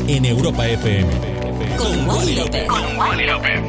En 0.00 0.24
Europa 0.24 0.66
FM. 0.66 1.08
Con 1.76 2.08
Wally 2.08 2.36
López. 2.36 2.66
Con 2.66 2.96
Wally 2.96 3.26
López. 3.26 3.63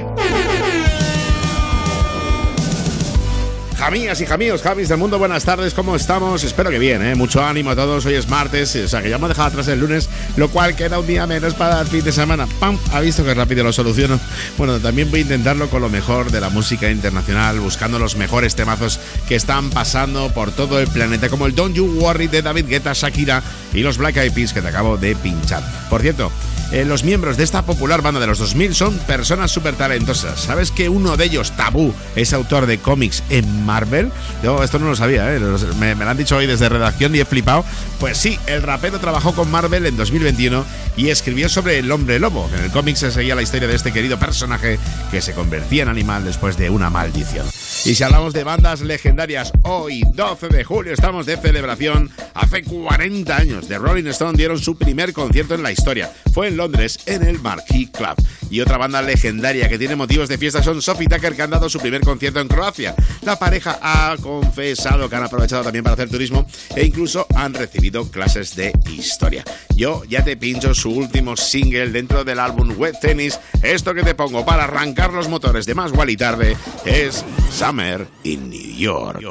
Jamías 3.85 4.19
y 4.19 4.25
jamíos, 4.25 4.63
jamis 4.63 4.89
del 4.89 4.97
mundo, 4.97 5.19
buenas 5.19 5.45
tardes, 5.45 5.75
¿cómo 5.75 5.95
estamos? 5.95 6.43
Espero 6.43 6.71
que 6.71 6.79
bien, 6.79 7.05
¿eh? 7.05 7.13
Mucho 7.13 7.45
ánimo 7.45 7.69
a 7.69 7.75
todos, 7.75 8.03
hoy 8.07 8.15
es 8.15 8.27
martes, 8.27 8.75
o 8.75 8.87
sea 8.87 9.03
que 9.03 9.11
ya 9.11 9.17
hemos 9.17 9.29
dejado 9.29 9.49
atrás 9.49 9.67
el 9.67 9.79
lunes, 9.79 10.09
lo 10.37 10.49
cual 10.49 10.75
queda 10.75 10.97
un 10.97 11.05
día 11.05 11.27
menos 11.27 11.53
para 11.53 11.81
el 11.81 11.87
fin 11.87 12.03
de 12.03 12.11
semana. 12.11 12.47
¡Pam! 12.59 12.79
Ha 12.93 12.99
visto 13.01 13.23
que 13.23 13.35
rápido 13.35 13.63
lo 13.63 13.71
soluciono. 13.71 14.19
Bueno, 14.57 14.79
también 14.79 15.11
voy 15.11 15.19
a 15.19 15.21
intentarlo 15.21 15.69
con 15.69 15.83
lo 15.83 15.89
mejor 15.89 16.31
de 16.31 16.41
la 16.41 16.49
música 16.49 16.89
internacional, 16.89 17.59
buscando 17.59 17.99
los 17.99 18.15
mejores 18.15 18.55
temazos 18.55 18.99
que 19.27 19.35
están 19.35 19.69
pasando 19.69 20.33
por 20.33 20.51
todo 20.51 20.79
el 20.79 20.87
planeta, 20.87 21.29
como 21.29 21.45
el 21.45 21.53
Don't 21.53 21.75
You 21.75 21.85
Worry 21.85 22.25
de 22.25 22.41
David 22.41 22.65
Guetta, 22.67 22.93
Shakira 22.93 23.43
y 23.71 23.81
los 23.81 23.99
Black 23.99 24.17
Eyed 24.17 24.33
Peas 24.33 24.51
que 24.51 24.63
te 24.63 24.67
acabo 24.67 24.97
de 24.97 25.15
pinchar. 25.15 25.61
Por 25.91 26.01
cierto, 26.01 26.31
eh, 26.71 26.85
los 26.85 27.03
miembros 27.03 27.37
de 27.37 27.43
esta 27.43 27.61
popular 27.61 28.01
banda 28.01 28.19
de 28.19 28.27
los 28.27 28.39
2000 28.39 28.75
son 28.75 28.97
personas 28.99 29.51
súper 29.51 29.75
talentosas. 29.75 30.39
¿Sabes 30.39 30.71
que 30.71 30.89
uno 30.89 31.17
de 31.17 31.25
ellos, 31.25 31.51
Tabú, 31.51 31.93
es 32.15 32.33
autor 32.33 32.65
de 32.65 32.79
cómics 32.79 33.23
en 33.29 33.65
Marvel? 33.65 34.11
Yo 34.43 34.63
esto 34.63 34.79
no 34.79 34.87
lo 34.87 34.95
sabía, 34.95 35.33
¿eh? 35.33 35.39
me, 35.79 35.95
me, 35.95 36.03
lo 36.03 36.11
han 36.11 36.17
dicho 36.17 36.37
hoy 36.37 36.47
desde 36.47 36.69
redacción 36.69 37.15
y 37.15 37.19
he 37.19 37.25
flipado. 37.25 37.63
Pues 37.99 38.17
sí, 38.17 38.39
el 38.47 38.61
rapero 38.61 38.99
trabajó 38.99 39.33
con 39.33 39.49
Marvel 39.49 39.85
en 39.85 39.95
2021 39.95 40.65
y 40.97 41.09
escribió 41.09 41.49
sobre 41.49 41.79
el 41.79 41.91
hombre 41.91 42.19
lobo. 42.19 42.49
En 42.57 42.63
el 42.63 42.71
cómic 42.71 42.95
se 42.95 43.11
seguía 43.11 43.35
la 43.35 43.41
historia 43.41 43.67
de 43.67 43.75
este 43.75 43.93
querido 43.93 44.17
personaje 44.19 44.79
que 45.11 45.21
se 45.21 45.33
convertía 45.33 45.83
en 45.83 45.89
animal 45.89 46.25
después 46.25 46.57
de 46.57 46.69
una 46.69 46.89
maldición. 46.89 47.45
Y 47.85 47.93
si 47.93 48.03
hablamos 48.03 48.33
de 48.33 48.43
bandas 48.43 48.81
legendarias, 48.81 49.53
hoy, 49.61 50.01
12 50.15 50.47
de 50.47 50.63
julio, 50.63 50.91
estamos 50.91 51.27
de 51.27 51.37
celebración. 51.37 52.09
Hace 52.33 52.63
40 52.63 53.37
años, 53.37 53.67
The 53.67 53.77
Rolling 53.77 54.07
Stone 54.07 54.35
dieron 54.35 54.57
su 54.57 54.75
primer 54.75 55.13
concierto 55.13 55.53
en 55.53 55.61
la 55.61 55.71
historia. 55.71 56.11
Fue 56.33 56.47
en 56.47 56.57
Londres, 56.57 56.97
en 57.05 57.21
el 57.21 57.39
Marquee 57.39 57.91
Club. 57.91 58.15
Y 58.49 58.59
otra 58.61 58.77
banda 58.77 59.03
legendaria 59.03 59.69
que 59.69 59.77
tiene 59.77 59.95
motivos 59.95 60.29
de 60.29 60.39
fiesta 60.39 60.63
son 60.63 60.81
Sophie 60.81 61.07
Tucker, 61.07 61.35
que 61.35 61.43
han 61.43 61.51
dado 61.51 61.69
su 61.69 61.79
primer 61.79 62.01
concierto 62.01 62.39
en 62.39 62.47
Croacia. 62.47 62.95
La 63.21 63.37
pareja 63.37 63.77
ha 63.81 64.15
confesado 64.19 65.07
que 65.07 65.15
han 65.15 65.23
aprovechado 65.23 65.63
también 65.63 65.83
para 65.83 65.93
hacer 65.93 66.09
turismo 66.09 66.47
e 66.75 66.85
incluso 66.85 67.27
han 67.35 67.53
recibido 67.53 68.09
clases 68.09 68.55
de 68.55 68.73
historia. 68.89 69.43
Yo 69.75 70.03
ya 70.05 70.23
te 70.23 70.37
pincho 70.37 70.73
su 70.73 70.89
último 70.89 71.37
single 71.37 71.91
dentro 71.91 72.23
del 72.23 72.39
álbum 72.39 72.75
Web 72.77 72.95
Tennis. 72.99 73.39
Esto 73.61 73.93
que 73.93 74.03
te 74.03 74.15
pongo 74.15 74.43
para 74.43 74.63
arrancar 74.63 75.13
los 75.13 75.27
motores 75.27 75.67
de 75.67 75.75
más 75.75 75.91
y 76.07 76.17
tarde 76.17 76.57
es 76.85 77.23
Sam 77.51 77.74
Summer 77.75 78.07
in 78.23 78.49
New 78.49 78.57
York. 78.57 79.17
I've 79.17 79.23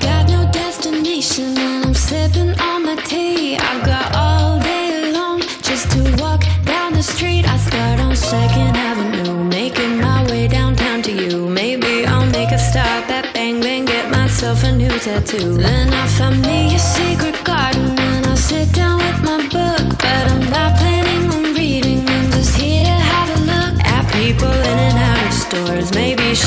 got 0.00 0.28
no 0.28 0.50
destination 0.50 1.56
and 1.56 1.84
I'm 1.86 1.94
sipping 1.94 2.58
on 2.58 2.82
the 2.82 3.00
tea. 3.06 3.56
I've 3.56 3.86
got 3.86 4.16
all 4.16 4.58
day 4.58 5.12
long 5.12 5.42
just 5.62 5.92
to 5.92 6.02
walk 6.20 6.42
down 6.64 6.94
the 6.94 7.04
street. 7.04 7.46
I 7.48 7.56
start 7.56 8.00
on 8.00 8.16
Second 8.16 8.76
Avenue, 8.76 9.44
making 9.44 10.00
my 10.00 10.24
way 10.28 10.48
downtown 10.48 11.02
to 11.02 11.12
you. 11.12 11.48
Maybe 11.48 12.04
I'll 12.04 12.26
make 12.26 12.50
a 12.50 12.58
stop 12.58 13.08
at 13.10 13.32
Bang 13.32 13.60
Bang, 13.60 13.84
get 13.84 14.10
myself 14.10 14.64
a 14.64 14.72
new 14.72 14.90
tattoo. 14.98 15.54
Then 15.56 15.92
I 15.92 16.08
find 16.08 16.42
me 16.42 16.74
a 16.74 16.78
secret 16.80 17.44
garden 17.44 18.01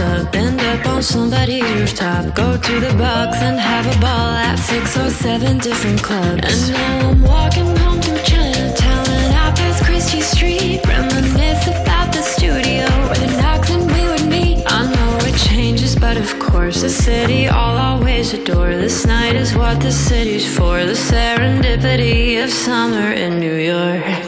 up, 0.00 0.34
end 0.34 0.60
up 0.60 0.86
on 0.86 1.02
somebody's 1.02 1.62
rooftop. 1.72 2.34
Go 2.34 2.56
to 2.56 2.80
the 2.80 2.94
box 2.94 3.38
and 3.40 3.58
have 3.58 3.86
a 3.86 4.00
ball 4.00 4.30
at 4.48 4.56
six 4.56 4.96
or 4.96 5.10
seven 5.10 5.58
different 5.58 6.02
clubs. 6.02 6.42
And 6.44 6.72
now 6.72 7.08
I'm 7.10 7.22
walking 7.22 7.76
home 7.76 8.00
to 8.00 8.22
Chinatown 8.22 9.06
and 9.08 9.34
out 9.34 9.56
past 9.56 9.84
Christie 9.84 10.20
Street. 10.20 10.80
Reminisce 10.86 11.66
about 11.68 12.12
the 12.12 12.22
studio 12.22 12.86
where 13.08 13.18
the 13.24 13.30
knocks 13.40 13.70
and 13.70 13.84
we 13.92 14.02
would 14.10 14.26
meet. 14.26 14.64
I 14.66 14.84
know 14.92 15.18
it 15.26 15.36
changes, 15.36 15.96
but 15.96 16.16
of 16.16 16.38
course, 16.38 16.82
the 16.82 16.90
city 16.90 17.48
I'll 17.48 17.78
always 17.90 18.32
adore. 18.34 18.70
This 18.70 19.06
night 19.06 19.36
is 19.36 19.54
what 19.54 19.80
the 19.80 19.92
city's 19.92 20.46
for. 20.56 20.84
The 20.84 20.98
serendipity 21.10 22.42
of 22.42 22.50
summer 22.50 23.12
in 23.12 23.40
New 23.40 23.56
York. 23.56 24.27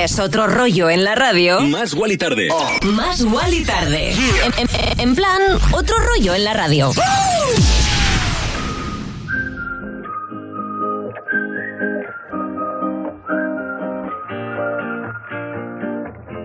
quieres 0.00 0.18
otro 0.18 0.46
rollo 0.46 0.88
en 0.88 1.04
la 1.04 1.14
radio, 1.14 1.60
Más 1.60 1.92
Wally 1.92 2.16
Tarde. 2.16 2.48
más 2.84 3.20
y 3.20 3.64
tarde. 3.66 4.12
En, 4.46 4.52
en- 4.56 5.00
en 5.00 5.14
plan, 5.14 5.42
otro 5.72 5.94
rollo 5.98 6.34
en 6.34 6.44
la 6.44 6.54
radio. 6.54 6.90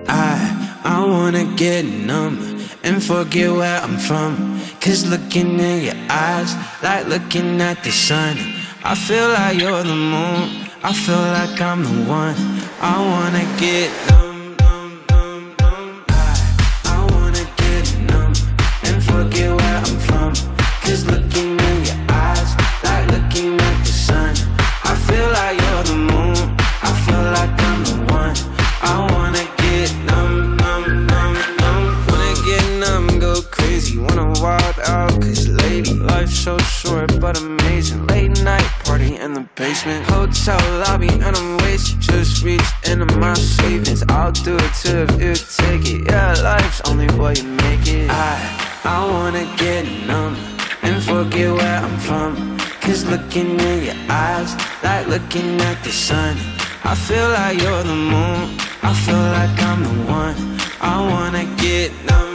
I, 0.08 0.82
I 0.84 1.06
wanna 1.08 1.46
get 1.56 1.86
numb 1.86 2.38
and 2.84 3.02
forget 3.04 3.52
where 3.52 3.80
I'm 3.82 3.98
from. 3.98 4.60
Cause 4.80 5.10
looking 5.10 5.60
in 5.60 5.84
your 5.86 5.96
eyes, 6.10 6.56
like 6.84 7.08
looking 7.08 7.60
at 7.62 7.84
the 7.84 7.92
sun. 7.92 8.38
I 8.84 8.94
feel 8.96 9.28
like 9.30 9.60
you're 9.60 9.82
the 9.84 9.96
moon, 9.96 10.65
I 10.88 10.94
feel 10.94 11.18
like 11.18 11.60
I'm 11.62 11.82
the 11.84 11.90
one. 12.08 12.36
I 12.80 12.96
wanna 13.10 13.44
get 13.58 13.90
numb, 14.08 14.56
numb, 14.58 15.02
numb, 15.10 15.56
numb. 15.60 16.06
I, 16.10 16.38
I 16.86 17.00
wanna 17.12 17.44
get 17.58 17.86
numb 18.02 18.34
and 18.84 19.04
forget 19.04 19.50
where 19.50 19.78
I'm 19.80 19.98
from. 20.08 20.34
Cause 20.84 21.08
looking 21.08 21.45
basement, 39.56 40.06
hotel 40.06 40.60
lobby, 40.80 41.10
and 41.10 41.36
I'm 41.36 41.58
wasted. 41.58 42.00
Just 42.02 42.44
reach 42.44 42.62
into 42.88 43.06
my 43.18 43.34
savings. 43.34 44.04
I'll 44.10 44.32
do 44.32 44.56
it 44.56 44.74
too 44.82 45.06
if 45.08 45.22
you 45.22 45.34
take 45.36 45.86
it. 45.94 46.06
Yeah, 46.10 46.34
life's 46.42 46.82
only 46.90 47.08
what 47.18 47.42
you 47.42 47.48
make 47.50 47.88
it. 47.88 48.10
I, 48.10 48.82
I 48.84 49.06
wanna 49.12 49.46
get 49.58 49.84
numb 50.08 50.36
and 50.82 51.04
forget 51.04 51.52
where 51.54 51.78
I'm 51.80 51.98
from. 52.00 52.58
Cause 52.82 53.06
looking 53.06 53.60
in 53.60 53.84
your 53.84 53.96
eyes, 54.10 54.56
like 54.84 55.08
looking 55.08 55.60
at 55.62 55.84
the 55.84 55.92
sun. 55.92 56.38
I 56.84 56.94
feel 56.94 57.28
like 57.30 57.60
you're 57.62 57.84
the 57.84 57.96
moon, 57.96 58.58
I 58.84 58.94
feel 59.06 59.26
like 59.38 59.58
I'm 59.70 59.82
the 59.84 60.12
one. 60.12 60.36
I 60.82 60.96
wanna 61.12 61.46
get 61.58 61.92
numb, 62.06 62.35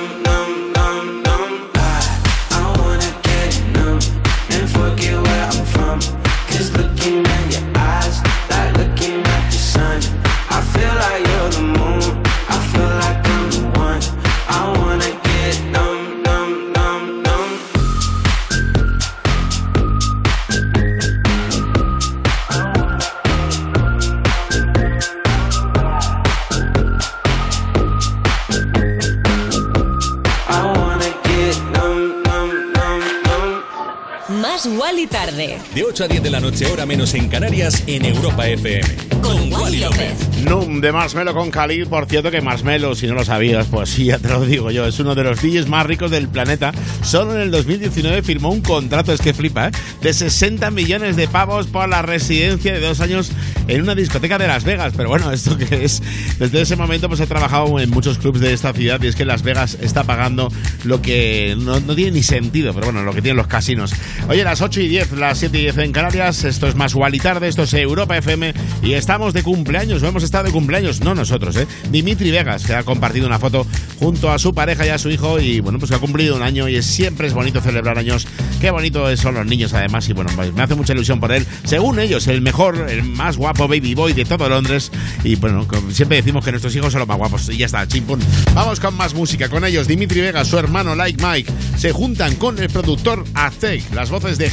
tarde. 35.07 35.57
De 35.73 35.83
8 35.83 36.03
a 36.03 36.07
10 36.07 36.23
de 36.23 36.29
la 36.29 36.39
noche, 36.39 36.65
hora 36.67 36.85
menos 36.85 37.13
en 37.13 37.27
Canarias, 37.27 37.83
en 37.87 38.05
Europa 38.05 38.47
FM. 38.47 39.11
Con 39.21 39.51
Wally 39.53 39.79
López. 39.79 40.13
Num 40.43 40.81
de 40.81 40.91
Marshmello 40.91 41.33
con 41.33 41.51
Khalid. 41.51 41.87
Por 41.87 42.05
cierto, 42.07 42.31
que 42.31 42.41
Marshmello, 42.41 42.95
si 42.95 43.07
no 43.07 43.13
lo 43.13 43.23
sabías, 43.23 43.67
pues 43.67 43.89
sí, 43.89 44.05
ya 44.05 44.19
te 44.19 44.29
lo 44.29 44.45
digo 44.45 44.71
yo, 44.71 44.85
es 44.85 44.99
uno 44.99 45.15
de 45.15 45.23
los 45.23 45.41
DJs 45.41 45.67
más 45.67 45.85
ricos 45.85 46.11
del 46.11 46.27
planeta. 46.27 46.71
Solo 47.03 47.35
en 47.35 47.41
el 47.41 47.51
2019 47.51 48.21
firmó 48.23 48.49
un 48.49 48.61
contrato, 48.61 49.13
es 49.13 49.21
que 49.21 49.33
flipa, 49.33 49.67
¿eh? 49.67 49.71
de 50.01 50.13
60 50.13 50.71
millones 50.71 51.15
de 51.15 51.27
pavos 51.27 51.67
por 51.67 51.87
la 51.87 52.01
residencia 52.01 52.73
de 52.73 52.79
dos 52.79 52.99
años 52.99 53.31
en 53.67 53.81
una 53.81 53.95
discoteca 53.95 54.37
de 54.37 54.47
Las 54.47 54.63
Vegas. 54.63 54.93
Pero 54.95 55.09
bueno, 55.09 55.31
esto 55.33 55.57
que 55.57 55.83
es, 55.83 56.01
desde 56.39 56.61
ese 56.61 56.75
momento 56.75 57.07
pues 57.07 57.19
he 57.19 57.27
trabajado 57.27 57.79
en 57.79 57.89
muchos 57.89 58.17
clubs 58.17 58.39
de 58.39 58.53
esta 58.53 58.73
ciudad 58.73 59.01
y 59.01 59.07
es 59.07 59.15
que 59.15 59.25
Las 59.25 59.43
Vegas 59.43 59.77
está 59.81 60.03
pagando 60.03 60.51
lo 60.83 61.01
que 61.01 61.55
no, 61.57 61.79
no 61.79 61.95
tiene 61.95 62.11
ni 62.11 62.23
sentido, 62.23 62.73
pero 62.73 62.87
bueno, 62.87 63.03
lo 63.03 63.13
que 63.13 63.21
tienen 63.21 63.37
los 63.37 63.47
casinos. 63.47 63.93
Oye, 64.27 64.43
las 64.43 64.61
8 64.61 64.81
y 64.81 64.90
10, 64.91 65.13
las 65.13 65.37
7 65.37 65.57
y 65.57 65.61
10 65.61 65.77
en 65.77 65.93
Canarias, 65.93 66.43
esto 66.43 66.67
es 66.67 66.75
más 66.75 66.95
y 67.13 67.19
tarde, 67.19 67.47
esto 67.47 67.63
es 67.63 67.73
Europa 67.75 68.17
FM 68.17 68.53
y 68.83 68.91
estamos 68.91 69.33
de 69.33 69.41
cumpleaños, 69.41 70.03
o 70.03 70.07
hemos 70.07 70.21
estado 70.21 70.43
de 70.43 70.51
cumpleaños, 70.51 70.99
no 70.99 71.15
nosotros, 71.15 71.55
¿eh? 71.55 71.65
Dimitri 71.89 72.29
Vegas, 72.29 72.65
que 72.65 72.73
ha 72.73 72.83
compartido 72.83 73.25
una 73.25 73.39
foto 73.39 73.65
junto 73.99 74.29
a 74.29 74.37
su 74.37 74.53
pareja 74.53 74.85
y 74.85 74.89
a 74.89 74.97
su 74.97 75.09
hijo 75.09 75.39
y 75.39 75.61
bueno, 75.61 75.79
pues 75.79 75.91
que 75.91 75.95
ha 75.95 75.99
cumplido 75.99 76.35
un 76.35 76.41
año 76.41 76.67
y 76.67 76.75
es, 76.75 76.85
siempre 76.85 77.27
es 77.27 77.33
bonito 77.33 77.61
celebrar 77.61 77.97
años. 77.97 78.27
Qué 78.59 78.69
bonito 78.69 79.15
son 79.15 79.35
los 79.35 79.45
niños 79.45 79.73
además 79.73 80.09
y 80.09 80.13
bueno, 80.13 80.29
pues 80.35 80.53
me 80.53 80.61
hace 80.61 80.75
mucha 80.75 80.91
ilusión 80.91 81.21
por 81.21 81.31
él. 81.31 81.45
Según 81.63 81.97
ellos, 81.99 82.27
el 82.27 82.41
mejor, 82.41 82.87
el 82.89 83.03
más 83.03 83.37
guapo 83.37 83.69
baby 83.69 83.95
boy 83.95 84.11
de 84.11 84.25
todo 84.25 84.49
Londres 84.49 84.91
y 85.23 85.35
bueno, 85.35 85.65
siempre 85.91 86.17
decimos 86.17 86.43
que 86.43 86.51
nuestros 86.51 86.75
hijos 86.75 86.91
son 86.91 86.99
los 86.99 87.07
más 87.07 87.17
guapos 87.17 87.47
y 87.47 87.57
ya 87.57 87.67
está, 87.67 87.87
chimpún. 87.87 88.19
Vamos 88.53 88.81
con 88.81 88.95
más 88.97 89.13
música, 89.13 89.47
con 89.47 89.63
ellos 89.63 89.87
Dimitri 89.87 90.19
Vegas, 90.19 90.49
su 90.49 90.57
hermano 90.57 90.95
Like 90.95 91.25
Mike, 91.25 91.51
se 91.77 91.93
juntan 91.93 92.35
con 92.35 92.59
el 92.59 92.69
productor 92.69 93.23
Aztec, 93.35 93.83
las 93.93 94.09
voces 94.09 94.37
de 94.37 94.49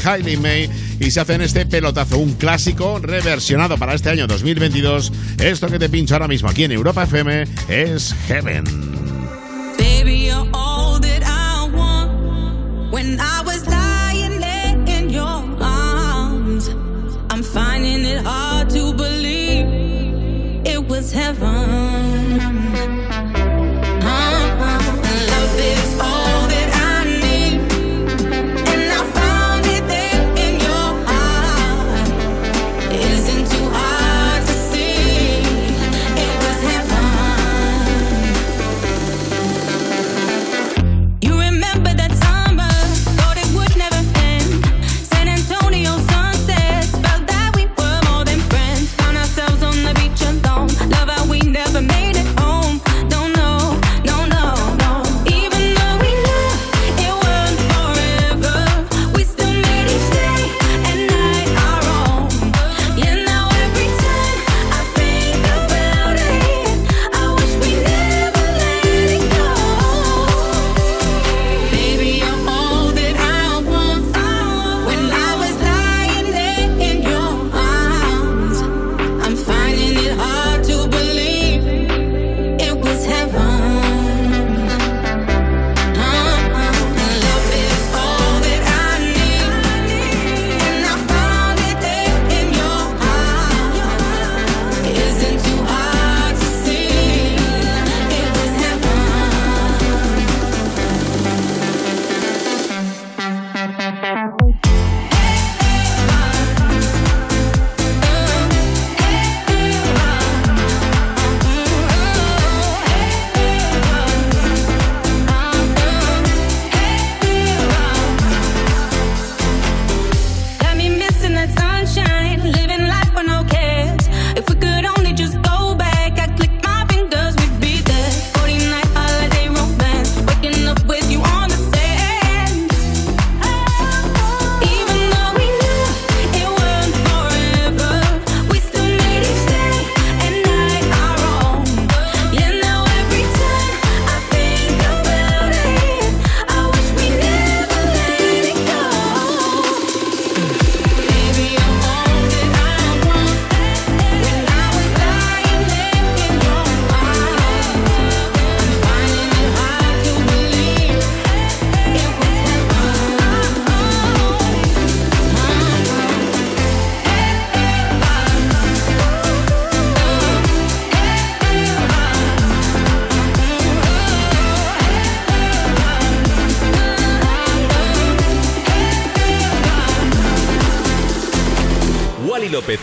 Y 1.00 1.10
se 1.10 1.20
hacen 1.20 1.40
este 1.40 1.64
pelotazo, 1.64 2.18
un 2.18 2.34
clásico 2.34 2.98
reversionado 2.98 3.78
para 3.78 3.94
este 3.94 4.10
año 4.10 4.26
2022. 4.26 5.10
Esto 5.40 5.68
que 5.68 5.78
te 5.78 5.88
pincho 5.88 6.14
ahora 6.14 6.28
mismo 6.28 6.50
aquí 6.50 6.64
en 6.64 6.72
Europa 6.72 7.04
FM 7.04 7.44
es 7.68 8.14
Heaven. 8.26 8.87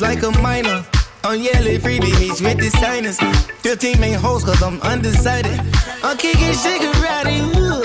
1400, 0.00 0.02
like 0.02 0.22
a 0.22 0.42
minor. 0.42 0.84
I'm 1.24 1.40
yelling 1.40 1.80
freebie 1.80 2.12
meets 2.20 2.40
with 2.40 2.58
the 2.58 2.70
signers. 2.70 3.18
15 3.62 4.00
main 4.00 4.14
hoes, 4.14 4.44
cause 4.44 4.62
I'm 4.62 4.80
undecided. 4.82 5.58
I'm 6.02 6.16
kicking 6.16 6.52
shit 6.52 6.80
karate. 6.82 7.40
Ooh. 7.56 7.82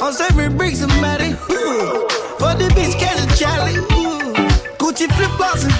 I'm 0.00 0.12
serving 0.12 0.56
bricks 0.56 0.78
somebody. 0.78 1.32
Ooh. 1.52 2.08
For 2.40 2.54
the 2.56 2.70
bitch, 2.74 2.98
catch 2.98 3.20
a 3.20 3.26
Charlie. 3.36 3.74
Gucci 4.78 5.06
flip 5.14 5.30
flops 5.36 5.64
and 5.64 5.74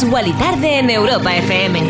Más 0.00 0.62
en 0.62 0.90
Europa 0.90 1.36
FM. 1.36 1.80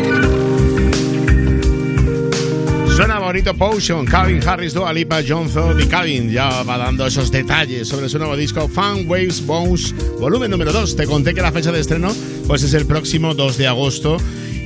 Suena 2.95 3.19
bonito 3.19 3.53
Potion, 3.53 4.03
Calvin 4.07 4.41
Harris, 4.47 4.73
Dua 4.73 4.91
Lipa, 4.91 5.19
Johnson 5.27 5.79
y 5.79 5.85
Calvin 5.85 6.31
ya 6.31 6.63
va 6.63 6.79
dando 6.79 7.05
esos 7.05 7.29
detalles 7.29 7.87
sobre 7.87 8.09
su 8.09 8.17
nuevo 8.17 8.35
disco 8.35 8.67
Fun 8.67 9.07
Waves 9.07 9.45
Bones, 9.45 9.93
volumen 10.19 10.49
número 10.49 10.73
2. 10.73 10.95
Te 10.95 11.05
conté 11.05 11.35
que 11.35 11.41
la 11.41 11.51
fecha 11.51 11.71
de 11.71 11.81
estreno 11.81 12.11
pues 12.47 12.63
es 12.63 12.73
el 12.73 12.87
próximo 12.87 13.35
2 13.35 13.57
de 13.59 13.67
agosto 13.67 14.17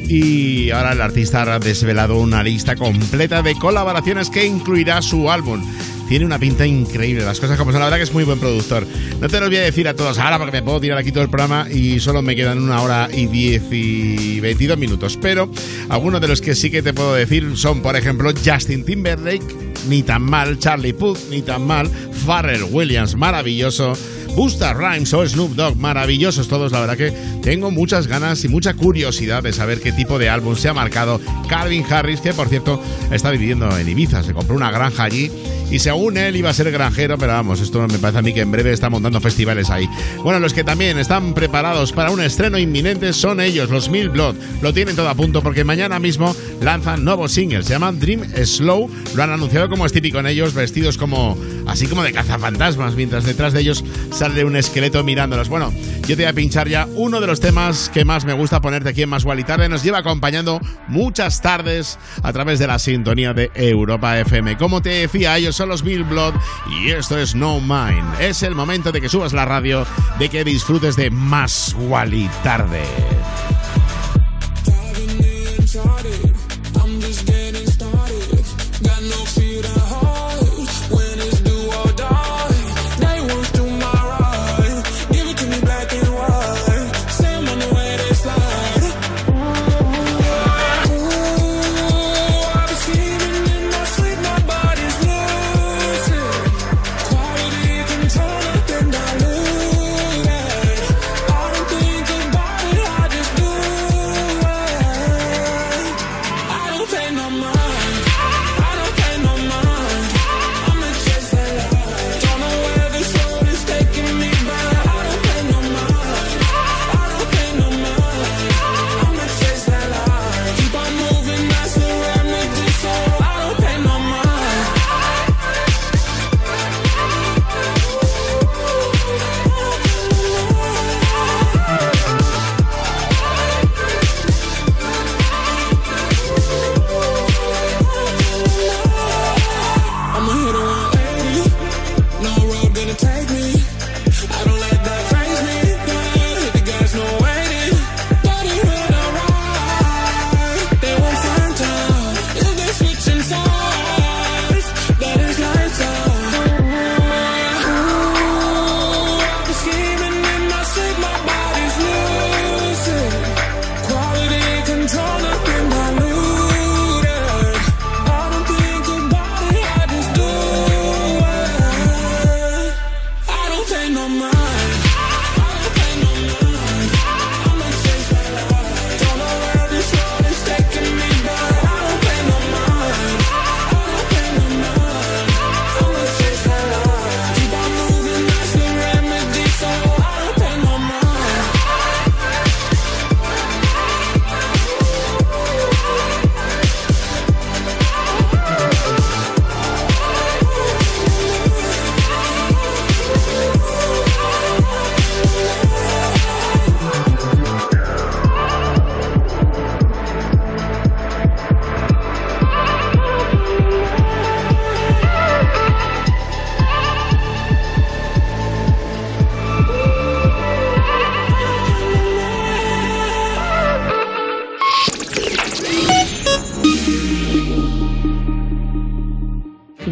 y 0.07 0.71
ahora 0.71 0.93
el 0.93 1.01
artista 1.01 1.41
ha 1.41 1.59
desvelado 1.59 2.19
una 2.19 2.43
lista 2.43 2.77
completa 2.77 3.41
de 3.41 3.55
colaboraciones 3.55 4.29
que 4.29 4.45
incluirá 4.45 5.01
su 5.01 5.29
álbum. 5.29 5.61
Tiene 6.07 6.25
una 6.25 6.37
pinta 6.37 6.65
increíble, 6.65 7.23
las 7.23 7.39
cosas 7.39 7.57
como 7.57 7.71
son. 7.71 7.79
La 7.79 7.85
verdad 7.85 7.97
que 7.97 8.03
es 8.03 8.13
muy 8.13 8.23
buen 8.23 8.39
productor. 8.39 8.85
No 9.19 9.29
te 9.29 9.39
los 9.39 9.49
voy 9.49 9.57
a 9.57 9.61
decir 9.61 9.87
a 9.87 9.95
todos 9.95 10.19
ahora 10.19 10.37
porque 10.37 10.51
me 10.51 10.61
puedo 10.61 10.79
tirar 10.79 10.97
aquí 10.97 11.11
todo 11.11 11.23
el 11.23 11.29
programa 11.29 11.67
y 11.71 11.99
solo 11.99 12.21
me 12.21 12.35
quedan 12.35 12.59
una 12.59 12.81
hora 12.81 13.09
y 13.11 13.27
diez 13.27 13.63
y 13.71 14.39
22 14.39 14.77
minutos. 14.77 15.17
Pero 15.21 15.49
algunos 15.89 16.21
de 16.21 16.27
los 16.27 16.41
que 16.41 16.55
sí 16.55 16.69
que 16.69 16.81
te 16.81 16.93
puedo 16.93 17.13
decir 17.13 17.55
son, 17.55 17.81
por 17.81 17.95
ejemplo, 17.95 18.31
Justin 18.45 18.83
Timberlake, 18.85 19.45
ni 19.87 20.03
tan 20.03 20.21
mal, 20.21 20.59
Charlie 20.59 20.93
Puth, 20.93 21.19
ni 21.29 21.41
tan 21.41 21.65
mal, 21.65 21.89
Pharrell 22.25 22.63
Williams, 22.63 23.15
maravilloso. 23.15 23.93
Busta 24.35 24.73
Rhymes 24.73 25.13
o 25.13 25.27
Snoop 25.27 25.51
Dogg, 25.51 25.77
maravillosos 25.77 26.47
todos, 26.47 26.71
la 26.71 26.79
verdad 26.79 26.97
que 26.97 27.13
tengo 27.43 27.69
muchas 27.69 28.07
ganas 28.07 28.43
y 28.43 28.47
mucha 28.47 28.73
curiosidad 28.73 29.43
de 29.43 29.53
saber 29.53 29.79
qué 29.79 29.91
tipo 29.91 30.17
de 30.17 30.27
álbum 30.27 30.55
se 30.55 30.69
ha 30.69 30.73
marcado 30.73 31.21
Calvin 31.47 31.85
Harris, 31.87 32.19
que 32.19 32.33
por 32.33 32.49
cierto 32.49 32.81
está 33.11 33.29
viviendo 33.29 33.77
en 33.77 33.87
Ibiza, 33.87 34.23
se 34.23 34.33
compró 34.33 34.55
una 34.55 34.71
granja 34.71 35.03
allí 35.03 35.31
y 35.71 35.79
según 35.79 36.17
él 36.17 36.35
iba 36.35 36.49
a 36.49 36.53
ser 36.53 36.71
granjero, 36.71 37.17
pero 37.17 37.33
vamos, 37.33 37.59
esto 37.59 37.85
me 37.87 37.97
parece 37.97 38.19
a 38.19 38.21
mí 38.21 38.33
que 38.33 38.41
en 38.41 38.51
breve 38.51 38.71
está 38.71 38.89
montando 38.89 39.19
festivales 39.21 39.69
ahí. 39.69 39.87
Bueno, 40.23 40.39
los 40.39 40.53
que 40.53 40.63
también 40.63 40.99
están 40.99 41.33
preparados 41.33 41.91
para 41.91 42.11
un 42.11 42.21
estreno 42.21 42.57
inminente 42.57 43.13
son 43.13 43.39
ellos, 43.41 43.69
los 43.69 43.89
Mil 43.89 44.09
Blood. 44.09 44.35
Lo 44.61 44.73
tienen 44.73 44.95
todo 44.95 45.09
a 45.09 45.15
punto 45.15 45.41
porque 45.41 45.63
mañana 45.63 45.99
mismo 45.99 46.35
lanzan 46.61 47.03
nuevos 47.03 47.31
singles, 47.31 47.65
se 47.65 47.73
llaman 47.73 47.99
Dream 47.99 48.21
Slow, 48.43 48.89
lo 49.15 49.23
han 49.23 49.31
anunciado 49.31 49.69
como 49.69 49.85
es 49.85 49.93
típico 49.93 50.19
en 50.19 50.27
ellos, 50.27 50.53
vestidos 50.53 50.97
como 50.97 51.37
así 51.67 51.87
como 51.87 52.03
de 52.03 52.11
cazafantasmas, 52.11 52.95
mientras 52.95 53.23
detrás 53.23 53.53
de 53.53 53.61
ellos 53.61 53.83
sale 54.11 54.45
un 54.45 54.55
esqueleto 54.55 55.03
mirándolos. 55.03 55.49
Bueno, 55.49 55.73
yo 56.07 56.15
te 56.15 56.23
voy 56.23 56.25
a 56.25 56.33
pinchar 56.33 56.67
ya 56.67 56.87
uno 56.95 57.21
de 57.21 57.27
los 57.27 57.39
temas 57.39 57.89
que 57.89 58.05
más 58.05 58.25
me 58.25 58.33
gusta 58.33 58.61
ponerte 58.61 58.89
aquí 58.89 59.01
en 59.01 59.09
Más 59.09 59.25
y 59.37 59.43
Tarde. 59.43 59.69
Nos 59.69 59.83
lleva 59.83 59.99
acompañando 59.99 60.59
muchas 60.87 61.41
tardes 61.41 61.97
a 62.21 62.33
través 62.33 62.59
de 62.59 62.67
la 62.67 62.79
sintonía 62.79 63.33
de 63.33 63.51
Europa 63.55 64.19
FM. 64.19 64.57
Como 64.57 64.81
te 64.81 64.89
decía, 64.89 65.37
ellos 65.37 65.52
son 65.53 65.69
los 65.69 65.83
Bill 65.83 66.03
Blood 66.03 66.33
y 66.69 66.89
esto 66.91 67.17
es 67.17 67.35
No 67.35 67.59
Mine. 67.59 68.03
Es 68.19 68.43
el 68.43 68.55
momento 68.55 68.91
de 68.91 68.99
que 68.99 69.09
subas 69.09 69.33
la 69.33 69.45
radio, 69.45 69.85
de 70.19 70.29
que 70.29 70.43
disfrutes 70.43 70.95
de 70.95 71.09
Más 71.09 71.75
y 72.11 72.27
Tarde. 72.43 73.22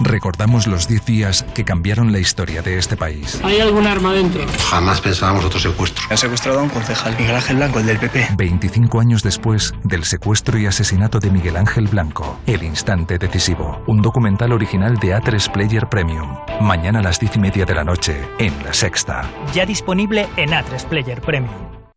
Recordamos 0.00 0.66
los 0.66 0.88
10 0.88 1.04
días 1.04 1.46
que 1.54 1.64
cambiaron 1.64 2.12
la 2.12 2.18
historia 2.18 2.62
de 2.62 2.78
este 2.78 2.96
país. 2.96 3.40
¿Hay 3.44 3.60
algún 3.60 3.86
arma 3.86 4.12
dentro? 4.12 4.42
Jamás 4.70 5.00
pensábamos 5.00 5.44
otro 5.44 5.60
secuestro. 5.60 6.04
Han 6.10 6.16
secuestrado 6.16 6.60
a 6.60 6.62
un 6.62 6.70
concejal, 6.70 7.14
Miguel 7.18 7.36
Ángel 7.36 7.56
Blanco, 7.56 7.78
el 7.80 7.86
del 7.86 7.98
PP. 7.98 8.28
25 8.36 9.00
años 9.00 9.22
después 9.22 9.74
del 9.84 10.04
secuestro 10.04 10.58
y 10.58 10.66
asesinato 10.66 11.20
de 11.20 11.30
Miguel 11.30 11.56
Ángel 11.56 11.88
Blanco, 11.88 12.40
El 12.46 12.62
Instante 12.62 13.18
Decisivo, 13.18 13.82
un 13.86 14.00
documental 14.00 14.52
original 14.52 14.96
de 14.96 15.16
A3 15.16 15.52
Player 15.52 15.88
Premium. 15.88 16.36
Mañana 16.60 17.00
a 17.00 17.02
las 17.02 17.20
10 17.20 17.36
y 17.36 17.40
media 17.40 17.66
de 17.66 17.74
la 17.74 17.84
noche, 17.84 18.28
en 18.38 18.52
La 18.64 18.72
Sexta. 18.72 19.30
Ya 19.52 19.66
disponible 19.66 20.28
en 20.36 20.50
A3 20.50 20.86
Player 20.86 21.20
Premium. 21.20 21.69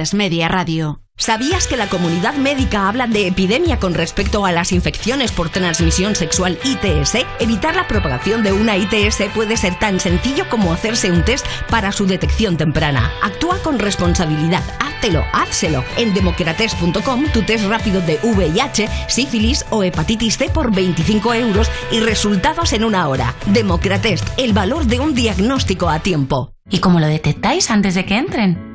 A3 0.00 0.14
Media 0.14 0.48
Radio. 0.48 1.00
¿Sabías 1.16 1.66
que 1.66 1.76
la 1.76 1.86
comunidad 1.86 2.34
médica 2.34 2.88
habla 2.88 3.06
de 3.06 3.26
epidemia 3.26 3.78
con 3.78 3.92
respecto 3.92 4.46
a 4.46 4.52
las 4.52 4.72
infecciones 4.72 5.32
por 5.32 5.50
transmisión 5.50 6.16
sexual 6.16 6.58
ITS? 6.64 7.26
Evitar 7.38 7.76
la 7.76 7.86
propagación 7.86 8.42
de 8.42 8.52
una 8.54 8.78
ITS 8.78 9.24
puede 9.34 9.58
ser 9.58 9.78
tan 9.78 10.00
sencillo 10.00 10.48
como 10.48 10.72
hacerse 10.72 11.10
un 11.10 11.22
test 11.22 11.46
para 11.68 11.92
su 11.92 12.06
detección 12.06 12.56
temprana. 12.56 13.12
Actúa 13.22 13.58
con 13.62 13.78
responsabilidad. 13.78 14.62
Háztelo, 14.80 15.22
házselo. 15.34 15.84
En 15.98 16.14
democrates.com 16.14 17.26
tu 17.34 17.42
test 17.42 17.66
rápido 17.66 18.00
de 18.00 18.18
VIH, 18.22 18.88
sífilis 19.08 19.66
o 19.68 19.84
hepatitis 19.84 20.38
C 20.38 20.48
por 20.48 20.74
25 20.74 21.34
euros 21.34 21.70
y 21.92 22.00
resultados 22.00 22.72
en 22.72 22.84
una 22.84 23.08
hora. 23.08 23.34
Democratest, 23.44 24.26
el 24.38 24.54
valor 24.54 24.86
de 24.86 25.00
un 25.00 25.14
diagnóstico 25.14 25.90
a 25.90 25.98
tiempo. 25.98 26.54
¿Y 26.70 26.78
cómo 26.78 26.98
lo 26.98 27.06
detectáis 27.06 27.70
antes 27.70 27.94
de 27.94 28.06
que 28.06 28.16
entren? 28.16 28.69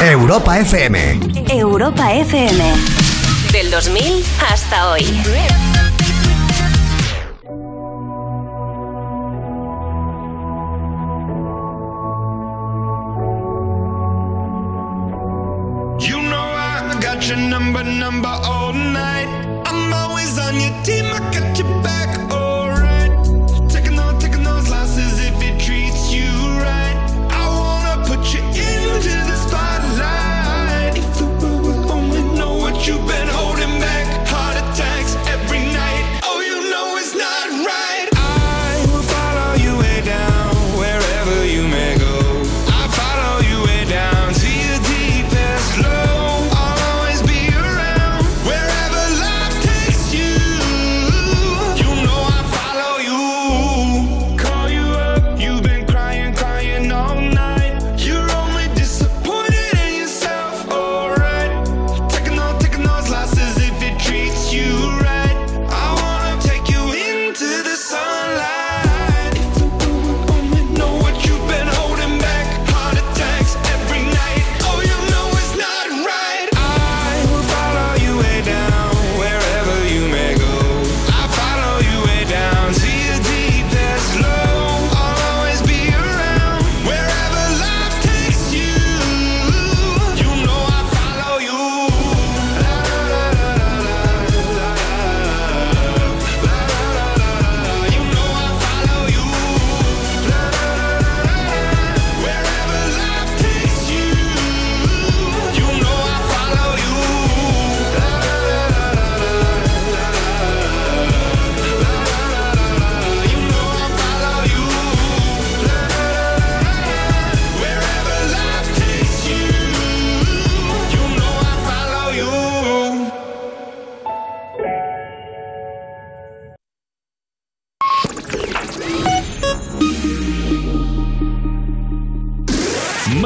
Europa 0.00 0.58
FM. 0.58 1.20
Europa 1.50 2.10
FM. 2.14 2.64
Del 3.52 3.70
2000 3.70 4.24
hasta 4.38 4.90
hoy. 4.90 5.02
You 16.00 16.22
know 16.22 16.38
I 16.38 16.98
got 17.02 17.28
your 17.28 17.36
number, 17.36 17.84
number 17.84 18.28
all 18.28 18.72
night. 18.72 19.28
I'm 19.66 19.92
always 19.92 20.38
on 20.38 20.54
your 20.58 20.72
team, 20.82 21.04
I 21.12 21.18
got 21.30 21.58
your 21.58 21.68
back, 21.82 21.99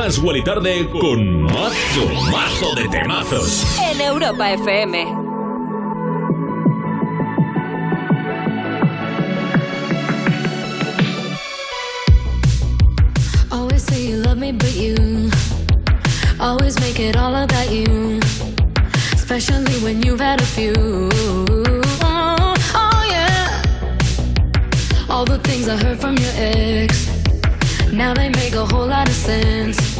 Más 0.05 0.21
Tarde 0.45 0.87
con 0.90 1.45
mazo, 1.45 2.07
mazo 2.31 2.75
de 2.75 2.87
temazos. 2.90 3.64
En 3.90 4.03
Europa 4.03 4.53
FM. 4.53 5.07
Always 13.51 13.83
say 13.83 14.07
you 14.07 14.19
love 14.19 14.37
me, 14.37 14.53
but 14.53 14.75
you 14.75 15.31
always 16.38 16.79
make 16.81 17.01
it 17.01 17.17
all 17.17 17.35
about 17.35 17.71
you. 17.71 18.21
Especially 19.14 19.73
when 19.83 20.03
you've 20.03 20.21
had 20.21 20.38
a 20.38 20.45
few. 20.45 20.75
Oh, 22.03 22.55
oh, 22.75 23.07
yeah. 23.09 23.62
All 25.09 25.25
the 25.25 25.38
things 25.38 25.67
I 25.67 25.79
heard 25.83 25.99
from 25.99 26.19
your 26.19 26.33
ex. 26.37 27.09
Now 27.90 28.12
they 28.12 28.29
make 28.29 28.55
a 28.55 28.67
whole 28.67 28.87
lot 28.87 29.09
of 29.09 29.14
sense. 29.14 29.94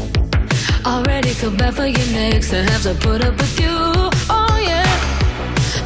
Already 0.87 1.31
feel 1.31 1.51
bad 1.51 1.75
for 1.75 1.87
your 1.87 2.07
next 2.13 2.51
to 2.51 2.63
have 2.63 2.83
to 2.83 2.95
put 2.95 3.25
up 3.25 3.37
with 3.39 3.59
you. 3.59 3.71
Oh 4.29 4.59
yeah. 4.63 4.85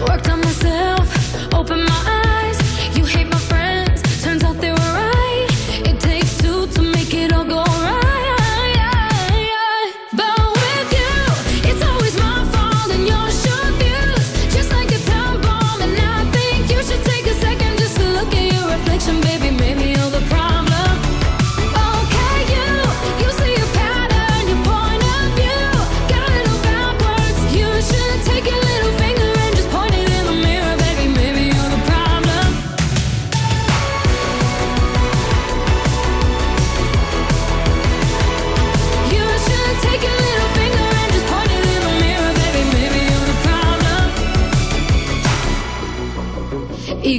Worked 0.09 0.29
on 0.29 0.41
myself, 0.41 1.55
open 1.55 1.85
my 1.85 2.03
eyes. 2.07 2.18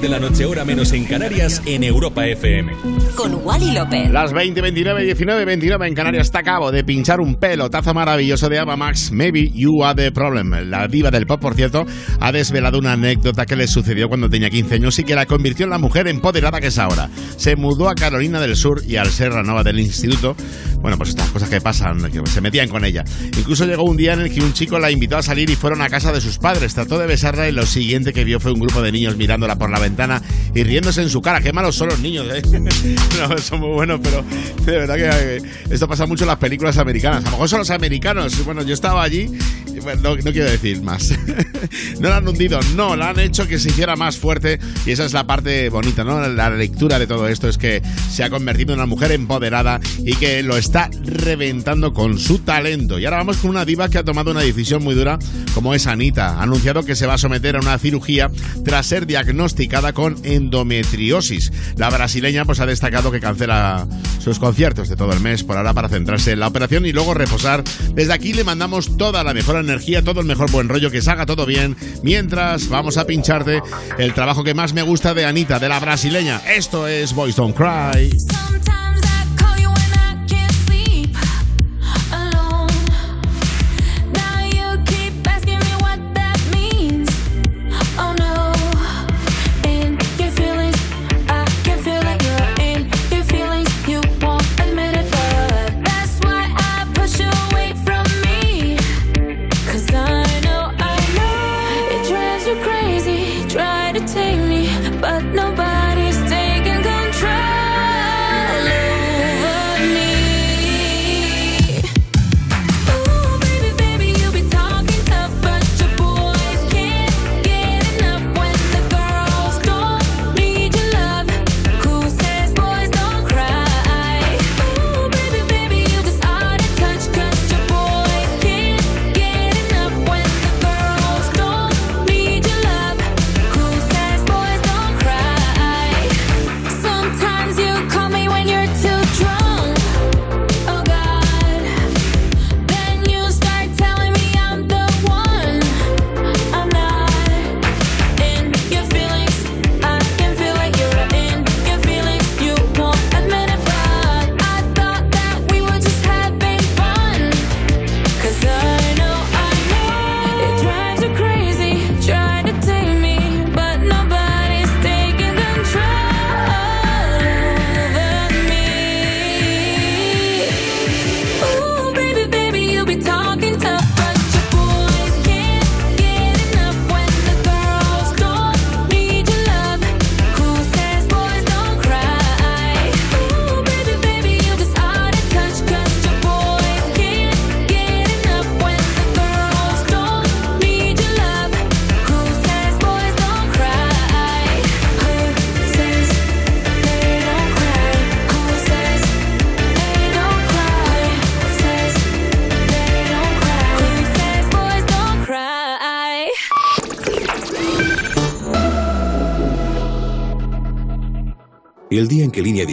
De 0.00 0.06
8 0.06 0.10
a 0.14 0.18
10 0.18 0.20
de 0.20 0.20
la 0.20 0.20
noche, 0.20 0.44
hora 0.44 0.64
menos 0.64 0.92
en 0.92 1.04
Canarias, 1.04 1.60
en 1.66 1.82
Europa 1.82 2.26
FM. 2.26 3.07
Con 3.18 3.34
Wally 3.44 3.72
López. 3.72 4.12
Las 4.12 4.32
20, 4.32 4.60
29, 4.60 5.02
19, 5.02 5.44
29 5.44 5.88
en 5.88 5.94
Canarias 5.96 6.28
está 6.28 6.38
a 6.38 6.42
cabo 6.44 6.70
de 6.70 6.84
pinchar 6.84 7.18
un 7.18 7.34
pelotazo 7.34 7.92
maravilloso 7.92 8.48
de 8.48 8.60
Ava 8.60 8.76
Max. 8.76 9.10
Maybe 9.10 9.50
you 9.50 9.82
are 9.82 10.00
the 10.00 10.12
problem. 10.12 10.70
La 10.70 10.86
diva 10.86 11.10
del 11.10 11.26
pop, 11.26 11.40
por 11.40 11.56
cierto, 11.56 11.84
ha 12.20 12.30
desvelado 12.30 12.78
una 12.78 12.92
anécdota 12.92 13.44
que 13.44 13.56
le 13.56 13.66
sucedió 13.66 14.06
cuando 14.06 14.30
tenía 14.30 14.50
15 14.50 14.76
años 14.76 14.96
y 15.00 15.02
que 15.02 15.16
la 15.16 15.26
convirtió 15.26 15.64
en 15.64 15.70
la 15.70 15.78
mujer 15.78 16.06
empoderada 16.06 16.60
que 16.60 16.68
es 16.68 16.78
ahora. 16.78 17.10
Se 17.36 17.56
mudó 17.56 17.88
a 17.88 17.96
Carolina 17.96 18.40
del 18.40 18.54
Sur 18.54 18.84
y 18.86 18.94
al 18.94 19.08
ser 19.08 19.32
la 19.32 19.42
nueva 19.42 19.64
del 19.64 19.80
instituto, 19.80 20.36
bueno, 20.80 20.96
pues 20.96 21.08
estas 21.08 21.28
cosas 21.30 21.48
que 21.48 21.60
pasan, 21.60 22.00
que 22.12 22.24
se 22.30 22.40
metían 22.40 22.68
con 22.68 22.84
ella. 22.84 23.02
Incluso 23.36 23.66
llegó 23.66 23.82
un 23.82 23.96
día 23.96 24.12
en 24.12 24.20
el 24.20 24.32
que 24.32 24.42
un 24.42 24.52
chico 24.52 24.78
la 24.78 24.92
invitó 24.92 25.16
a 25.16 25.24
salir 25.24 25.50
y 25.50 25.56
fueron 25.56 25.82
a 25.82 25.88
casa 25.88 26.12
de 26.12 26.20
sus 26.20 26.38
padres. 26.38 26.72
Trató 26.72 26.96
de 27.00 27.08
besarla 27.08 27.48
y 27.48 27.52
lo 27.52 27.66
siguiente 27.66 28.12
que 28.12 28.22
vio 28.22 28.38
fue 28.38 28.52
un 28.52 28.60
grupo 28.60 28.80
de 28.80 28.92
niños 28.92 29.16
mirándola 29.16 29.56
por 29.56 29.70
la 29.70 29.80
ventana 29.80 30.22
y 30.54 30.62
riéndose 30.62 31.02
en 31.02 31.10
su 31.10 31.20
cara. 31.20 31.40
Qué 31.40 31.52
malos 31.52 31.74
son 31.74 31.88
los 31.88 31.98
niños, 31.98 32.28
¿eh? 32.32 32.42
no, 33.28 33.38
son 33.38 33.60
muy 33.60 33.70
buenos, 33.70 34.00
pero 34.02 34.24
de 34.64 34.72
verdad 34.72 34.96
que 34.96 35.36
eh, 35.36 35.42
esto 35.70 35.88
pasa 35.88 36.06
mucho 36.06 36.24
en 36.24 36.28
las 36.28 36.38
películas 36.38 36.78
americanas. 36.78 37.22
A 37.22 37.26
lo 37.26 37.30
mejor 37.32 37.48
son 37.48 37.58
los 37.60 37.70
americanos. 37.70 38.44
Bueno, 38.44 38.62
yo 38.62 38.74
estaba 38.74 39.02
allí, 39.02 39.30
bueno, 39.82 40.16
no, 40.16 40.32
quiero 40.32 40.50
decir 40.50 40.82
más. 40.82 41.12
no 42.00 42.08
la 42.08 42.16
han 42.18 42.28
hundido, 42.28 42.60
no, 42.76 42.96
la 42.96 43.10
han 43.10 43.20
hecho 43.20 43.46
que 43.46 43.58
se 43.58 43.70
hiciera 43.70 43.96
más 43.96 44.16
fuerte 44.16 44.58
y 44.86 44.92
esa 44.92 45.04
es 45.04 45.12
la 45.12 45.26
parte 45.26 45.68
bonita, 45.68 46.04
¿no? 46.04 46.26
La 46.28 46.50
lectura 46.50 46.98
de 46.98 47.06
todo 47.06 47.28
esto 47.28 47.48
es 47.48 47.58
que 47.58 47.82
se 48.10 48.24
ha 48.24 48.30
convertido 48.30 48.72
en 48.72 48.80
una 48.80 48.86
mujer 48.86 49.12
empoderada 49.12 49.80
y 50.04 50.14
que 50.14 50.42
lo 50.42 50.56
está 50.56 50.90
reventando 51.04 51.92
con 51.92 52.18
su 52.18 52.40
talento. 52.40 52.98
Y 52.98 53.04
ahora 53.04 53.18
vamos 53.18 53.38
con 53.38 53.50
una 53.50 53.64
diva 53.64 53.88
que 53.88 53.98
ha 53.98 54.04
tomado 54.04 54.30
una 54.30 54.40
decisión 54.40 54.82
muy 54.82 54.94
dura, 54.94 55.18
como 55.54 55.74
es 55.74 55.86
Anita. 55.86 56.38
Ha 56.38 56.42
anunciado 56.42 56.84
que 56.84 56.96
se 56.96 57.06
va 57.06 57.14
a 57.14 57.18
someter 57.18 57.56
a 57.56 57.60
una 57.60 57.78
cirugía 57.78 58.30
tras 58.64 58.86
ser 58.86 59.06
diagnosticada 59.06 59.92
con 59.92 60.16
endometriosis. 60.24 61.52
La 61.76 61.90
brasileña 61.90 62.44
pues 62.44 62.60
ha 62.60 62.66
destacado 62.66 63.10
que 63.10 63.20
cancela 63.20 63.86
sus 64.18 64.38
conciertos 64.38 64.88
de 64.88 64.96
todo 64.96 65.12
el 65.12 65.20
mes 65.20 65.44
por 65.44 65.56
ahora 65.56 65.74
para 65.74 65.88
centrarse 65.88 66.32
en 66.32 66.40
la 66.40 66.48
operación 66.48 66.86
y 66.86 66.92
luego 66.92 67.14
reposar. 67.14 67.64
Desde 67.94 68.12
aquí 68.12 68.32
le 68.32 68.44
mandamos 68.44 68.96
toda 68.96 69.24
la 69.24 69.34
mejor 69.34 69.56
energía, 69.68 70.02
todo 70.02 70.20
el 70.20 70.26
mejor 70.26 70.50
buen 70.50 70.68
rollo, 70.68 70.90
que 70.90 71.02
salga 71.02 71.26
todo 71.26 71.46
bien. 71.46 71.76
Mientras 72.02 72.68
vamos 72.68 72.96
a 72.96 73.06
pincharte 73.06 73.62
el 73.98 74.14
trabajo 74.14 74.44
que 74.44 74.54
más 74.54 74.72
me 74.72 74.82
gusta 74.82 75.14
de 75.14 75.24
Anita, 75.24 75.58
de 75.58 75.68
la 75.68 75.80
brasileña. 75.80 76.40
Esto 76.54 76.86
es 76.86 77.14
Boys 77.14 77.36
Don't 77.36 77.56
Cry. 77.56 78.10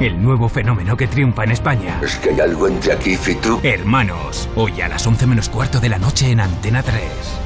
El 0.00 0.20
nuevo 0.22 0.48
fenómeno 0.48 0.96
que 0.96 1.06
triunfa 1.06 1.44
en 1.44 1.52
España. 1.52 2.00
Es 2.02 2.16
que 2.16 2.30
hay 2.30 2.40
algo 2.40 2.66
entre 2.66 2.92
aquí 2.92 3.16
y 3.26 3.34
tú. 3.36 3.60
Hermanos, 3.62 4.48
hoy 4.56 4.80
a 4.80 4.88
las 4.88 5.06
11 5.06 5.26
menos 5.26 5.48
cuarto 5.48 5.78
de 5.80 5.88
la 5.88 5.98
noche 5.98 6.30
en 6.30 6.40
Antena 6.40 6.82
3. 6.82 7.02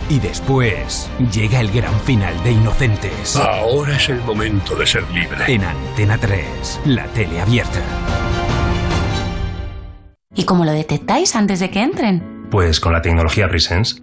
Y 0.09 0.19
después 0.21 1.11
llega 1.33 1.61
el 1.61 1.71
gran 1.71 1.99
final 2.01 2.43
de 2.45 2.53
Inocentes. 2.53 3.37
Ahora 3.37 3.97
es 3.97 4.09
el 4.09 4.21
momento 4.23 4.75
de 4.75 4.87
ser 4.87 5.03
libre. 5.11 5.45
En 5.49 5.65
Antena 5.65 6.17
3, 6.19 6.81
la 6.87 7.05
tele 7.09 7.41
abierta. 7.41 7.81
¿Y 10.35 10.45
cómo 10.45 10.65
lo 10.65 10.73
detectáis 10.73 11.35
antes 11.35 11.61
de 11.61 11.71
que 11.71 11.83
entren? 11.83 12.47
Pues 12.51 12.79
con 12.79 12.93
la 12.93 13.03
tecnología 13.03 13.49
Presence. 13.49 14.03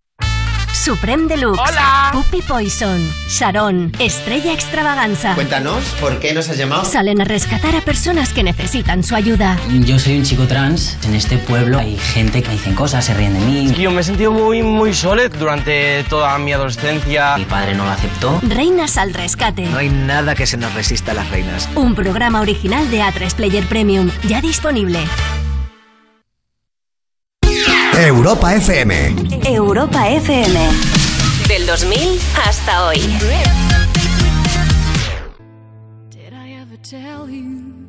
Supreme 0.73 1.27
Deluxe. 1.27 1.59
Hola. 1.59 2.09
Puppy 2.13 2.41
Poison. 2.41 2.99
Sharon. 3.27 3.91
Estrella 3.99 4.53
Extravaganza. 4.53 5.35
Cuéntanos, 5.35 5.83
¿por 5.99 6.19
qué 6.19 6.33
nos 6.33 6.49
has 6.49 6.57
llamado? 6.57 6.85
Salen 6.85 7.21
a 7.21 7.25
rescatar 7.25 7.75
a 7.75 7.81
personas 7.81 8.33
que 8.33 8.43
necesitan 8.43 9.03
su 9.03 9.15
ayuda. 9.15 9.57
Yo 9.69 9.99
soy 9.99 10.17
un 10.17 10.23
chico 10.23 10.47
trans. 10.47 10.97
En 11.03 11.13
este 11.15 11.37
pueblo 11.37 11.77
hay 11.77 11.97
gente 11.97 12.41
que 12.41 12.47
me 12.47 12.53
dicen 12.55 12.73
cosas, 12.73 13.05
se 13.05 13.13
ríen 13.13 13.33
de 13.33 13.39
mí. 13.41 13.73
Yo 13.77 13.91
me 13.91 14.01
he 14.01 14.03
sentido 14.03 14.31
muy, 14.31 14.63
muy 14.63 14.93
solo 14.93 15.27
durante 15.29 16.03
toda 16.09 16.37
mi 16.37 16.53
adolescencia. 16.53 17.37
Mi 17.37 17.45
padre 17.45 17.75
no 17.75 17.83
lo 17.85 17.91
aceptó. 17.91 18.39
Reinas 18.41 18.97
al 18.97 19.13
rescate. 19.13 19.63
No 19.67 19.77
hay 19.77 19.89
nada 19.89 20.35
que 20.35 20.47
se 20.47 20.57
nos 20.57 20.73
resista 20.73 21.11
a 21.11 21.15
las 21.15 21.29
reinas. 21.29 21.69
Un 21.75 21.95
programa 21.95 22.41
original 22.41 22.89
de 22.89 23.01
A3 23.01 23.33
Player 23.35 23.65
Premium. 23.65 24.09
Ya 24.27 24.41
disponible. 24.41 24.99
Europa 28.01 28.55
FM. 28.55 28.91
Europa 29.45 30.09
FM. 30.09 30.57
Del 31.47 31.67
2000 31.67 32.19
hasta 32.33 32.87
hoy. 32.87 32.97
Did 36.09 36.33
I 36.33 36.53
ever 36.53 36.77
tell 36.81 37.29
you 37.29 37.85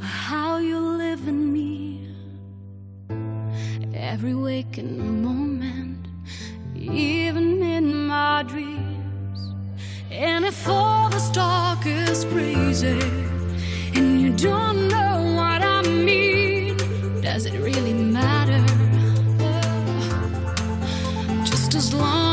how 0.00 0.58
you 0.58 0.78
live 0.78 1.26
in 1.26 1.52
me? 1.52 2.06
Every 3.94 4.34
waking 4.34 5.22
moment, 5.24 6.06
even 6.76 7.64
in 7.64 8.06
my 8.06 8.44
dreams. 8.44 9.40
And 10.12 10.44
if 10.44 10.68
all 10.68 11.10
this 11.10 11.28
talk 11.30 11.84
is 11.84 12.24
crazy 12.26 13.00
and 13.96 14.20
you 14.20 14.30
don't 14.36 14.86
know 14.86 15.29
does 17.34 17.46
it 17.46 17.54
really 17.60 17.94
matter? 17.94 18.58
Just 21.44 21.76
as 21.76 21.94
long 21.94 22.29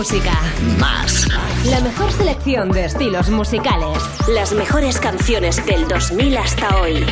música. 0.00 0.32
Más. 0.78 1.28
La 1.66 1.78
mejor 1.82 2.10
selección 2.10 2.70
de 2.70 2.86
estilos 2.86 3.28
musicales. 3.28 3.98
Las 4.34 4.54
mejores 4.54 4.98
canciones 4.98 5.62
del 5.66 5.86
2000 5.88 6.38
hasta 6.38 6.80
hoy. 6.80 7.04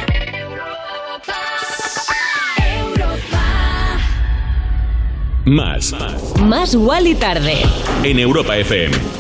Más. 5.44 5.94
Más 6.40 6.74
y 7.06 7.14
tarde. 7.14 7.62
En 8.04 8.18
Europa 8.18 8.56
FM. 8.56 9.17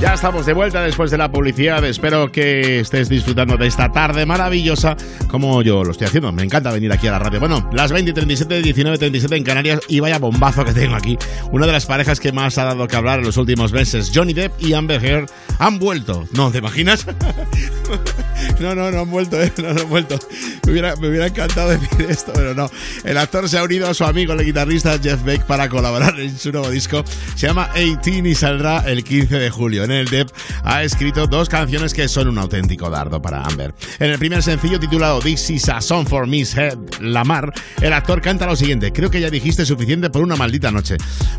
Ya 0.00 0.12
estamos 0.12 0.44
de 0.44 0.52
vuelta 0.52 0.82
después 0.82 1.10
de 1.10 1.16
la 1.16 1.30
publicidad. 1.30 1.82
Espero 1.84 2.30
que 2.30 2.80
estés 2.80 3.08
disfrutando 3.08 3.56
de 3.56 3.66
esta 3.66 3.90
tarde 3.90 4.26
maravillosa 4.26 4.94
como 5.28 5.62
yo 5.62 5.84
lo 5.84 5.92
estoy 5.92 6.06
haciendo. 6.06 6.30
Me 6.32 6.42
encanta 6.42 6.70
venir 6.70 6.92
aquí 6.92 7.06
a 7.06 7.12
la 7.12 7.18
radio. 7.18 7.40
Bueno, 7.40 7.68
las 7.72 7.92
20 7.92 8.10
y 8.10 8.14
37, 8.14 8.60
19 8.60 8.98
37 8.98 9.36
en 9.36 9.42
Canarias 9.42 9.80
y 9.88 10.00
vaya 10.00 10.18
bombazo 10.18 10.66
que 10.66 10.74
tengo 10.74 10.96
aquí. 10.96 11.16
Una 11.50 11.64
de 11.66 11.72
las 11.72 11.86
parejas 11.86 12.20
que 12.20 12.30
más 12.30 12.58
ha 12.58 12.64
dado 12.64 12.86
que 12.86 12.96
hablar 12.96 13.20
en 13.20 13.24
los 13.24 13.38
últimos 13.38 13.72
meses, 13.72 14.12
Johnny 14.14 14.34
Depp 14.34 14.60
y 14.60 14.74
Amber 14.74 15.02
Heard, 15.02 15.30
han 15.58 15.78
vuelto. 15.78 16.26
¿No 16.32 16.50
te 16.50 16.58
imaginas? 16.58 17.06
No, 18.60 18.74
no, 18.74 18.90
no 18.90 19.00
han 19.00 19.10
vuelto, 19.10 19.40
¿eh? 19.42 19.52
No, 19.58 19.72
no 19.72 19.82
han 19.82 19.88
vuelto. 19.88 20.18
Me 20.64 20.72
hubiera, 20.72 20.96
me 20.96 21.08
hubiera 21.08 21.26
encantado 21.26 21.70
decir 21.70 22.06
esto, 22.08 22.32
pero 22.34 22.54
no. 22.54 22.70
El 23.04 23.18
actor 23.18 23.48
se 23.48 23.58
ha 23.58 23.62
unido 23.62 23.88
a 23.88 23.94
su 23.94 24.04
amigo, 24.04 24.32
el 24.32 24.44
guitarrista 24.44 24.98
Jeff 24.98 25.22
Beck, 25.22 25.44
para 25.44 25.68
colaborar 25.68 26.18
en 26.18 26.36
su 26.38 26.52
nuevo 26.52 26.70
disco. 26.70 27.04
Se 27.34 27.46
llama 27.46 27.70
18 27.74 28.26
y 28.26 28.34
saldrá 28.34 28.80
el 28.86 29.04
15 29.04 29.38
de 29.38 29.50
julio. 29.50 29.84
En 29.84 29.90
el 29.90 30.08
Depp 30.08 30.30
ha 30.64 30.82
escrito 30.82 31.26
dos 31.26 31.48
canciones 31.48 31.94
que 31.94 32.08
son 32.08 32.28
un 32.28 32.38
auténtico 32.38 32.90
dardo 32.90 33.20
para 33.20 33.42
Amber. 33.42 33.74
En 33.98 34.10
el 34.10 34.18
primer 34.18 34.42
sencillo 34.42 34.80
titulado 34.80 35.20
This 35.20 35.50
is 35.50 35.68
a 35.68 35.80
Song 35.80 36.06
for 36.06 36.26
Miss 36.26 36.56
Head 36.56 36.78
Lamar, 37.00 37.52
el 37.80 37.92
actor 37.92 38.20
canta 38.20 38.46
lo 38.46 38.56
siguiente: 38.56 38.92
Creo 38.92 39.10
que 39.10 39.20
ya 39.20 39.30
dijiste 39.30 39.64
suficiente 39.64 40.10
por 40.10 40.22
una 40.22 40.36
maldita 40.36 40.70
noche. 40.70 40.96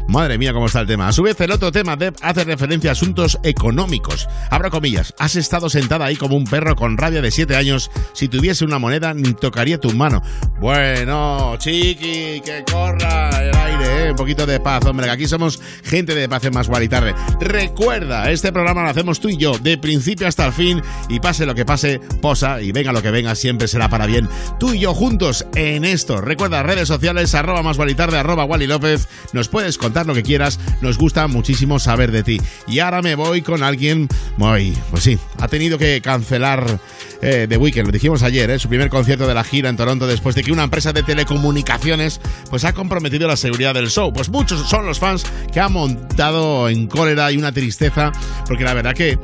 Madre 0.07 0.37
mía, 0.37 0.53
cómo 0.53 0.67
está 0.67 0.81
el 0.81 0.87
tema. 0.87 1.07
A 1.07 1.11
su 1.11 1.23
vez, 1.23 1.39
el 1.41 1.51
otro 1.51 1.71
tema, 1.71 1.95
Depp, 1.95 2.17
hace 2.21 2.43
referencia 2.43 2.91
a 2.91 2.93
asuntos 2.93 3.37
económicos. 3.43 4.27
Abro 4.49 4.71
comillas, 4.71 5.13
has 5.19 5.35
estado 5.35 5.69
sentada 5.69 6.05
ahí 6.05 6.15
como 6.15 6.35
un 6.35 6.45
perro 6.45 6.75
con 6.75 6.86
rabia 6.95 7.21
de 7.21 7.31
7 7.31 7.55
años. 7.55 7.91
Si 8.13 8.27
tuviese 8.29 8.63
una 8.63 8.79
moneda, 8.79 9.13
ni 9.13 9.33
tocaría 9.33 9.79
tu 9.79 9.91
mano. 9.91 10.21
Bueno, 10.61 11.55
chiqui, 11.57 12.41
que 12.41 12.63
corra 12.71 13.29
el 13.41 13.55
aire, 13.55 14.07
¿eh? 14.07 14.11
Un 14.11 14.15
poquito 14.15 14.45
de 14.45 14.59
paz, 14.59 14.85
hombre, 14.85 15.09
aquí 15.09 15.27
somos 15.27 15.59
gente 15.83 16.15
de 16.15 16.29
paz 16.29 16.45
en 16.45 16.53
más 16.53 16.67
y. 16.67 17.15
Recuerda, 17.39 18.31
este 18.31 18.51
programa 18.51 18.83
lo 18.83 18.89
hacemos 18.89 19.19
tú 19.19 19.29
y 19.29 19.37
yo, 19.37 19.57
de 19.57 19.77
principio 19.77 20.27
hasta 20.27 20.45
el 20.45 20.53
fin, 20.53 20.81
y 21.09 21.19
pase 21.19 21.45
lo 21.45 21.55
que 21.55 21.65
pase, 21.65 21.99
posa, 22.21 22.61
y 22.61 22.71
venga 22.71 22.93
lo 22.93 23.01
que 23.01 23.11
venga, 23.11 23.35
siempre 23.35 23.67
será 23.67 23.89
para 23.89 24.05
bien. 24.05 24.29
Tú 24.59 24.73
y 24.73 24.79
yo 24.79 24.93
juntos 24.93 25.45
en 25.55 25.83
esto. 25.83 26.21
Recuerda, 26.21 26.63
redes 26.63 26.87
sociales, 26.87 27.35
arroba 27.35 27.63
más 27.63 27.77
y 27.77 28.01
arroba 28.01 28.45
Wally 28.45 28.67
López. 28.67 29.07
Nos 29.33 29.49
puedes 29.49 29.77
contar 29.77 30.05
lo 30.05 30.13
que 30.13 30.23
quieras, 30.23 30.59
nos 30.81 30.97
gusta 30.97 31.27
muchísimo 31.27 31.79
saber 31.79 32.11
de 32.11 32.23
ti. 32.23 32.41
Y 32.67 32.79
ahora 32.79 33.01
me 33.01 33.15
voy 33.15 33.41
con 33.41 33.63
alguien, 33.63 34.07
muy, 34.37 34.77
pues 34.91 35.03
sí, 35.03 35.17
ha 35.39 35.47
tenido 35.47 35.77
que 35.77 36.01
cancelar 36.01 36.76
eh, 37.21 37.45
The 37.49 37.57
Weeknd, 37.57 37.85
lo 37.85 37.91
dijimos 37.91 38.23
ayer, 38.23 38.49
eh, 38.49 38.59
su 38.59 38.69
primer 38.69 38.89
concierto 38.89 39.27
de 39.27 39.33
la 39.33 39.43
gira 39.43 39.69
en 39.69 39.77
Toronto 39.77 40.07
después 40.07 40.35
de 40.35 40.43
que 40.43 40.51
una 40.51 40.63
empresa 40.63 40.93
de 40.93 41.03
telecomunicaciones 41.03 42.21
pues 42.49 42.65
ha 42.65 42.73
comprometido 42.73 43.27
la 43.27 43.37
seguridad 43.37 43.73
del 43.73 43.89
show. 43.89 44.11
Pues 44.13 44.29
muchos 44.29 44.67
son 44.67 44.85
los 44.85 44.99
fans 44.99 45.25
que 45.51 45.59
han 45.59 45.73
montado 45.73 46.69
en 46.69 46.87
cólera 46.87 47.31
y 47.31 47.37
una 47.37 47.51
tristeza 47.51 48.11
porque 48.47 48.63
la 48.63 48.73
verdad 48.73 48.93
que 48.93 49.17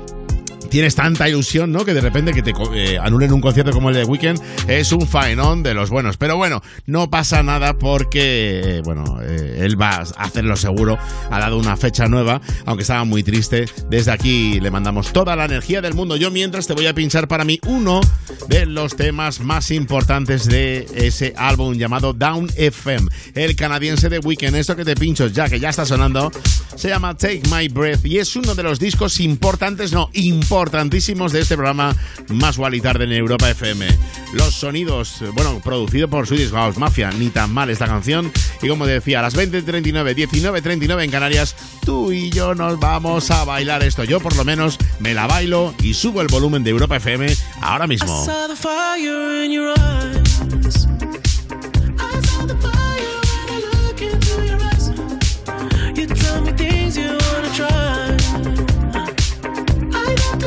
tienes 0.74 0.96
tanta 0.96 1.30
ilusión, 1.30 1.72
¿no? 1.72 1.86
Que 1.86 1.94
de 1.94 2.02
repente 2.02 2.34
que 2.34 2.42
te 2.42 2.52
eh, 2.74 2.98
anulen 3.00 3.32
un 3.32 3.42
concierto 3.42 3.72
como 3.72 3.90
el 3.90 3.96
de 3.96 4.06
Weekend 4.06 4.42
es 4.68 4.92
un 4.92 5.08
faenón 5.08 5.62
de 5.62 5.76
los 5.76 5.92
buenos. 5.92 6.18
Pero 6.18 6.36
bueno, 6.36 6.64
no 6.88 7.12
pasa 7.12 7.44
nada 7.44 7.78
porque, 7.78 8.78
eh, 8.78 8.82
bueno, 8.84 9.20
eh, 9.22 9.60
él 9.60 9.80
va 9.80 9.98
a 9.98 10.24
hacerlo 10.24 10.56
seguro. 10.56 10.98
Ha 11.30 11.40
dado 11.40 11.60
una 11.60 11.78
fecha 11.78 12.08
nueva, 12.08 12.42
aunque 12.66 12.82
estaba 12.82 13.04
muy 13.04 13.22
triste. 13.22 13.66
Desde 13.88 14.14
aquí 14.14 14.60
le 14.60 14.72
mandamos 14.72 15.14
toda 15.14 15.36
la 15.36 15.46
energía 15.46 15.80
del 15.80 15.94
mundo. 15.94 16.16
Yo 16.16 16.32
mientras 16.32 16.66
te 16.66 16.74
voy 16.74 16.88
a 16.88 16.96
pinchar 16.96 17.28
para 17.28 17.46
mí 17.46 17.60
uno 17.68 18.02
de 18.48 18.66
los 18.66 18.96
temas 18.96 19.42
más 19.42 19.70
importantes 19.70 20.46
de 20.46 20.88
ese 20.96 21.36
álbum 21.38 21.76
llamado 21.76 22.14
Down 22.14 22.50
FM. 22.56 23.12
El 23.36 23.56
canadiense 23.56 24.10
de 24.10 24.18
Weekend. 24.18 24.56
Esto 24.56 24.76
que 24.76 24.86
te 24.86 24.96
pincho 24.96 25.28
ya, 25.28 25.48
que 25.48 25.60
ya 25.60 25.70
está 25.70 25.86
sonando, 25.86 26.32
se 26.76 26.90
llama 26.90 27.16
Take 27.16 27.44
My 27.52 27.68
Breath 27.68 28.04
y 28.08 28.18
es 28.18 28.36
uno 28.36 28.56
de 28.56 28.64
los 28.64 28.80
discos 28.80 29.20
importantes, 29.20 29.92
no, 29.92 30.10
importantes 30.14 30.63
importantísimos 30.64 31.34
de 31.34 31.42
este 31.42 31.56
programa 31.56 31.94
más 32.30 32.58
y 32.72 32.80
tarde 32.80 33.04
en 33.04 33.12
Europa 33.12 33.50
FM. 33.50 33.86
Los 34.32 34.54
sonidos, 34.54 35.22
bueno, 35.34 35.60
producido 35.62 36.08
por 36.08 36.26
Swedish 36.26 36.52
House 36.52 36.78
Mafia, 36.78 37.12
ni 37.12 37.30
tan 37.30 37.54
mal 37.54 37.70
esta 37.70 37.86
canción. 37.86 38.32
Y 38.62 38.70
como 38.70 38.86
decía, 38.86 39.20
a 39.20 39.24
las 39.24 39.36
20.39, 39.36 40.16
19.39 40.16 41.04
en 41.04 41.12
Canarias, 41.12 41.54
tú 41.84 42.14
y 42.14 42.30
yo 42.30 42.56
nos 42.56 42.80
vamos 42.80 43.30
a 43.30 43.44
bailar 43.44 43.84
esto. 43.84 44.06
Yo 44.06 44.22
por 44.22 44.38
lo 44.38 44.46
menos 44.46 44.78
me 45.00 45.14
la 45.14 45.28
bailo 45.28 45.76
y 45.84 45.96
subo 45.96 46.22
el 46.22 46.30
volumen 46.30 46.64
de 46.64 46.70
Europa 46.70 46.96
FM 46.96 47.28
ahora 47.60 47.86
mismo. 47.86 48.26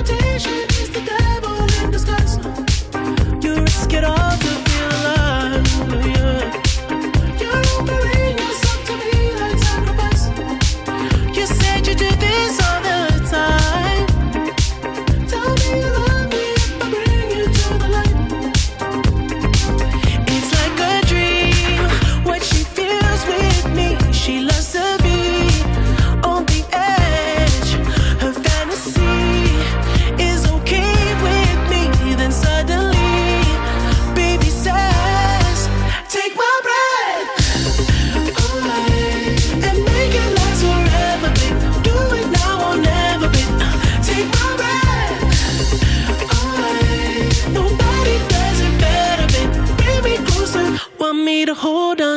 temptation 0.05 0.53
is 0.83 0.91
the 0.91 1.01
devil 1.01 1.57
in 1.83 1.91
disguise. 1.91 2.37
You 3.43 3.63
risk 3.63 3.93
it 3.95 4.05
all. 4.05 4.36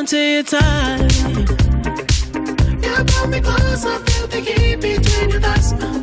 On 0.00 0.06
to 0.06 0.16
your 0.16 0.42
time. 0.42 1.10
You 2.82 3.04
pull 3.04 3.28
me 3.28 3.40
close, 3.40 3.84
I 3.84 3.98
feel 4.06 4.26
the 4.28 4.40
heat 4.40 4.80
between 4.80 5.30
your 5.30 5.40
thighs. 5.40 5.99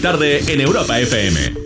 Tarde 0.00 0.42
en 0.48 0.60
Europa 0.60 0.98
FM. 0.98 1.65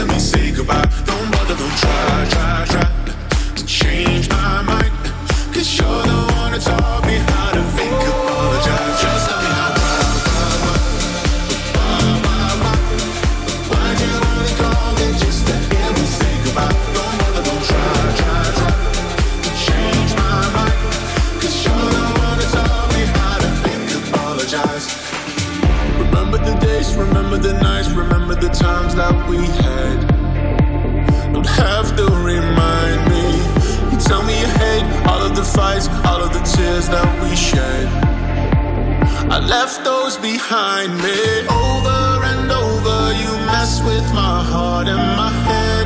behind 40.41 40.93
me. 40.97 41.19
Over 41.49 42.01
and 42.31 42.51
over, 42.51 42.99
you 43.21 43.31
mess 43.45 43.81
with 43.83 44.07
my 44.13 44.37
heart 44.51 44.87
and 44.87 45.05
my 45.21 45.31
head. 45.47 45.85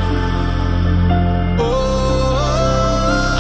Oh, 1.60 2.38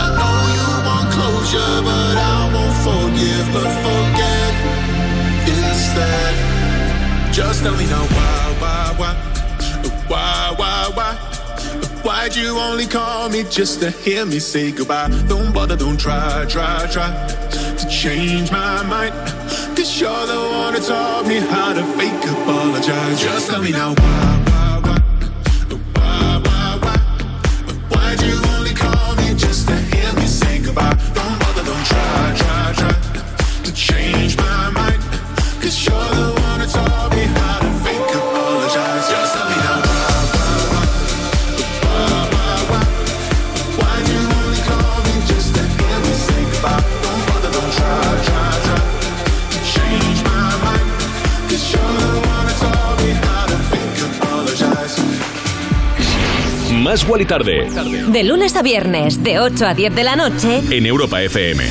I 0.03 0.07
know 0.20 0.38
you 0.57 0.70
want 0.88 1.07
closure, 1.16 1.76
but 1.88 2.16
I 2.34 2.39
won't 2.53 2.78
forgive, 2.88 3.45
but 3.55 3.72
forget 3.86 4.53
instead. 5.55 6.34
Just 7.34 7.63
tell 7.63 7.78
me 7.78 7.86
now 7.88 8.05
why, 8.16 8.38
why, 8.61 8.84
why, 8.99 9.13
why, 10.11 10.53
why, 10.59 10.91
why? 10.97 11.11
Why'd 12.03 12.36
you 12.36 12.57
only 12.59 12.88
call 12.88 13.30
me 13.30 13.43
just 13.49 13.80
to 13.82 13.89
hear 13.89 14.26
me 14.26 14.39
say 14.39 14.72
goodbye? 14.72 15.09
Don't 15.28 15.53
bother, 15.53 15.76
don't 15.76 15.99
try, 15.99 16.45
try, 16.47 16.88
try 16.91 17.09
to 17.80 17.89
change 17.89 18.51
my 18.51 18.84
mind. 18.84 19.34
You're 19.97 20.11
the 20.27 20.35
one 20.35 20.73
that 20.73 20.83
taught 20.83 21.25
me 21.25 21.37
how 21.37 21.71
to 21.71 21.85
fake 21.97 22.29
apologize. 22.29 23.21
Just 23.21 23.49
tell 23.49 23.61
me 23.61 23.71
now 23.71 23.93
why? 23.93 24.44
Más 57.07 57.21
y 57.21 57.25
Tarde 57.25 57.67
De 58.07 58.23
lunes 58.23 58.55
a 58.55 58.63
viernes, 58.63 59.21
de 59.23 59.39
8 59.39 59.67
a 59.67 59.73
10 59.73 59.95
de 59.95 60.03
la 60.03 60.15
noche, 60.15 60.61
en 60.71 60.85
Europa 60.85 61.21
FM. 61.21 61.63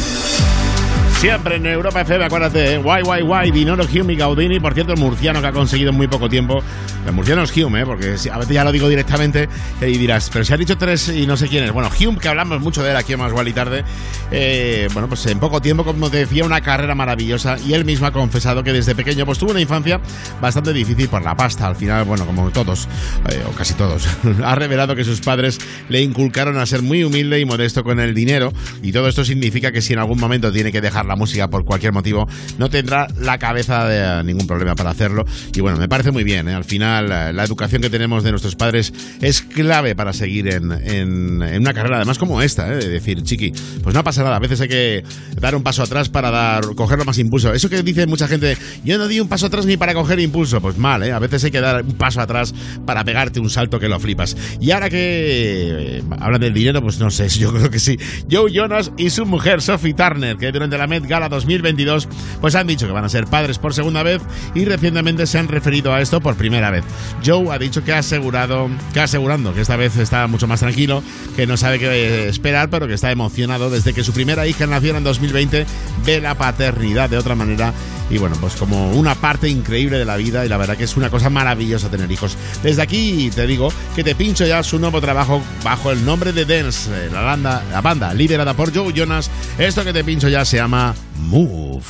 Siempre 1.19 1.57
en 1.57 1.67
Europa 1.67 2.03
FM, 2.03 2.25
acuérdate, 2.25 2.75
¿eh? 2.75 2.79
Guay, 2.79 3.03
guay, 3.03 3.23
guay, 3.23 3.51
Dinoro 3.51 3.85
Hume 3.85 4.13
y 4.13 4.17
Gaudini, 4.17 4.61
por 4.61 4.75
cierto, 4.75 4.93
el 4.93 5.01
murciano 5.01 5.41
que 5.41 5.47
ha 5.49 5.53
conseguido 5.53 5.91
en 5.91 5.97
muy 5.97 6.07
poco 6.07 6.29
tiempo. 6.29 6.63
Murciano 7.13 7.43
es 7.43 7.57
Hume, 7.57 7.83
¿eh? 7.83 7.87
porque 7.87 8.17
a 8.31 8.39
veces 8.39 8.55
ya 8.55 8.65
lo 8.65 8.73
digo 8.73 8.89
directamente 8.89 9.49
y 9.81 9.99
dirás, 9.99 10.31
pero 10.33 10.45
si 10.45 10.53
has 10.53 10.59
dicho 10.59 10.77
tres 10.77 11.09
y 11.09 11.27
no 11.27 11.37
sé 11.37 11.49
quién 11.49 11.65
es. 11.65 11.73
Bueno, 11.73 11.91
Hume, 11.99 12.19
que 12.19 12.29
hablamos 12.29 12.61
mucho 12.61 12.83
de 12.83 12.91
él 12.91 12.97
aquí 12.97 13.13
en 13.13 13.21
Más 13.21 13.33
y 13.47 13.53
Tarde, 13.53 13.85
eh, 14.31 14.89
bueno, 14.93 15.09
pues 15.09 15.27
en 15.27 15.39
poco 15.39 15.61
tiempo, 15.61 15.85
como 15.85 16.11
te 16.11 16.19
decía, 16.19 16.45
una 16.45 16.61
carrera 16.61 16.95
maravillosa 16.95 17.57
y 17.59 17.75
él 17.75 17.85
mismo 17.85 18.07
ha 18.07 18.13
confesado 18.13 18.63
que 18.63 18.73
desde 18.73 18.95
pequeño 18.95 19.27
pues 19.27 19.39
tuvo 19.39 19.51
una 19.51 19.61
infancia 19.61 20.01
bastante 20.41 20.73
difícil 20.73 21.09
por 21.09 21.23
la 21.23 21.37
pasta. 21.37 21.67
Al 21.67 21.77
final, 21.77 22.05
bueno, 22.05 22.27
como 22.27 22.51
todos, 22.51 22.89
eh, 23.29 23.43
o 23.49 23.53
casi 23.53 23.75
todos, 23.75 24.07
ha 24.45 24.55
revelado 24.55 24.95
que 24.95 25.05
sus 25.05 25.21
padres 25.21 25.59
le 25.89 26.01
inculcaron 26.01 26.59
a 26.59 26.67
ser 26.67 26.83
muy 26.83 27.05
humilde 27.05 27.41
y 27.41 27.45
modesto 27.45 27.83
con 27.85 28.01
el 28.01 28.15
dinero 28.15 28.53
y 28.83 28.93
todo 28.93 29.09
esto 29.09 29.25
significa 29.25 29.73
que 29.73 29.83
si 29.83 29.93
en 29.93 29.99
algún 29.99 30.19
momento 30.19 30.53
tiene 30.53 30.73
que 30.73 30.81
dejar 30.81 31.07
la 31.07 31.17
música 31.17 31.49
por 31.49 31.65
cualquier 31.65 31.93
motivo, 31.93 32.27
no 32.59 32.71
tendrá 32.71 33.09
la 33.19 33.39
cabeza 33.39 33.87
de 33.87 34.21
eh, 34.21 34.25
ningún 34.25 34.47
problema 34.47 34.75
para 34.75 34.91
hacerlo. 34.91 35.25
Y 35.55 35.61
bueno, 35.61 35.79
me 35.79 35.89
parece 35.89 36.11
muy 36.11 36.25
bien. 36.25 36.49
¿eh? 36.49 36.55
Al 36.55 36.65
final, 36.65 36.94
la 37.03 37.45
educación 37.45 37.83
que 37.83 37.91
tenemos 37.91 38.23
de 38.23 38.31
nuestros 38.31 38.57
padres 38.57 38.93
es 39.21 39.43
clave 39.43 39.95
para 39.95 40.13
seguir 40.13 40.49
en 40.49 41.43
una 41.43 41.73
carrera, 41.73 41.97
además 41.97 42.19
como 42.19 42.43
esta, 42.43 42.73
¿eh? 42.73 42.77
de 42.77 42.89
decir, 42.89 43.23
chiqui, 43.23 43.53
pues 43.83 43.95
no 43.95 44.05
pasa 44.05 44.23
nada. 44.23 44.37
A 44.37 44.39
veces 44.39 44.61
hay 44.61 44.69
que 44.69 45.05
dar 45.41 45.55
un 45.55 45.63
paso 45.63 45.83
atrás 45.83 46.09
para 46.09 46.31
dar, 46.31 46.65
cogerlo 46.75 47.05
más 47.05 47.19
impulso. 47.19 47.53
Eso 47.53 47.69
que 47.69 47.83
dice 47.83 48.07
mucha 48.07 48.29
gente, 48.29 48.57
yo 48.85 48.99
no 48.99 49.09
di 49.09 49.21
un 49.21 49.29
paso 49.29 49.47
atrás 49.47 49.67
ni 49.67 49.77
para 49.77 49.95
coger 49.95 50.21
impulso. 50.21 50.61
Pues 50.61 50.77
mal, 50.77 51.03
¿eh? 51.03 51.13
A 51.13 51.19
veces 51.19 51.45
hay 51.45 51.51
que 51.51 51.61
dar 51.61 51.85
un 51.85 51.93
paso 51.93 52.21
atrás 52.21 52.55
para 52.87 53.05
pegarte 53.05 53.41
un 53.41 53.51
salto 53.51 53.79
que 53.79 53.89
lo 53.89 53.99
flipas. 53.99 54.37
Y 54.61 54.71
ahora 54.71 54.91
que 54.91 55.99
eh, 55.99 56.03
hablan 56.21 56.41
del 56.41 56.55
dinero, 56.55 56.81
pues 56.83 56.99
no 56.99 57.11
sé, 57.11 57.29
yo 57.39 57.53
creo 57.53 57.71
que 57.71 57.79
sí. 57.79 57.97
Joe 58.31 58.51
Jonas 58.53 58.93
y 58.97 59.11
su 59.11 59.27
mujer 59.27 59.63
Sophie 59.63 59.95
Turner, 59.95 60.37
que 60.37 60.53
durante 60.53 60.79
la 60.79 60.87
Met 60.87 61.07
Gala 61.07 61.29
2022, 61.29 62.09
pues 62.41 62.55
han 62.55 62.67
dicho 62.67 62.87
que 62.87 62.93
van 62.93 63.05
a 63.05 63.09
ser 63.09 63.27
padres 63.27 63.59
por 63.59 63.75
segunda 63.75 64.03
vez 64.03 64.23
y 64.55 64.65
recientemente 64.65 65.27
se 65.27 65.39
han 65.39 65.49
referido 65.49 65.93
a 65.93 66.01
esto 66.01 66.21
por 66.21 66.37
primera 66.37 66.71
vez. 66.71 66.84
Joe 67.25 67.53
ha 67.53 67.59
dicho 67.59 67.85
que 67.85 67.93
ha 67.93 67.99
asegurado, 67.99 68.69
que 68.93 69.01
asegurando 69.01 69.55
que 69.55 69.61
esta 69.61 69.77
vez 69.77 69.97
está 69.97 70.27
mucho 70.27 70.47
más 70.47 70.61
tranquilo, 70.61 71.03
que 71.37 71.47
no 71.47 71.57
sabe 71.57 71.79
qué 71.79 72.29
esperar, 72.29 72.71
pero 72.71 72.87
que 72.87 72.95
está 72.95 73.11
emocionado 73.11 73.71
desde 73.71 73.93
que 73.93 74.05
su 74.05 74.13
primera 74.13 74.47
hija 74.47 74.67
nació 74.67 74.97
en 74.97 75.05
2020, 75.05 75.67
ve 76.05 76.21
la 76.21 76.35
paternidad 76.35 77.11
de 77.11 77.19
otra 77.19 77.35
manera 77.35 77.73
y 78.11 78.19
bueno, 78.19 78.37
pues 78.41 78.55
como 78.55 78.93
una 78.93 79.15
parte 79.15 79.49
increíble 79.49 79.99
de 79.99 80.05
la 80.05 80.17
vida 80.17 80.45
y 80.45 80.49
la 80.49 80.57
verdad 80.57 80.77
que 80.77 80.85
es 80.85 80.97
una 80.97 81.11
cosa 81.11 81.31
maravillosa 81.31 81.91
tener 81.91 82.11
hijos. 82.11 82.37
Desde 82.63 82.83
aquí 82.83 83.31
te 83.35 83.47
digo 83.47 83.73
que 83.95 84.05
te 84.05 84.15
pincho 84.15 84.47
ya 84.47 84.63
su 84.63 84.79
nuevo 84.79 85.01
trabajo 85.01 85.43
bajo 85.63 85.91
el 85.91 86.05
nombre 86.05 86.33
de 86.33 86.45
Dance, 86.45 86.91
eh, 86.93 87.09
la 87.11 87.23
banda, 87.23 87.63
la 87.71 87.81
banda 87.81 88.13
liderada 88.13 88.55
por 88.55 88.75
Joe 88.75 88.93
Jonas. 88.93 89.31
Esto 89.59 89.85
que 89.85 89.93
te 89.93 90.05
pincho 90.05 90.29
ya 90.29 90.45
se 90.45 90.59
llama 90.59 90.95
Move. 91.19 91.83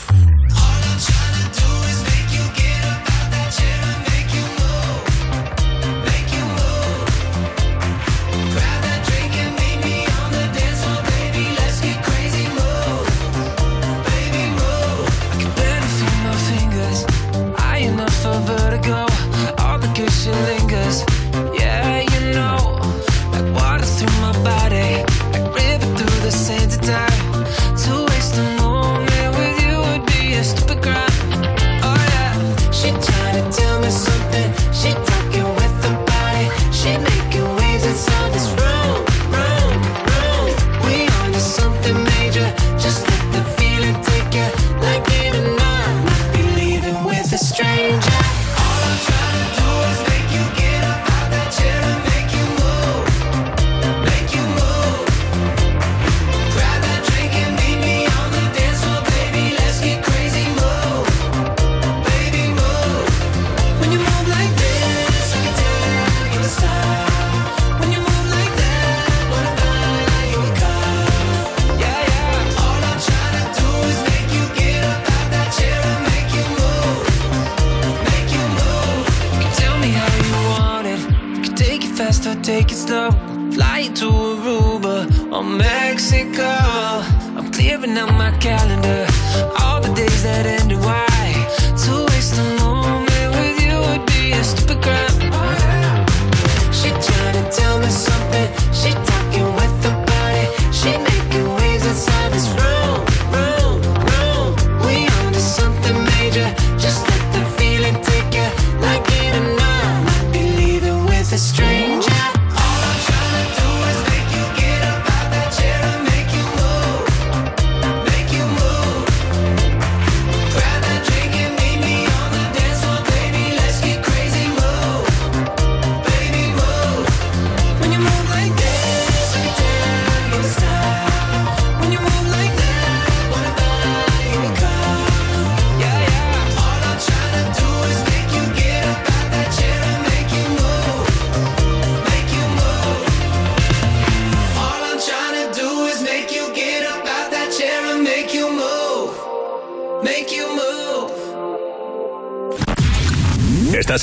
slow. 82.86 83.10
Flight 83.52 83.96
to 83.96 84.06
Aruba 84.10 84.96
or 85.32 85.44
Mexico. 85.44 86.63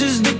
just 0.00 0.24
the 0.24 0.39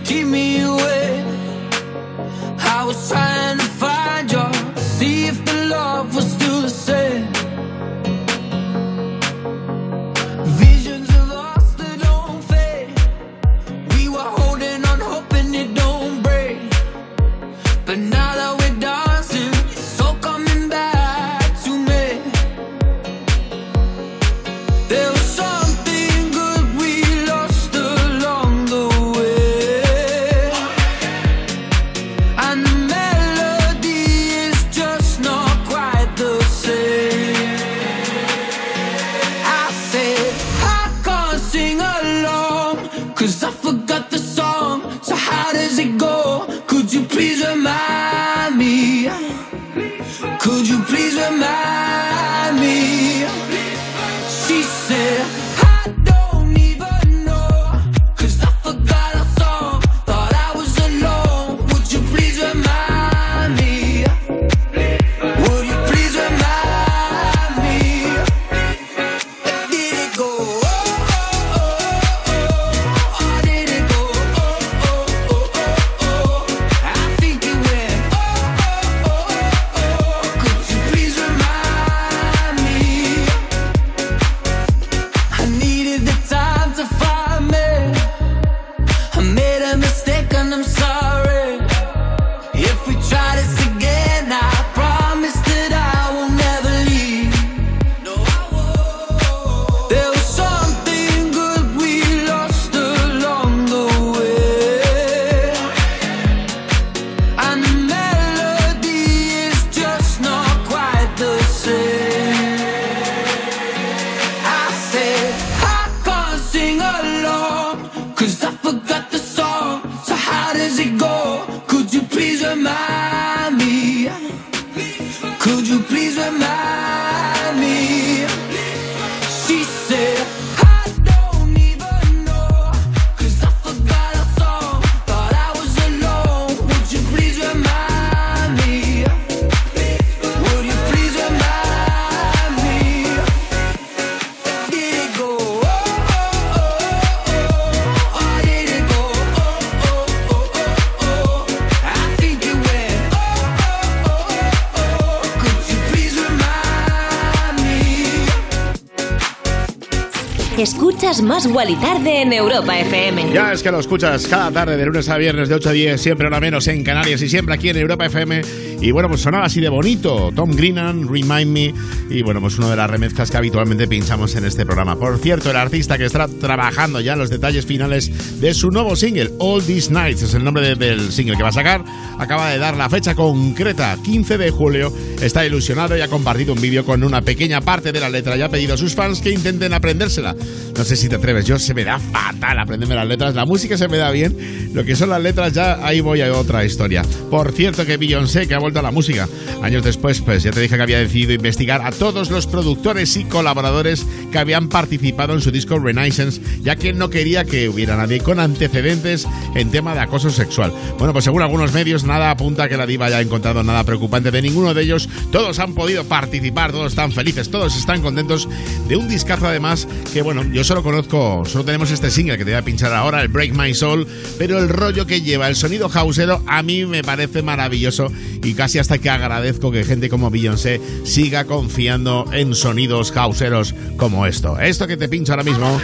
escuchas 161.00 161.22
más 161.22 161.46
Guali 161.46 161.76
Tarde 161.76 162.20
en 162.20 162.30
Europa 162.30 162.78
FM. 162.78 163.32
Ya 163.32 163.54
es 163.54 163.62
que 163.62 163.70
lo 163.70 163.80
escuchas 163.80 164.26
cada 164.26 164.50
tarde 164.50 164.76
de 164.76 164.84
lunes 164.84 165.08
a 165.08 165.16
viernes 165.16 165.48
de 165.48 165.54
8 165.54 165.70
a 165.70 165.72
10, 165.72 165.98
siempre 165.98 166.26
hora 166.26 166.40
menos 166.40 166.68
en 166.68 166.84
Canarias 166.84 167.22
y 167.22 167.28
siempre 167.30 167.54
aquí 167.54 167.70
en 167.70 167.78
Europa 167.78 168.04
FM 168.04 168.42
y 168.82 168.92
bueno, 168.92 169.08
pues 169.08 169.20
sonaba 169.20 169.44
así 169.44 169.60
de 169.60 169.68
bonito. 169.68 170.30
Tom 170.34 170.52
Greenan, 170.52 171.06
Remind 171.06 171.52
Me. 171.52 171.74
Y 172.08 172.22
bueno, 172.22 172.40
pues 172.40 172.56
una 172.58 172.70
de 172.70 172.76
las 172.76 172.88
remezclas 172.88 173.30
que 173.30 173.36
habitualmente 173.36 173.86
pinchamos 173.86 174.34
en 174.36 174.46
este 174.46 174.64
programa. 174.64 174.96
Por 174.96 175.18
cierto, 175.18 175.50
el 175.50 175.56
artista 175.56 175.98
que 175.98 176.06
está 176.06 176.26
trabajando 176.28 177.00
ya 177.00 177.12
en 177.12 177.18
los 177.18 177.28
detalles 177.28 177.66
finales 177.66 178.40
de 178.40 178.54
su 178.54 178.70
nuevo 178.70 178.96
single, 178.96 179.32
All 179.38 179.62
These 179.62 179.92
Nights, 179.92 180.22
es 180.22 180.34
el 180.34 180.44
nombre 180.44 180.74
del 180.76 181.12
single 181.12 181.36
que 181.36 181.42
va 181.42 181.50
a 181.50 181.52
sacar, 181.52 181.84
acaba 182.18 182.50
de 182.50 182.58
dar 182.58 182.76
la 182.76 182.88
fecha 182.88 183.14
concreta, 183.14 183.98
15 184.02 184.38
de 184.38 184.50
julio. 184.50 184.92
Está 185.20 185.44
ilusionado 185.44 185.94
y 185.96 186.00
ha 186.00 186.08
compartido 186.08 186.54
un 186.54 186.60
vídeo 186.60 186.84
con 186.86 187.04
una 187.04 187.20
pequeña 187.20 187.60
parte 187.60 187.92
de 187.92 188.00
la 188.00 188.08
letra 188.08 188.36
y 188.38 188.42
ha 188.42 188.48
pedido 188.48 188.74
a 188.74 188.78
sus 188.78 188.94
fans 188.94 189.20
que 189.20 189.30
intenten 189.30 189.74
aprendérsela. 189.74 190.34
No 190.76 190.84
sé 190.84 190.96
si 190.96 191.10
te 191.10 191.16
atreves, 191.16 191.44
yo 191.44 191.58
se 191.58 191.74
me 191.74 191.84
da 191.84 191.98
fatal 191.98 192.58
aprenderme 192.58 192.94
las 192.94 193.06
letras. 193.06 193.34
La 193.34 193.44
música 193.44 193.76
se 193.76 193.88
me 193.88 193.98
da 193.98 194.10
bien, 194.10 194.70
lo 194.72 194.84
que 194.84 194.96
son 194.96 195.10
las 195.10 195.22
letras 195.22 195.52
ya 195.52 195.86
ahí 195.86 196.00
voy 196.00 196.22
a 196.22 196.32
otra 196.32 196.64
historia. 196.64 197.02
Por 197.30 197.52
cierto 197.52 197.84
que 197.84 197.98
Beyoncé, 197.98 198.48
que 198.48 198.54
ha 198.54 198.69
vuelto 198.70 198.80
a 198.80 198.82
la 198.82 198.92
música, 198.92 199.28
años 199.62 199.82
después, 199.82 200.20
pues 200.20 200.44
ya 200.44 200.52
te 200.52 200.60
dije 200.60 200.76
que 200.76 200.82
había 200.82 200.98
decidido 201.00 201.32
investigar 201.32 201.82
a 201.82 201.90
todos 201.90 202.30
los 202.30 202.46
productores 202.46 203.16
y 203.16 203.24
colaboradores 203.24 204.06
que 204.30 204.38
habían 204.38 204.68
participado 204.68 205.34
en 205.34 205.40
su 205.40 205.50
disco 205.50 205.78
Renaissance, 205.78 206.40
ya 206.62 206.76
que 206.76 206.92
no 206.92 207.10
quería 207.10 207.44
que 207.44 207.68
hubiera 207.68 207.96
nadie 207.96 208.20
con 208.20 208.38
antecedentes 208.38 209.26
en 209.56 209.70
tema 209.72 209.94
de 209.94 210.00
acoso 210.00 210.30
sexual. 210.30 210.72
Bueno, 210.98 211.12
pues 211.12 211.24
según 211.24 211.42
algunos 211.42 211.72
medios, 211.72 212.04
nada 212.04 212.30
apunta 212.30 212.64
a 212.64 212.68
que 212.68 212.76
la 212.76 212.86
diva 212.86 213.06
haya 213.06 213.20
encontrado 213.20 213.62
nada 213.64 213.82
preocupante 213.82 214.30
de 214.30 214.42
ninguno 214.42 214.72
de 214.72 214.82
ellos. 214.82 215.08
Todos 215.32 215.58
han 215.58 215.74
podido 215.74 216.04
participar, 216.04 216.70
todos 216.70 216.92
están 216.92 217.10
felices, 217.10 217.50
todos 217.50 217.76
están 217.76 218.02
contentos 218.02 218.48
de 218.86 218.96
un 218.96 219.08
discazo 219.08 219.48
además 219.48 219.88
que, 220.12 220.22
bueno, 220.22 220.44
yo 220.44 220.62
solo 220.62 220.84
conozco, 220.84 221.44
solo 221.44 221.64
tenemos 221.64 221.90
este 221.90 222.10
single 222.10 222.38
que 222.38 222.44
te 222.44 222.52
voy 222.52 222.58
a 222.58 222.64
pinchar 222.64 222.92
ahora, 222.92 223.22
el 223.22 223.28
Break 223.28 223.52
My 223.52 223.74
Soul, 223.74 224.06
pero 224.38 224.58
el 224.58 224.68
rollo 224.68 225.06
que 225.06 225.22
lleva, 225.22 225.48
el 225.48 225.56
sonido 225.56 225.88
houseero, 225.88 226.42
a 226.46 226.62
mí 226.62 226.86
me 226.86 227.02
parece 227.02 227.42
maravilloso 227.42 228.12
y 228.42 228.54
casi 228.60 228.78
hasta 228.78 228.98
que 228.98 229.08
agradezco 229.08 229.72
que 229.72 229.84
gente 229.84 230.10
como 230.10 230.28
Beyoncé 230.28 230.82
siga 231.04 231.46
confiando 231.46 232.26
en 232.30 232.54
sonidos 232.54 233.10
causeros 233.10 233.74
como 233.96 234.26
esto. 234.26 234.60
Esto 234.60 234.86
que 234.86 234.98
te 234.98 235.08
pincho 235.08 235.32
ahora 235.32 235.44
mismo 235.44 235.80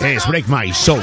es 0.00 0.24
Break 0.28 0.46
My 0.46 0.72
Soul. 0.72 1.02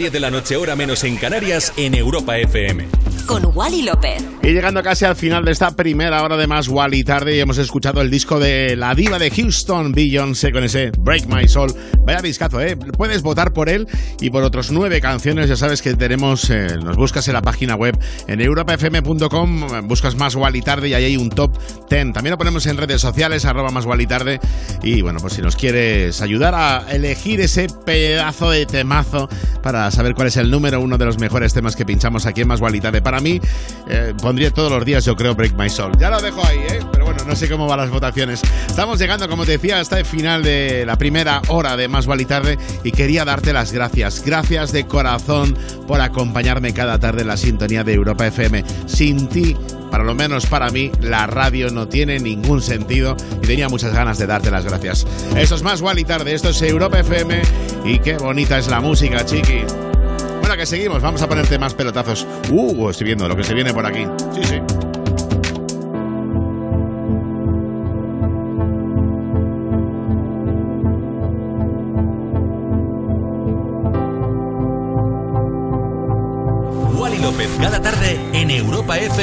10 0.00 0.12
de 0.12 0.20
la 0.20 0.30
noche, 0.30 0.56
hora 0.56 0.76
menos 0.76 1.04
en 1.04 1.16
Canarias, 1.16 1.74
en 1.76 1.94
Europa 1.94 2.38
FM. 2.38 2.88
Con 3.26 3.44
Wally 3.54 3.82
López. 3.82 4.24
Y 4.42 4.48
llegando 4.48 4.82
casi 4.82 5.04
al 5.04 5.14
final 5.14 5.44
de 5.44 5.52
esta 5.52 5.76
primera 5.76 6.22
hora 6.22 6.38
de 6.38 6.46
más 6.46 6.68
Wally 6.68 7.04
tarde, 7.04 7.36
y 7.36 7.40
hemos 7.40 7.58
escuchado 7.58 8.00
el 8.00 8.10
disco 8.10 8.40
de 8.40 8.76
la 8.76 8.94
diva 8.94 9.18
de 9.18 9.30
Houston, 9.30 9.92
Beyoncé, 9.92 10.52
con 10.52 10.64
ese 10.64 10.90
Break 10.98 11.26
My 11.26 11.46
Soul. 11.46 11.74
Vaya 12.10 12.22
discazo, 12.22 12.60
¿eh? 12.60 12.74
Puedes 12.74 13.22
votar 13.22 13.52
por 13.52 13.68
él 13.68 13.86
y 14.20 14.30
por 14.30 14.42
otros 14.42 14.72
nueve 14.72 15.00
canciones. 15.00 15.48
Ya 15.48 15.54
sabes 15.54 15.80
que 15.80 15.94
tenemos, 15.94 16.50
eh, 16.50 16.76
nos 16.82 16.96
buscas 16.96 17.28
en 17.28 17.34
la 17.34 17.40
página 17.40 17.76
web 17.76 17.96
en 18.26 18.40
europafm.com, 18.40 19.86
buscas 19.86 20.16
más 20.16 20.34
Wally 20.34 20.60
tarde 20.60 20.88
y 20.88 20.94
ahí 20.94 21.04
hay 21.04 21.16
un 21.16 21.30
top 21.30 21.56
10. 21.88 22.12
También 22.12 22.32
lo 22.32 22.38
ponemos 22.38 22.66
en 22.66 22.78
redes 22.78 23.00
sociales, 23.00 23.44
arroba 23.44 23.70
más 23.70 23.86
Wally 23.86 24.08
tarde. 24.08 24.40
Y 24.82 25.02
bueno, 25.02 25.20
pues 25.20 25.34
si 25.34 25.40
nos 25.40 25.54
quieres 25.54 26.20
ayudar 26.20 26.56
a 26.56 26.90
elegir 26.90 27.40
ese 27.42 27.68
pedazo 27.86 28.50
de 28.50 28.66
temazo 28.66 29.28
para 29.62 29.88
saber 29.92 30.14
cuál 30.14 30.26
es 30.26 30.36
el 30.36 30.50
número 30.50 30.80
uno 30.80 30.98
de 30.98 31.04
los 31.04 31.20
mejores 31.20 31.54
temas 31.54 31.76
que 31.76 31.84
pinchamos 31.84 32.26
aquí 32.26 32.40
en 32.40 32.48
Más 32.48 32.60
Tarde. 32.82 33.02
Para 33.02 33.20
mí, 33.20 33.40
eh, 33.88 34.14
pondría 34.20 34.50
todos 34.50 34.72
los 34.72 34.84
días, 34.84 35.04
yo 35.04 35.14
creo, 35.14 35.36
Break 35.36 35.54
My 35.54 35.70
Soul. 35.70 35.92
Ya 36.00 36.10
lo 36.10 36.20
dejo 36.20 36.44
ahí, 36.44 36.58
¿eh? 36.58 36.80
Pero 36.90 37.04
bueno, 37.04 37.22
no 37.24 37.36
sé 37.36 37.48
cómo 37.48 37.68
van 37.68 37.78
las 37.78 37.90
votaciones. 37.90 38.42
Estamos 38.66 38.98
llegando, 38.98 39.28
como 39.28 39.44
te 39.44 39.52
decía, 39.52 39.78
hasta 39.78 40.00
el 40.00 40.04
final 40.04 40.42
de 40.42 40.84
la 40.84 40.96
primera 40.96 41.40
hora 41.48 41.76
de 41.76 41.86
Más 41.86 41.99
Tarde 42.06 42.58
y 42.84 42.92
quería 42.92 43.24
darte 43.24 43.52
las 43.52 43.72
gracias. 43.72 44.22
Gracias 44.24 44.72
de 44.72 44.86
corazón 44.86 45.56
por 45.86 46.00
acompañarme 46.00 46.72
cada 46.74 46.98
tarde 46.98 47.22
en 47.22 47.28
la 47.28 47.36
sintonía 47.36 47.84
de 47.84 47.94
Europa 47.94 48.26
FM. 48.26 48.64
Sin 48.86 49.28
ti 49.28 49.56
para 49.90 50.04
lo 50.04 50.14
menos 50.14 50.46
para 50.46 50.70
mí, 50.70 50.90
la 51.00 51.26
radio 51.26 51.70
no 51.70 51.88
tiene 51.88 52.20
ningún 52.20 52.62
sentido 52.62 53.16
y 53.42 53.46
tenía 53.46 53.68
muchas 53.68 53.92
ganas 53.92 54.18
de 54.18 54.26
darte 54.26 54.50
las 54.50 54.64
gracias. 54.64 55.06
Esto 55.36 55.56
es 55.56 55.62
más 55.62 55.82
y 55.96 56.04
tarde, 56.04 56.32
esto 56.32 56.50
es 56.50 56.62
Europa 56.62 57.00
FM 57.00 57.42
y 57.84 57.98
qué 57.98 58.16
bonita 58.16 58.58
es 58.58 58.68
la 58.68 58.80
música, 58.80 59.24
chiqui. 59.24 59.64
Bueno, 60.40 60.56
que 60.56 60.66
seguimos, 60.66 61.02
vamos 61.02 61.22
a 61.22 61.28
ponerte 61.28 61.58
más 61.58 61.74
pelotazos. 61.74 62.26
Uh, 62.50 62.90
estoy 62.90 63.06
viendo 63.06 63.28
lo 63.28 63.36
que 63.36 63.44
se 63.44 63.54
viene 63.54 63.74
por 63.74 63.84
aquí. 63.84 64.06
Sí, 64.34 64.42
sí. 64.44 64.89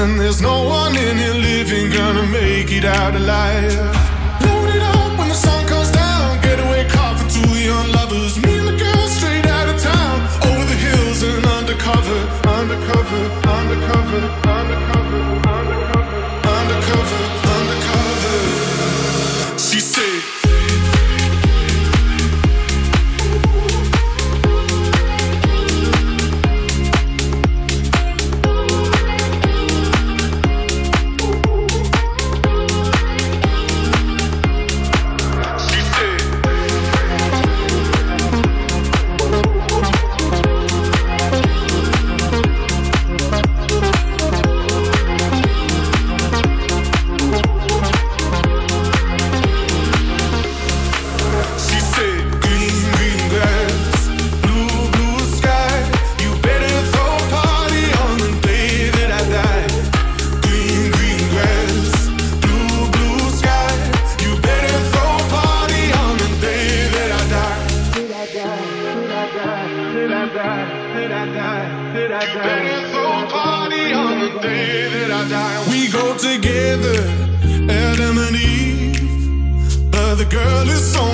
and 0.00 0.18
there's 0.18 0.40
no 0.40 0.64
one 0.64 0.96
in 0.96 1.18
here 1.18 1.34
living 1.34 1.90
gonna 1.90 2.26
make 2.26 2.72
it 2.72 2.84
out 2.84 3.14
alive. 3.14 3.76
Load 4.44 4.70
it 4.74 4.82
up 4.82 5.18
when 5.18 5.28
the 5.28 5.34
sun 5.34 5.66
comes 5.66 5.90
down. 5.90 6.40
Getaway 6.40 6.88
car 6.88 7.18
for 7.18 7.28
two 7.28 7.52
young 7.68 7.92
lovers. 7.92 8.38
Me 8.42 8.52
and 8.60 8.68
the 8.68 8.76
girl 8.84 9.06
straight 9.08 9.46
out 9.46 9.68
of 9.68 9.78
town, 9.78 10.16
over 10.48 10.64
the 10.72 10.78
hills 10.86 11.22
and 11.22 11.44
undercover, 11.58 12.20
undercover, 12.58 13.22
undercover, 13.58 14.22
undercover, 14.48 14.58
undercover, 14.58 15.49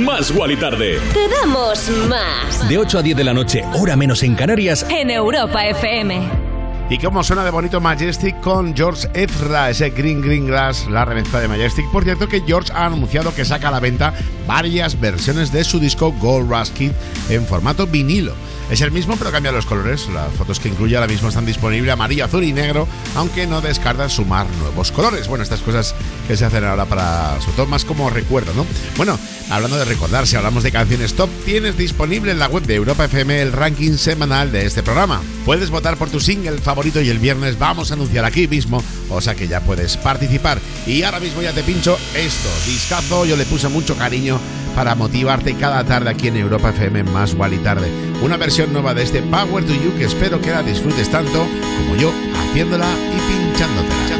Más. 0.00 0.30
Wally 0.30 0.56
Tarde. 0.56 0.98
Te 1.12 1.28
damos 1.28 1.90
más. 2.08 2.68
De 2.68 2.78
8 2.78 2.98
a 2.98 3.02
10 3.02 3.16
de 3.16 3.24
la 3.24 3.34
noche, 3.34 3.64
hora 3.74 3.96
menos 3.96 4.22
en 4.22 4.34
Canarias. 4.34 4.86
En 4.88 5.10
Europa 5.10 5.66
FM. 5.66 6.50
Y 6.88 6.98
cómo 6.98 7.22
suena 7.22 7.44
de 7.44 7.50
bonito 7.50 7.80
Majestic 7.80 8.40
con 8.40 8.74
George 8.74 9.08
Ezra, 9.14 9.70
ese 9.70 9.90
Green 9.90 10.20
Green 10.20 10.46
Grass, 10.46 10.88
la 10.90 11.04
remezcla 11.04 11.40
de 11.40 11.48
Majestic. 11.48 11.88
Por 11.92 12.04
cierto 12.04 12.28
que 12.28 12.40
George 12.40 12.72
ha 12.74 12.86
anunciado 12.86 13.34
que 13.34 13.44
saca 13.44 13.68
a 13.68 13.70
la 13.70 13.80
venta 13.80 14.14
varias 14.46 14.98
versiones 14.98 15.52
de 15.52 15.62
su 15.64 15.78
disco 15.78 16.12
Gold 16.18 16.50
Rush 16.50 16.70
Kid 16.70 16.92
en 17.28 17.46
formato 17.46 17.86
vinilo. 17.86 18.34
Es 18.70 18.80
el 18.82 18.92
mismo 18.92 19.16
pero 19.16 19.32
cambia 19.32 19.50
los 19.50 19.66
colores. 19.66 20.08
Las 20.14 20.32
fotos 20.34 20.60
que 20.60 20.68
incluye 20.68 20.94
ahora 20.94 21.08
mismo 21.08 21.28
están 21.28 21.44
disponibles 21.44 21.92
amarillo, 21.92 22.24
azul 22.24 22.44
y 22.44 22.52
negro, 22.52 22.86
aunque 23.16 23.46
no 23.46 23.60
descarta 23.60 24.08
sumar 24.08 24.46
nuevos 24.60 24.92
colores. 24.92 25.26
Bueno, 25.26 25.42
estas 25.42 25.60
cosas 25.60 25.92
que 26.28 26.36
se 26.36 26.44
hacen 26.44 26.64
ahora 26.64 26.86
para, 26.86 27.40
sobre 27.40 27.56
todo 27.56 27.66
más 27.66 27.84
como 27.84 28.10
recuerdo, 28.10 28.54
¿no? 28.54 28.64
Bueno, 28.96 29.18
hablando 29.50 29.76
de 29.76 29.84
recordar, 29.84 30.28
si 30.28 30.36
hablamos 30.36 30.62
de 30.62 30.70
canciones 30.70 31.14
top, 31.14 31.28
tienes 31.44 31.76
disponible 31.76 32.30
en 32.30 32.38
la 32.38 32.46
web 32.46 32.62
de 32.62 32.76
Europa 32.76 33.06
FM 33.06 33.42
el 33.42 33.52
ranking 33.52 33.96
semanal 33.96 34.52
de 34.52 34.66
este 34.66 34.84
programa. 34.84 35.20
Puedes 35.44 35.70
votar 35.70 35.96
por 35.96 36.08
tu 36.08 36.20
single 36.20 36.58
favorito 36.58 37.00
y 37.00 37.08
el 37.08 37.18
viernes 37.18 37.58
vamos 37.58 37.90
a 37.90 37.94
anunciar 37.94 38.24
aquí 38.24 38.46
mismo, 38.46 38.84
o 39.08 39.20
sea 39.20 39.34
que 39.34 39.48
ya 39.48 39.60
puedes 39.60 39.96
participar. 39.96 40.60
Y 40.86 41.02
ahora 41.02 41.18
mismo 41.18 41.42
ya 41.42 41.52
te 41.52 41.64
pincho 41.64 41.98
esto, 42.14 42.48
discazo, 42.66 43.24
yo 43.24 43.36
le 43.36 43.46
puse 43.46 43.68
mucho 43.68 43.96
cariño 43.96 44.38
para 44.74 44.94
motivarte 44.94 45.54
cada 45.54 45.84
tarde 45.84 46.10
aquí 46.10 46.28
en 46.28 46.36
Europa 46.36 46.70
FM 46.70 47.04
más 47.04 47.34
y 47.34 47.56
tarde. 47.58 47.90
Una 48.22 48.36
versión 48.36 48.72
nueva 48.72 48.94
de 48.94 49.02
este 49.02 49.22
Power 49.22 49.64
to 49.64 49.72
You 49.72 49.94
que 49.96 50.04
espero 50.04 50.40
que 50.40 50.50
la 50.50 50.62
disfrutes 50.62 51.10
tanto 51.10 51.46
como 51.78 51.96
yo 51.96 52.12
haciéndola 52.34 52.86
y 52.86 53.32
pinchándotela. 53.32 54.19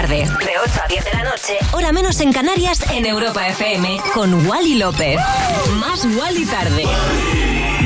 Tarde. 0.00 0.26
De 0.44 0.58
8 0.62 0.80
a 0.84 0.88
10 0.88 1.04
de 1.04 1.10
la 1.12 1.24
noche, 1.24 1.58
hora 1.72 1.90
menos 1.90 2.20
en 2.20 2.30
Canarias, 2.30 2.84
en 2.90 3.06
Europa 3.06 3.48
FM, 3.48 3.98
con 4.12 4.46
Wally 4.46 4.74
López. 4.74 5.18
Más 5.80 6.04
Wally 6.04 6.44
tarde. 6.44 6.84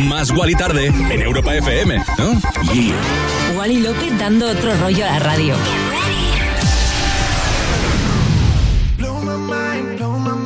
Más 0.08 0.32
Wally 0.32 0.56
Tarde 0.56 0.86
en 0.86 1.22
Europa 1.22 1.54
FM, 1.54 2.02
¿no? 2.18 2.32
Yeah. 2.72 2.96
Wally 3.56 3.78
López 3.78 4.18
dando 4.18 4.50
otro 4.50 4.74
rollo 4.80 5.06
a 5.06 5.10
la 5.10 5.18
radio. 5.20 5.54
Blow 8.98 9.20
my 9.20 9.36
mind, 9.36 9.96
blow 9.96 10.18
my 10.18 10.40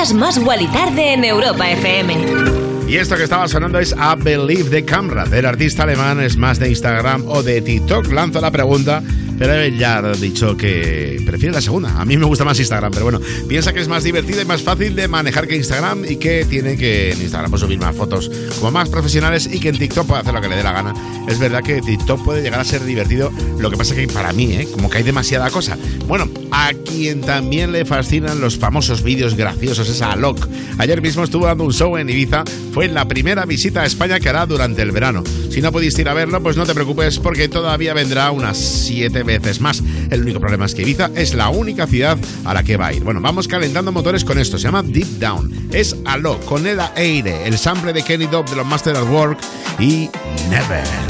Escuchas 0.00 0.18
Más 0.18 0.38
Wally 0.38 0.66
Tarde 0.68 1.12
en 1.12 1.24
Europa 1.24 1.70
FM. 1.70 2.16
Y 2.88 2.96
esto 2.96 3.18
que 3.18 3.24
estaba 3.24 3.46
sonando 3.48 3.78
es 3.78 3.92
I 3.92 4.18
Believe 4.18 4.70
de 4.70 4.82
Camrad. 4.82 5.34
El 5.34 5.44
artista 5.44 5.82
alemán 5.82 6.20
es 6.22 6.38
más 6.38 6.58
de 6.58 6.70
Instagram 6.70 7.28
o 7.28 7.42
de 7.42 7.60
TikTok. 7.60 8.10
Lanzo 8.10 8.40
la 8.40 8.50
pregunta 8.50 9.02
pero 9.40 9.66
ya 9.68 9.98
ha 9.98 10.12
dicho 10.12 10.54
que 10.54 11.18
prefiere 11.24 11.54
la 11.54 11.62
segunda. 11.62 11.98
A 11.98 12.04
mí 12.04 12.18
me 12.18 12.26
gusta 12.26 12.44
más 12.44 12.58
Instagram, 12.58 12.92
pero 12.92 13.04
bueno, 13.04 13.20
piensa 13.48 13.72
que 13.72 13.80
es 13.80 13.88
más 13.88 14.04
divertido 14.04 14.42
y 14.42 14.44
más 14.44 14.60
fácil 14.60 14.94
de 14.94 15.08
manejar 15.08 15.48
que 15.48 15.56
Instagram 15.56 16.04
y 16.04 16.16
que 16.16 16.44
tiene 16.44 16.76
que 16.76 17.12
en 17.12 17.22
Instagram 17.22 17.50
pues, 17.50 17.62
subir 17.62 17.78
más 17.78 17.96
fotos 17.96 18.30
como 18.58 18.70
más 18.70 18.90
profesionales 18.90 19.48
y 19.50 19.58
que 19.58 19.70
en 19.70 19.78
TikTok 19.78 20.06
puede 20.06 20.20
hacer 20.20 20.34
lo 20.34 20.42
que 20.42 20.48
le 20.48 20.56
dé 20.56 20.62
la 20.62 20.72
gana. 20.72 20.92
Es 21.26 21.38
verdad 21.38 21.62
que 21.62 21.80
TikTok 21.80 22.22
puede 22.22 22.42
llegar 22.42 22.60
a 22.60 22.64
ser 22.64 22.84
divertido, 22.84 23.32
lo 23.58 23.70
que 23.70 23.78
pasa 23.78 23.94
que 23.94 24.06
para 24.08 24.30
mí, 24.34 24.52
¿eh? 24.52 24.68
como 24.70 24.90
que 24.90 24.98
hay 24.98 25.04
demasiada 25.04 25.48
cosa. 25.48 25.78
Bueno, 26.06 26.28
a 26.50 26.72
quien 26.72 27.20
también 27.20 27.72
le 27.72 27.84
fascinan 27.84 28.40
los 28.40 28.58
famosos 28.58 29.02
vídeos 29.02 29.34
graciosos 29.34 29.88
es 29.88 30.02
a 30.02 30.12
Alok. 30.12 30.46
Ayer 30.78 31.00
mismo 31.00 31.24
estuvo 31.24 31.46
dando 31.46 31.64
un 31.64 31.72
show 31.72 31.96
en 31.96 32.08
Ibiza, 32.08 32.44
fue 32.72 32.88
la 32.88 33.06
primera 33.06 33.44
visita 33.44 33.82
a 33.82 33.86
España 33.86 34.20
que 34.20 34.28
hará 34.28 34.46
durante 34.46 34.82
el 34.82 34.92
verano. 34.92 35.22
Si 35.50 35.60
no 35.60 35.72
pudiste 35.72 36.02
ir 36.02 36.08
a 36.08 36.14
verlo, 36.14 36.42
pues 36.42 36.56
no 36.56 36.66
te 36.66 36.74
preocupes 36.74 37.18
porque 37.18 37.48
todavía 37.48 37.94
vendrá 37.94 38.30
unas 38.30 38.56
7 38.56 39.22
veces 39.22 39.60
más. 39.60 39.82
El 40.10 40.22
único 40.22 40.40
problema 40.40 40.66
es 40.66 40.74
que 40.74 40.82
Ibiza 40.82 41.10
es 41.14 41.34
la 41.34 41.48
única 41.48 41.86
ciudad 41.86 42.18
a 42.44 42.54
la 42.54 42.62
que 42.62 42.76
va 42.76 42.88
a 42.88 42.92
ir. 42.92 43.02
Bueno, 43.02 43.20
vamos 43.20 43.48
calentando 43.48 43.92
motores 43.92 44.24
con 44.24 44.38
esto. 44.38 44.58
Se 44.58 44.64
llama 44.64 44.82
Deep 44.82 45.18
Down. 45.18 45.68
Es 45.72 45.96
Alok 46.04 46.44
con 46.44 46.66
el 46.66 46.80
aire, 46.96 47.46
el 47.46 47.58
sample 47.58 47.92
de 47.92 48.02
Kenny 48.02 48.26
Dobb 48.26 48.48
de 48.50 48.56
los 48.56 48.66
Master 48.66 48.96
at 48.96 49.08
Work 49.08 49.38
y 49.78 50.08
Never. 50.48 51.09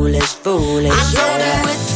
foolish, 0.00 0.34
foolish. 0.42 0.92
I 0.92 1.89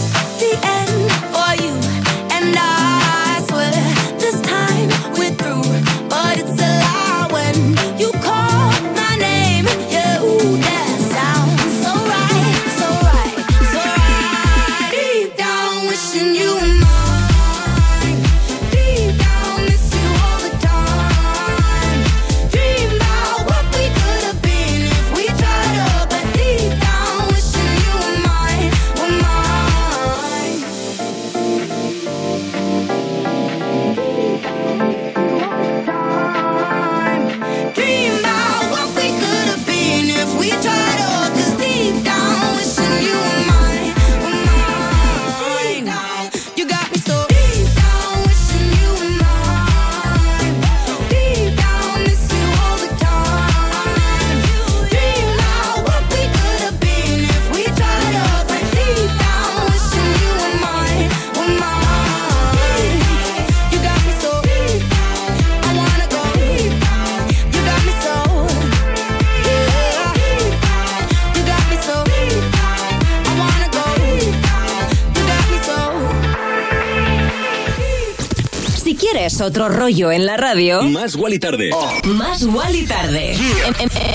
otro 79.45 79.69
rollo 79.69 80.11
en 80.11 80.25
la 80.25 80.37
radio. 80.39 80.83
Más 80.83 81.17
y 81.17 81.39
Tarde. 81.39 81.71
Más 82.05 82.43
y 82.43 82.87
Tarde. 82.87 83.37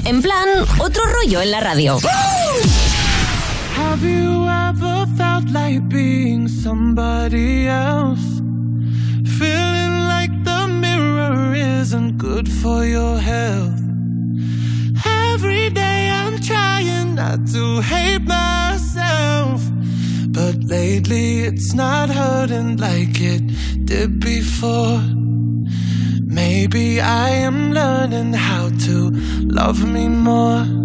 En, 0.05 0.21
plan, 0.23 0.47
otro 0.79 1.03
rollo 1.05 1.41
en 1.41 1.51
la 1.51 1.59
radio. 1.59 1.99
Have 3.77 4.03
you 4.03 4.47
ever 4.49 5.07
felt 5.15 5.49
like 5.51 5.81
being 5.87 6.47
somebody 6.47 7.67
else? 7.67 8.41
Feeling 9.37 10.07
like 10.07 10.31
the 10.43 10.67
mirror 10.67 11.53
isn't 11.53 12.17
good 12.17 12.47
for 12.47 12.83
your 12.83 13.19
health. 13.19 13.79
Every 15.33 15.69
day 15.69 16.09
I'm 16.09 16.39
trying 16.41 17.13
not 17.15 17.45
to 17.53 17.81
hate 17.81 18.25
myself. 18.25 19.61
But 20.29 20.63
lately 20.63 21.41
it's 21.41 21.73
not 21.73 22.09
hurting 22.09 22.77
like 22.77 23.21
it 23.21 23.43
did 23.85 24.19
before. 24.19 25.01
Maybe 26.61 26.99
I 26.99 27.29
am 27.29 27.71
learning 27.71 28.33
how 28.33 28.67
to 28.67 29.11
love 29.47 29.87
me 29.87 30.09
more. 30.09 30.78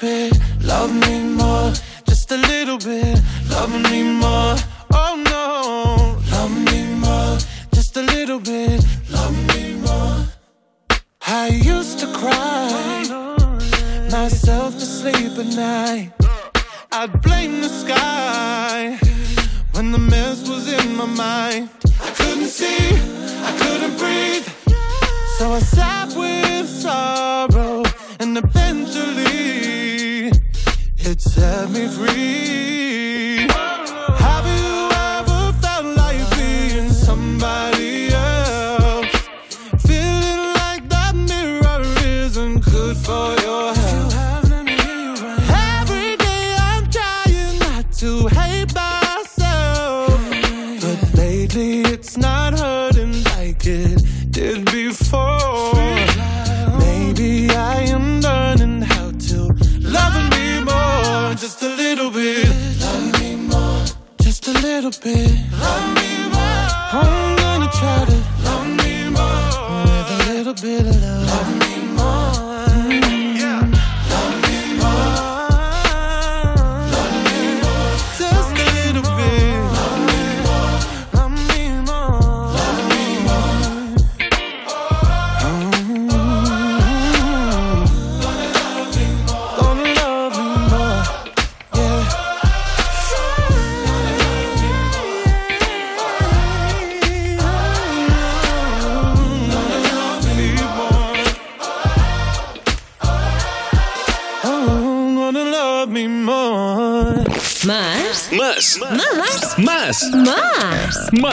bit, 0.00 0.32
love 0.62 0.94
me 0.94 1.20
more, 1.20 1.72
just 2.06 2.32
a 2.32 2.36
little 2.36 2.78
bit, 2.78 3.20
love 3.50 3.70
me 3.90 4.02
more. 4.02 4.19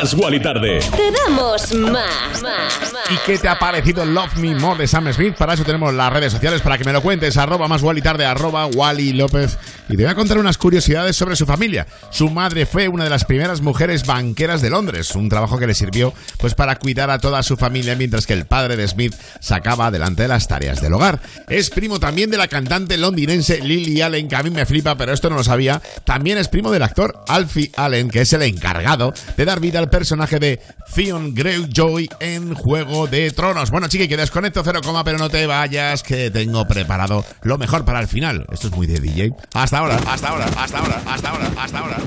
Más. 0.08 0.14
Wally 0.14 0.40
Tarde. 0.40 0.80
Te 0.80 1.12
damos 1.12 1.74
más. 1.74 2.42
Más. 2.42 2.80
¿Y 3.10 3.18
qué 3.26 3.38
te 3.38 3.50
ha 3.50 3.60
parecido 3.60 4.06
Love 4.06 4.38
Me 4.38 4.56
More 4.56 4.78
de 4.80 4.88
Sam 4.88 5.12
Smith? 5.12 5.36
Para 5.36 5.54
eso 5.54 5.66
tenemos 5.66 5.94
las 5.94 6.14
redes 6.14 6.32
sociales 6.32 6.62
para 6.62 6.78
que 6.78 6.86
me 6.86 6.94
lo 6.94 7.02
cuentes. 7.02 7.36
Arroba 7.36 7.68
más 7.68 7.82
Wally 7.82 8.02
tarde, 8.02 8.26
arroba 8.26 8.68
Wally 8.68 9.12
López. 9.12 9.58
Y 9.90 9.98
te 9.98 10.04
voy 10.04 10.12
a 10.12 10.16
contar 10.16 10.38
unas 10.38 10.58
curiosidades 10.58 11.16
sobre 11.18 11.36
su 11.36 11.46
familia. 11.46 11.86
Su 12.18 12.32
madre 12.32 12.66
fue 12.66 12.88
una 12.88 13.04
de 13.04 13.12
las 13.12 13.26
primeras 13.26 13.62
mujeres 13.62 14.08
banqueras 14.08 14.64
de 14.64 14.72
Londres, 14.72 15.14
un 15.14 15.30
trabajo 15.30 15.60
que 15.60 15.68
le 15.68 15.76
sirvió 15.76 16.16
pues 16.40 16.56
para 16.56 16.78
cuidar 16.78 17.12
a 17.12 17.20
toda 17.20 17.44
su 17.44 17.58
familia 17.58 17.96
mientras 17.96 18.26
que 18.26 18.34
el 18.34 18.48
padre 18.48 18.76
de 18.76 18.88
Smith 18.88 19.14
sacaba 19.40 19.86
adelante 19.86 20.28
las 20.28 20.48
tareas 20.48 20.82
del 20.82 20.94
hogar. 20.94 21.20
Es 21.48 21.70
primo 21.70 22.00
también 22.00 22.32
de 22.32 22.38
la 22.38 22.48
cantante 22.48 22.98
londinense 22.98 23.62
Lily 23.62 24.02
Allen, 24.02 24.28
que 24.28 24.36
a 24.36 24.42
mí 24.42 24.50
me 24.50 24.66
flipa, 24.66 24.98
pero 24.98 25.14
esto 25.14 25.30
no 25.30 25.36
lo 25.36 25.44
sabía. 25.44 25.80
También 26.06 26.40
es 26.40 26.48
primo 26.48 26.72
del 26.72 26.82
actor 26.82 27.24
Alfie 27.28 27.72
Allen, 27.76 28.10
que 28.10 28.22
es 28.22 28.34
el 28.34 28.42
encargado 28.42 29.14
de 29.36 29.46
dar 29.46 29.60
vida 29.60 29.78
al 29.78 29.92
personaje 29.92 30.40
de 30.40 30.60
Theon 30.96 31.36
Greyjoy 31.36 32.10
en 32.20 32.56
Juego 32.56 33.06
de 33.06 33.30
Tronos. 33.30 33.70
Bueno, 33.70 33.90
chiqui, 33.90 34.08
que 34.08 34.18
desconecto 34.18 34.64
cero 34.64 34.82
pero 35.06 35.20
no 35.20 35.30
te 35.30 35.46
vayas, 35.46 36.02
que 36.02 36.32
tengo 36.32 36.68
preparado 36.68 37.24
lo 37.44 37.60
mejor 37.60 37.86
para 37.86 38.00
el 38.00 38.08
final. 38.08 38.48
Esto 38.52 38.70
es 38.70 38.74
muy 38.74 38.88
de 38.88 39.00
DJ. 39.00 39.34
Hasta 39.54 39.78
ahora, 39.78 39.98
hasta 40.08 40.30
ahora, 40.30 40.46
hasta 40.58 40.80
ahora, 40.80 41.04
hasta 41.06 41.30
ahora, 41.30 41.52
hasta 41.56 41.78
ahora, 41.78 42.07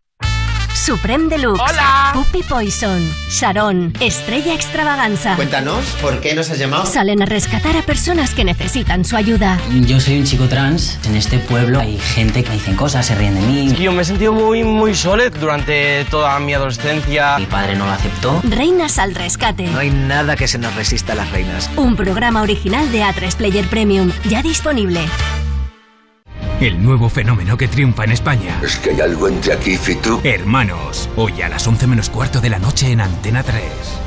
Supreme 0.75 1.29
Deluxe. 1.29 1.61
Hola. 1.61 2.11
Puppy 2.13 2.43
Poison. 2.43 3.01
Sharon. 3.29 3.93
Estrella 3.99 4.53
Extravaganza. 4.53 5.35
Cuéntanos, 5.35 5.85
¿por 6.01 6.19
qué 6.21 6.33
nos 6.33 6.49
has 6.49 6.59
llamado? 6.59 6.85
Salen 6.85 7.21
a 7.21 7.25
rescatar 7.25 7.75
a 7.77 7.81
personas 7.81 8.33
que 8.33 8.43
necesitan 8.43 9.05
su 9.05 9.15
ayuda. 9.15 9.59
Yo 9.69 9.99
soy 9.99 10.19
un 10.19 10.25
chico 10.25 10.47
trans. 10.47 10.97
En 11.05 11.15
este 11.15 11.39
pueblo 11.39 11.79
hay 11.79 11.97
gente 11.99 12.43
que 12.43 12.49
me 12.49 12.55
dicen 12.55 12.75
cosas, 12.75 13.05
se 13.05 13.15
ríen 13.15 13.35
de 13.35 13.41
mí. 13.41 13.75
Yo 13.79 13.91
me 13.91 14.01
he 14.01 14.05
sentido 14.05 14.33
muy, 14.33 14.63
muy 14.63 14.95
solo 14.95 15.29
durante 15.29 16.05
toda 16.05 16.39
mi 16.39 16.53
adolescencia. 16.53 17.37
Mi 17.37 17.45
padre 17.45 17.75
no 17.75 17.85
lo 17.85 17.91
aceptó. 17.91 18.41
Reinas 18.43 18.97
al 18.97 19.13
rescate. 19.13 19.67
No 19.67 19.79
hay 19.79 19.91
nada 19.91 20.35
que 20.35 20.47
se 20.47 20.57
nos 20.57 20.73
resista 20.75 21.13
a 21.13 21.15
las 21.15 21.31
reinas. 21.31 21.69
Un 21.75 21.95
programa 21.95 22.41
original 22.41 22.91
de 22.91 23.03
A3 23.03 23.35
Player 23.35 23.67
Premium. 23.67 24.11
Ya 24.29 24.41
disponible. 24.41 25.01
El 26.59 26.81
nuevo 26.81 27.09
fenómeno 27.09 27.57
que 27.57 27.67
triunfa 27.67 28.03
en 28.03 28.11
España. 28.11 28.59
Es 28.63 28.77
que 28.77 28.91
hay 28.91 29.01
algo 29.01 29.27
entre 29.27 29.53
aquí 29.53 29.77
y 29.87 29.95
tú. 29.95 30.21
Hermanos, 30.23 31.09
hoy 31.15 31.41
a 31.41 31.49
las 31.49 31.65
11 31.67 31.87
menos 31.87 32.09
cuarto 32.09 32.39
de 32.41 32.49
la 32.49 32.59
noche 32.59 32.91
en 32.91 33.01
Antena 33.01 33.43
3. 33.43 33.63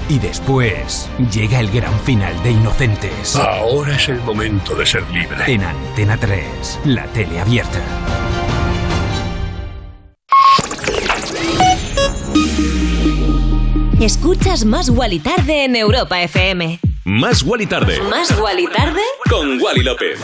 Y 0.08 0.18
después 0.18 1.08
llega 1.32 1.60
el 1.60 1.70
gran 1.70 1.98
final 2.00 2.42
de 2.42 2.52
Inocentes. 2.52 3.36
Ahora 3.36 3.96
es 3.96 4.08
el 4.08 4.20
momento 4.20 4.74
de 4.74 4.86
ser 4.86 5.02
libre. 5.10 5.36
En 5.46 5.64
Antena 5.64 6.16
3, 6.16 6.80
la 6.84 7.04
tele 7.06 7.40
abierta. 7.40 7.80
Escuchas 14.00 14.64
Más 14.64 14.90
Guali 14.90 15.18
Tarde 15.18 15.64
en 15.64 15.76
Europa 15.76 16.20
FM. 16.20 16.78
Más 17.04 17.42
Wally 17.42 17.66
Tarde. 17.66 18.00
Más 18.02 18.38
Guali 18.38 18.66
Tarde 18.66 19.00
Con 19.28 19.60
Wally 19.60 19.82
López. 19.82 20.20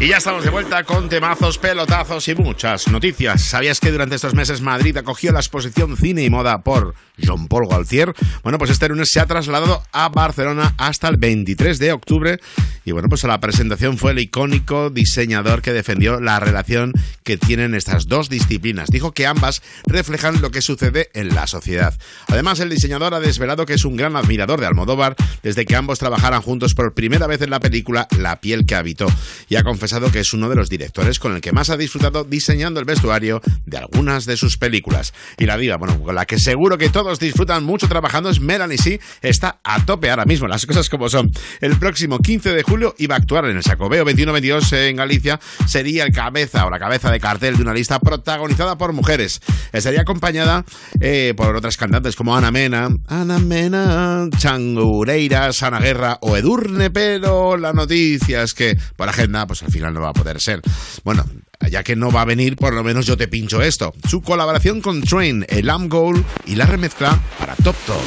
Y 0.00 0.06
ya 0.06 0.18
estamos 0.18 0.44
de 0.44 0.50
vuelta 0.50 0.84
con 0.84 1.08
temazos, 1.08 1.58
pelotazos 1.58 2.28
y 2.28 2.34
muchas 2.36 2.86
noticias. 2.86 3.42
¿Sabías 3.42 3.80
que 3.80 3.90
durante 3.90 4.14
estos 4.14 4.32
meses 4.32 4.60
Madrid 4.60 4.96
acogió 4.96 5.32
la 5.32 5.40
exposición 5.40 5.96
Cine 5.96 6.22
y 6.22 6.30
Moda 6.30 6.62
por 6.62 6.94
Jean-Paul 7.16 7.66
Gaultier? 7.66 8.14
Bueno, 8.44 8.58
pues 8.58 8.70
este 8.70 8.88
lunes 8.88 9.08
se 9.10 9.18
ha 9.18 9.26
trasladado 9.26 9.82
a 9.90 10.08
Barcelona 10.08 10.72
hasta 10.78 11.08
el 11.08 11.16
23 11.16 11.80
de 11.80 11.90
octubre. 11.90 12.38
Y 12.84 12.92
bueno, 12.92 13.08
pues 13.08 13.24
a 13.24 13.28
la 13.28 13.40
presentación 13.40 13.98
fue 13.98 14.12
el 14.12 14.20
icónico 14.20 14.88
diseñador 14.88 15.62
que 15.62 15.72
defendió 15.72 16.20
la 16.20 16.38
relación 16.38 16.92
que 17.24 17.36
tienen 17.36 17.74
estas 17.74 18.06
dos 18.06 18.28
disciplinas. 18.28 18.90
Dijo 18.90 19.10
que 19.10 19.26
ambas 19.26 19.62
reflejan 19.84 20.40
lo 20.40 20.52
que 20.52 20.62
sucede 20.62 21.10
en 21.12 21.34
la 21.34 21.48
sociedad. 21.48 21.98
Además, 22.28 22.60
el 22.60 22.70
diseñador 22.70 23.14
ha 23.14 23.20
desvelado 23.20 23.66
que 23.66 23.74
es 23.74 23.84
un 23.84 23.96
gran 23.96 24.14
admirador 24.14 24.60
de 24.60 24.66
Almodóvar 24.66 25.16
desde 25.42 25.66
que 25.66 25.74
ambos 25.74 25.98
trabajaran 25.98 26.40
juntos 26.40 26.74
por 26.74 26.94
primera 26.94 27.26
vez 27.26 27.42
en 27.42 27.50
la 27.50 27.58
película 27.58 28.06
La 28.16 28.40
piel 28.40 28.64
que 28.64 28.76
habitó. 28.76 29.08
Y 29.48 29.56
ha 29.56 29.64
confesado 29.64 29.87
que 30.12 30.20
es 30.20 30.34
uno 30.34 30.48
de 30.48 30.54
los 30.54 30.68
directores 30.68 31.18
con 31.18 31.34
el 31.34 31.40
que 31.40 31.52
más 31.52 31.70
ha 31.70 31.76
disfrutado 31.76 32.24
diseñando 32.24 32.78
el 32.78 32.86
vestuario 32.86 33.40
de 33.64 33.78
algunas 33.78 34.26
de 34.26 34.36
sus 34.36 34.58
películas. 34.58 35.14
Y 35.38 35.46
la 35.46 35.56
diva, 35.56 35.76
bueno, 35.76 36.00
con 36.02 36.14
la 36.14 36.26
que 36.26 36.38
seguro 36.38 36.76
que 36.76 36.90
todos 36.90 37.18
disfrutan 37.18 37.64
mucho 37.64 37.88
trabajando 37.88 38.28
es 38.28 38.40
Melanie 38.40 38.76
C. 38.76 39.00
Está 39.22 39.60
a 39.64 39.84
tope 39.84 40.10
ahora 40.10 40.24
mismo, 40.24 40.46
las 40.46 40.66
cosas 40.66 40.88
como 40.90 41.08
son. 41.08 41.30
El 41.60 41.78
próximo 41.78 42.18
15 42.18 42.52
de 42.52 42.62
julio 42.62 42.94
iba 42.98 43.14
a 43.14 43.18
actuar 43.18 43.46
en 43.46 43.56
el 43.56 43.62
Sacobeo 43.62 44.04
21-22 44.04 44.72
en 44.76 44.96
Galicia. 44.96 45.40
Sería 45.66 46.04
el 46.04 46.12
cabeza 46.12 46.66
o 46.66 46.70
la 46.70 46.78
cabeza 46.78 47.10
de 47.10 47.18
cartel 47.18 47.56
de 47.56 47.62
una 47.62 47.72
lista 47.74 47.98
protagonizada 47.98 48.76
por 48.76 48.92
mujeres. 48.92 49.40
Estaría 49.72 50.02
acompañada 50.02 50.64
eh, 51.00 51.32
por 51.36 51.56
otras 51.56 51.76
cantantes 51.76 52.14
como 52.14 52.36
Ana 52.36 52.50
Mena, 52.50 52.88
Ana 53.06 53.38
Mena, 53.38 54.28
Changureira, 54.36 55.52
Sana 55.52 55.80
Guerra 55.80 56.18
o 56.20 56.36
Edurne, 56.36 56.90
pero 56.90 57.56
la 57.56 57.72
noticia 57.72 58.42
es 58.42 58.54
que 58.54 58.76
por 58.96 59.08
agenda, 59.08 59.46
pues 59.46 59.62
al 59.62 59.70
final 59.70 59.77
no 59.80 60.00
va 60.00 60.10
a 60.10 60.12
poder 60.12 60.40
ser. 60.40 60.60
Bueno, 61.04 61.24
ya 61.70 61.82
que 61.82 61.96
no 61.96 62.10
va 62.10 62.22
a 62.22 62.24
venir, 62.24 62.56
por 62.56 62.74
lo 62.74 62.84
menos 62.84 63.06
yo 63.06 63.16
te 63.16 63.28
pincho 63.28 63.62
esto. 63.62 63.94
Su 64.08 64.22
colaboración 64.22 64.80
con 64.80 65.02
Train, 65.02 65.46
el 65.48 65.70
Am 65.70 65.88
Goal 65.88 66.24
y 66.46 66.54
la 66.54 66.66
remezcla 66.66 67.18
para 67.38 67.54
Top 67.56 67.76
Top. 67.86 68.02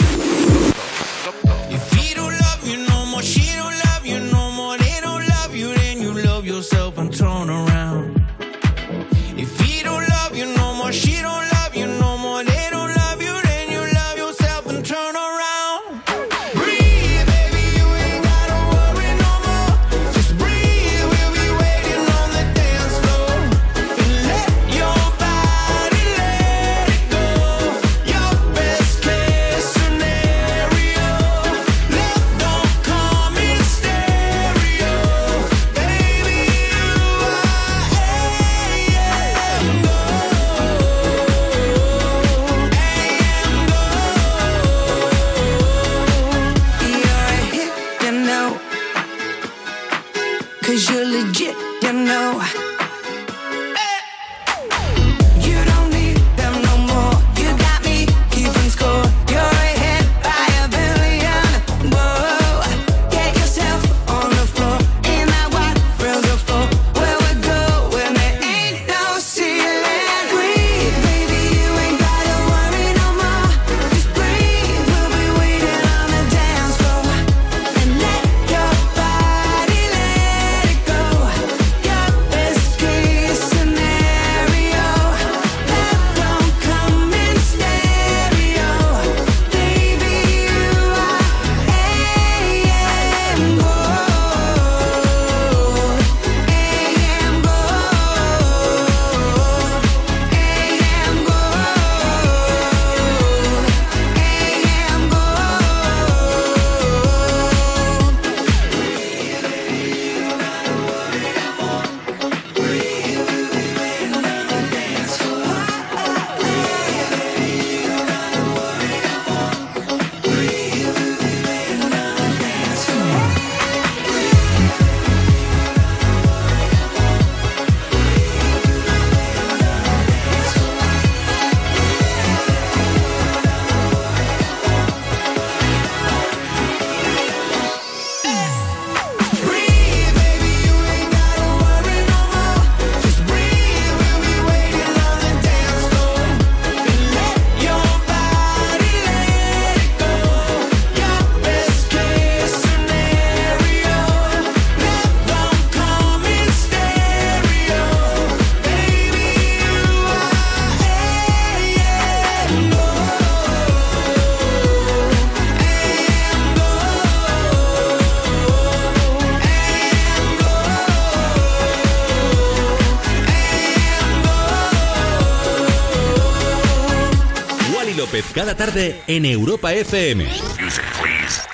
Cada 178.42 178.56
tarde 178.56 179.04
en 179.06 179.24
Europa 179.24 179.72
FM. 179.72 180.28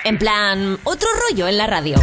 En 0.04 0.16
plan, 0.16 0.78
otro 0.84 1.06
rollo 1.28 1.46
en 1.46 1.58
la 1.58 1.66
radio. 1.66 2.00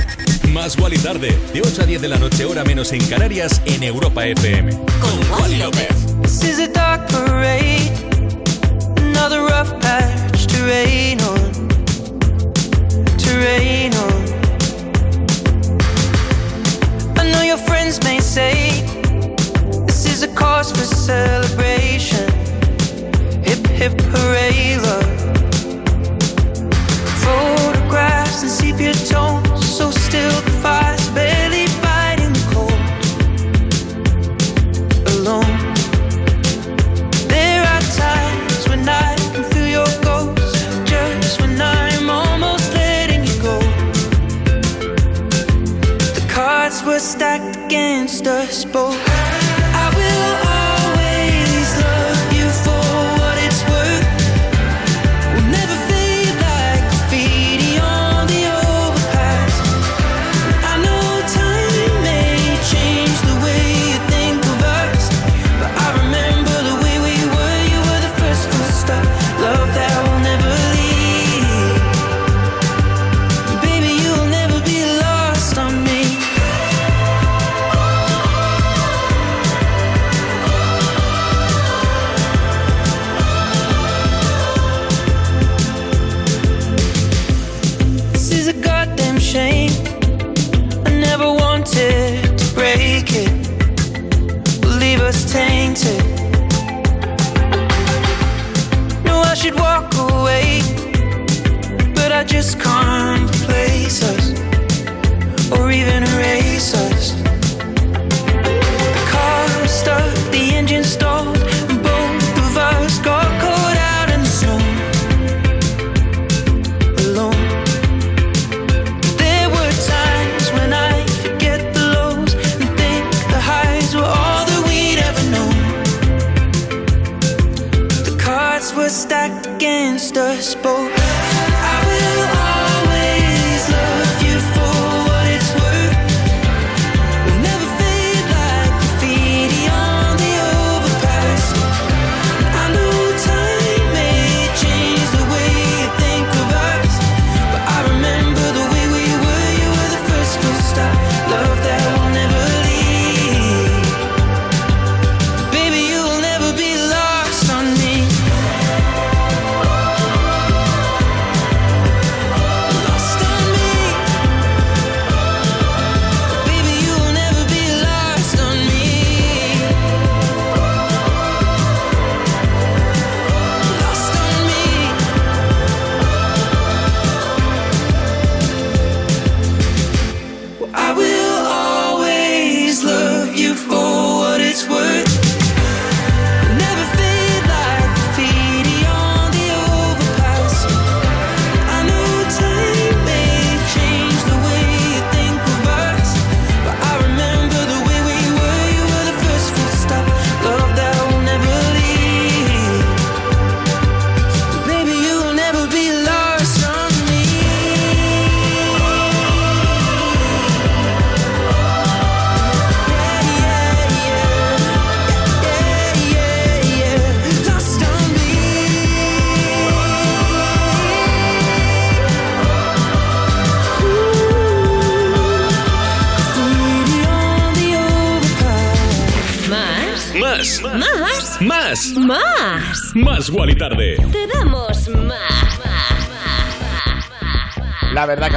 Más 0.49 0.78
Wally 0.78 0.99
tarde, 0.99 1.36
de 1.53 1.62
8 1.62 1.82
a 1.82 1.86
10 1.88 2.02
de 2.03 2.07
la 2.07 2.20
noche, 2.20 2.45
hora 2.45 2.64
menos 2.64 2.91
en 2.91 3.03
Canarias, 3.07 3.64
en 3.66 3.82
Europa 3.82 4.28
FM. 4.28 4.70
Con 5.02 5.32
Wally 5.32 5.57
López. 5.57 5.88
This 6.22 6.44
is 6.44 6.60
a 6.60 6.68
dark 6.68 7.10
parade, 7.10 7.90
another 8.98 9.41
rough 9.41 9.74
patch 9.82 10.45
to 10.45 10.64
rain 10.68 11.20
on, 11.22 11.52
to 13.18 13.40
rain 13.40 13.91
on. 13.95 14.24
I 17.18 17.32
know 17.32 17.41
your 17.41 17.57
friends 17.57 17.99
may 18.03 18.20
say 18.20 18.86
against 22.06 22.35
Tipperary 23.86 24.82
Photographs 27.22 28.41
and 28.41 28.49
sepia 28.49 28.94
tones, 28.94 29.64
so 29.78 29.91
still 29.91 30.41
the 30.41 30.49
fire's 30.64 31.07
barely 31.10 31.68
fighting 31.84 32.34
the 32.34 32.45
cold. 32.52 32.82
Alone, 35.14 35.56
there 37.28 37.62
are 37.62 37.86
times 38.06 38.68
when 38.70 38.90
I 38.90 39.16
can 39.34 39.44
feel 39.53 39.68
your 39.68 39.91
ghost, 40.02 40.56
just 40.88 41.40
when 41.40 41.62
I'm 41.62 42.10
almost 42.10 42.74
letting 42.74 43.24
you 43.24 43.40
go. 43.40 43.60
The 46.18 46.26
cards 46.28 46.82
were 46.84 46.98
stacked 46.98 47.56
against 47.66 48.26
us 48.26 48.66
both. 48.66 49.05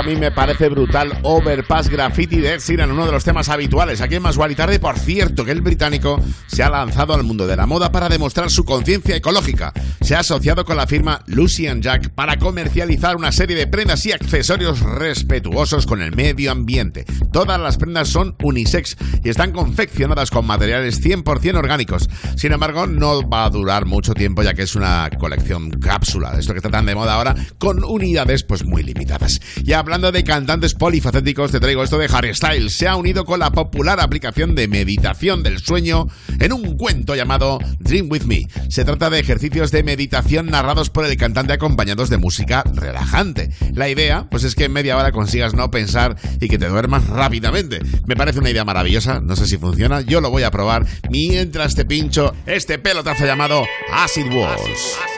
Mí 0.08 0.16
me 0.16 0.30
parece 0.30 0.70
brutal 0.70 1.18
Overpass 1.22 1.90
Graffiti 1.90 2.36
de 2.40 2.58
Sheeran, 2.58 2.90
uno 2.90 3.04
de 3.04 3.12
los 3.12 3.24
temas 3.24 3.50
habituales 3.50 4.00
aquí 4.00 4.14
en 4.14 4.22
Más 4.22 4.38
y 4.50 4.54
Tarde. 4.54 4.80
Por 4.80 4.98
cierto, 4.98 5.44
que 5.44 5.52
el 5.52 5.60
británico 5.60 6.18
se 6.46 6.62
ha 6.62 6.70
lanzado 6.70 7.12
al 7.12 7.24
mundo 7.24 7.46
de 7.46 7.56
la 7.56 7.66
moda 7.66 7.92
para 7.92 8.08
demostrar 8.08 8.48
su 8.48 8.64
conciencia 8.64 9.16
ecológica. 9.16 9.74
Se 10.00 10.14
ha 10.14 10.20
asociado 10.20 10.64
con 10.64 10.78
la 10.78 10.86
firma 10.86 11.22
Lucy 11.26 11.68
Jack 11.80 12.08
para 12.10 12.38
comercializar 12.38 13.16
una 13.16 13.32
serie 13.32 13.54
de 13.54 13.66
prendas 13.66 14.06
y 14.06 14.12
accesorios 14.12 14.80
respetuosos 14.80 15.84
con 15.84 16.00
el 16.00 16.16
medio 16.16 16.52
ambiente. 16.52 17.04
Todas 17.32 17.60
las 17.60 17.76
prendas 17.76 18.08
son 18.08 18.36
unisex 18.42 18.96
y 19.22 19.28
están 19.28 19.52
confeccionadas 19.52 20.30
con 20.30 20.46
materiales 20.46 21.02
100% 21.02 21.56
orgánicos. 21.56 22.08
Sin 22.36 22.52
embargo, 22.52 22.86
no 22.86 23.28
va 23.28 23.44
a 23.44 23.50
durar 23.50 23.86
mucho 23.86 24.14
tiempo 24.14 24.42
ya 24.42 24.54
que 24.54 24.62
es 24.62 24.74
una 24.74 25.10
colección 25.18 25.70
cápsula, 25.70 26.36
esto 26.38 26.52
que 26.52 26.58
está 26.58 26.70
tan 26.70 26.86
de 26.86 26.94
moda 26.94 27.14
ahora, 27.14 27.34
con 27.58 27.84
unidades 27.84 28.44
pues 28.44 28.64
muy 28.64 28.82
limitadas. 28.82 29.40
Y 29.64 29.72
hablando 29.72 30.12
de 30.12 30.24
cantantes 30.24 30.74
polifacéticos, 30.74 31.52
te 31.52 31.60
traigo 31.60 31.84
esto 31.84 31.98
de 31.98 32.08
Harry 32.12 32.34
Styles. 32.34 32.76
Se 32.76 32.88
ha 32.88 32.96
unido 32.96 33.24
con 33.24 33.40
la 33.40 33.50
popular 33.50 34.00
aplicación 34.00 34.54
de 34.54 34.68
meditación 34.68 35.42
del 35.42 35.58
sueño 35.58 36.06
en 36.38 36.52
un 36.52 36.76
cuento 36.76 37.14
llamado 37.14 37.58
Dream 37.78 38.08
With 38.10 38.24
Me. 38.24 38.46
Se 38.68 38.84
trata 38.84 39.10
de 39.10 39.18
ejercicios 39.18 39.70
de 39.70 39.82
meditación 39.82 40.46
narrados 40.46 40.90
por 40.90 41.04
el 41.04 41.16
cantante 41.16 41.52
acompañados 41.52 42.10
de 42.10 42.18
música 42.18 42.64
relajante. 42.74 43.50
La 43.74 43.88
idea, 43.88 44.28
pues 44.30 44.44
es 44.44 44.54
que 44.54 44.64
en 44.64 44.72
media 44.72 44.96
hora 44.96 45.12
consigas 45.12 45.54
no 45.54 45.70
pensar 45.70 46.16
y 46.40 46.48
que 46.48 46.58
te 46.58 46.68
duermas 46.68 47.06
rápidamente. 47.08 47.80
Me 48.06 48.16
parece 48.16 48.38
una 48.38 48.50
idea 48.50 48.64
maravillosa, 48.64 49.20
no 49.20 49.36
sé 49.36 49.46
si 49.46 49.56
funciona, 49.56 50.00
yo 50.00 50.20
lo 50.20 50.30
voy 50.30 50.42
a 50.42 50.50
probar 50.50 50.86
mientras 51.10 51.74
te 51.74 51.84
pincho 51.84 52.34
este 52.46 52.78
pelotazo 52.78 53.26
llamado 53.26 53.64
Acid 53.92 54.26
Walls. 54.32 55.17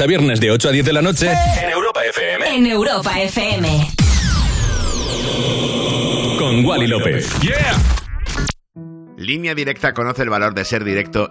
A 0.00 0.06
viernes 0.06 0.40
de 0.40 0.50
8 0.50 0.68
a 0.68 0.72
10 0.72 0.84
de 0.84 0.92
la 0.92 1.00
noche 1.02 1.30
en 1.30 1.70
Europa 1.70 2.00
FM. 2.04 2.56
En 2.56 2.66
Europa 2.66 3.20
FM. 3.20 3.90
Con 6.38 6.64
Wally 6.64 6.86
López. 6.86 7.28
Yeah. 7.40 7.78
Línea 9.16 9.54
Directa 9.54 9.94
conoce 9.94 10.22
el 10.22 10.28
valor 10.28 10.54
de 10.54 10.64
ser 10.64 10.84
directo 10.84 11.29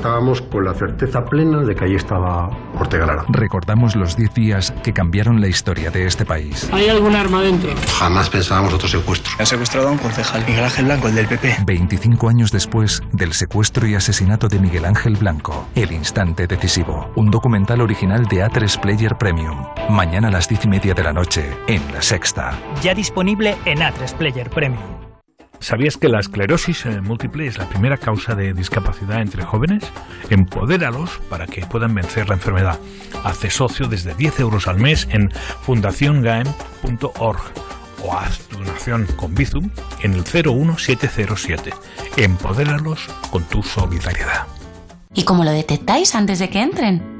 estábamos 0.00 0.40
con 0.40 0.64
la 0.64 0.72
certeza 0.72 1.26
plena 1.26 1.58
de 1.58 1.74
que 1.74 1.84
ahí 1.84 1.94
estaba 1.94 2.48
Ortega 2.78 3.04
Lara. 3.04 3.24
Recordamos 3.28 3.96
los 3.96 4.16
10 4.16 4.32
días 4.32 4.74
que 4.82 4.94
cambiaron 4.94 5.42
la 5.42 5.48
historia 5.48 5.90
de 5.90 6.06
este 6.06 6.24
país. 6.24 6.70
¿Hay 6.72 6.88
algún 6.88 7.14
arma 7.14 7.42
dentro? 7.42 7.70
Jamás 7.98 8.30
pensábamos 8.30 8.72
otro 8.72 8.88
secuestro. 8.88 9.30
Han 9.38 9.44
secuestrado 9.44 9.88
a 9.88 9.90
un 9.90 9.98
concejal, 9.98 10.42
Miguel 10.46 10.64
Ángel 10.64 10.84
Blanco, 10.86 11.08
el 11.08 11.14
del 11.14 11.26
PP. 11.26 11.56
25 11.66 12.28
años 12.30 12.50
después 12.50 13.02
del 13.12 13.34
secuestro 13.34 13.86
y 13.86 13.94
asesinato 13.94 14.48
de 14.48 14.58
Miguel 14.58 14.86
Ángel 14.86 15.16
Blanco, 15.16 15.68
El 15.74 15.92
Instante 15.92 16.46
Decisivo, 16.46 17.12
un 17.16 17.30
documental 17.30 17.82
original 17.82 18.24
de 18.24 18.42
A3 18.42 18.80
Player 18.80 19.18
Premium. 19.18 19.66
Mañana 19.90 20.28
a 20.28 20.30
las 20.30 20.48
10 20.48 20.64
y 20.64 20.68
media 20.68 20.94
de 20.94 21.02
la 21.02 21.12
noche, 21.12 21.44
en 21.66 21.82
La 21.92 22.00
Sexta. 22.00 22.58
Ya 22.80 22.94
disponible 22.94 23.54
en 23.66 23.80
A3 23.80 24.14
Player 24.14 24.48
Premium. 24.48 25.09
¿Sabías 25.60 25.98
que 25.98 26.08
la 26.08 26.20
esclerosis 26.20 26.86
eh, 26.86 27.02
múltiple 27.02 27.46
es 27.46 27.58
la 27.58 27.68
primera 27.68 27.98
causa 27.98 28.34
de 28.34 28.54
discapacidad 28.54 29.20
entre 29.20 29.44
jóvenes? 29.44 29.84
Empodéralos 30.30 31.20
para 31.28 31.46
que 31.46 31.66
puedan 31.66 31.94
vencer 31.94 32.28
la 32.28 32.34
enfermedad. 32.34 32.78
Hace 33.24 33.50
socio 33.50 33.86
desde 33.86 34.14
10 34.14 34.40
euros 34.40 34.66
al 34.66 34.78
mes 34.78 35.06
en 35.10 35.30
fundaciongaem.org 35.62 37.40
o 38.02 38.14
haz 38.14 38.38
tu 38.48 38.56
donación 38.56 39.06
con 39.16 39.34
Bizum 39.34 39.70
en 40.02 40.14
el 40.14 40.24
01707. 40.24 41.72
Empodéralos 42.16 43.06
con 43.30 43.44
tu 43.44 43.62
solidaridad. 43.62 44.46
¿Y 45.12 45.24
cómo 45.24 45.44
lo 45.44 45.50
detectáis 45.50 46.14
antes 46.14 46.38
de 46.38 46.48
que 46.48 46.62
entren? 46.62 47.19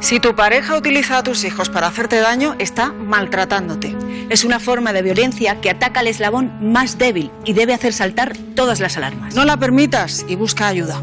Si 0.00 0.20
tu 0.20 0.36
pareja 0.36 0.76
utiliza 0.76 1.18
a 1.18 1.22
tus 1.22 1.44
hijos 1.44 1.68
para 1.70 1.88
hacerte 1.88 2.20
daño, 2.20 2.54
está 2.58 2.92
maltratándote. 2.92 3.96
Es 4.30 4.44
una 4.44 4.60
forma 4.60 4.92
de 4.92 5.02
violencia 5.02 5.60
que 5.60 5.70
ataca 5.70 6.00
al 6.00 6.06
eslabón 6.06 6.52
más 6.72 6.98
débil 6.98 7.30
y 7.44 7.52
debe 7.52 7.74
hacer 7.74 7.92
saltar 7.92 8.36
todas 8.54 8.78
las 8.78 8.96
alarmas. 8.96 9.34
No 9.34 9.44
la 9.44 9.56
permitas 9.56 10.24
y 10.28 10.36
busca 10.36 10.68
ayuda. 10.68 11.02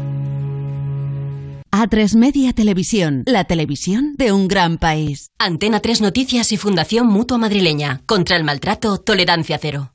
A3 1.72 2.16
Media 2.16 2.54
Televisión, 2.54 3.22
la 3.26 3.44
televisión 3.44 4.14
de 4.16 4.32
un 4.32 4.48
gran 4.48 4.78
país. 4.78 5.30
Antena 5.38 5.80
3 5.80 6.00
Noticias 6.00 6.50
y 6.52 6.56
Fundación 6.56 7.06
Mutua 7.06 7.36
Madrileña. 7.36 8.00
Contra 8.06 8.36
el 8.36 8.44
maltrato, 8.44 8.96
tolerancia 8.98 9.58
cero. 9.60 9.92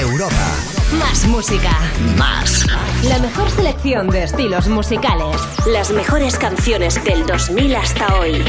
Europa. 0.00 0.71
Más 0.98 1.26
música. 1.26 1.70
Más. 2.18 2.66
La 3.04 3.18
mejor 3.18 3.50
selección 3.50 4.08
de 4.08 4.24
estilos 4.24 4.68
musicales. 4.68 5.36
Las 5.66 5.90
mejores 5.90 6.36
canciones 6.36 7.02
del 7.04 7.26
2000 7.26 7.76
hasta 7.76 8.18
hoy. 8.18 8.44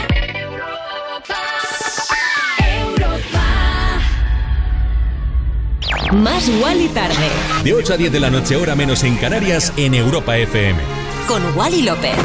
Más 6.13 6.49
Wally 6.61 6.89
tarde. 6.89 7.15
De 7.63 7.73
8 7.73 7.93
a 7.93 7.97
10 7.97 8.11
de 8.11 8.19
la 8.19 8.29
noche, 8.29 8.55
hora 8.55 8.75
menos 8.75 9.03
en 9.03 9.15
Canarias, 9.15 9.73
en 9.77 9.93
Europa 9.93 10.37
FM. 10.37 10.79
Con 11.27 11.57
Wally 11.57 11.81
López. 11.83 12.15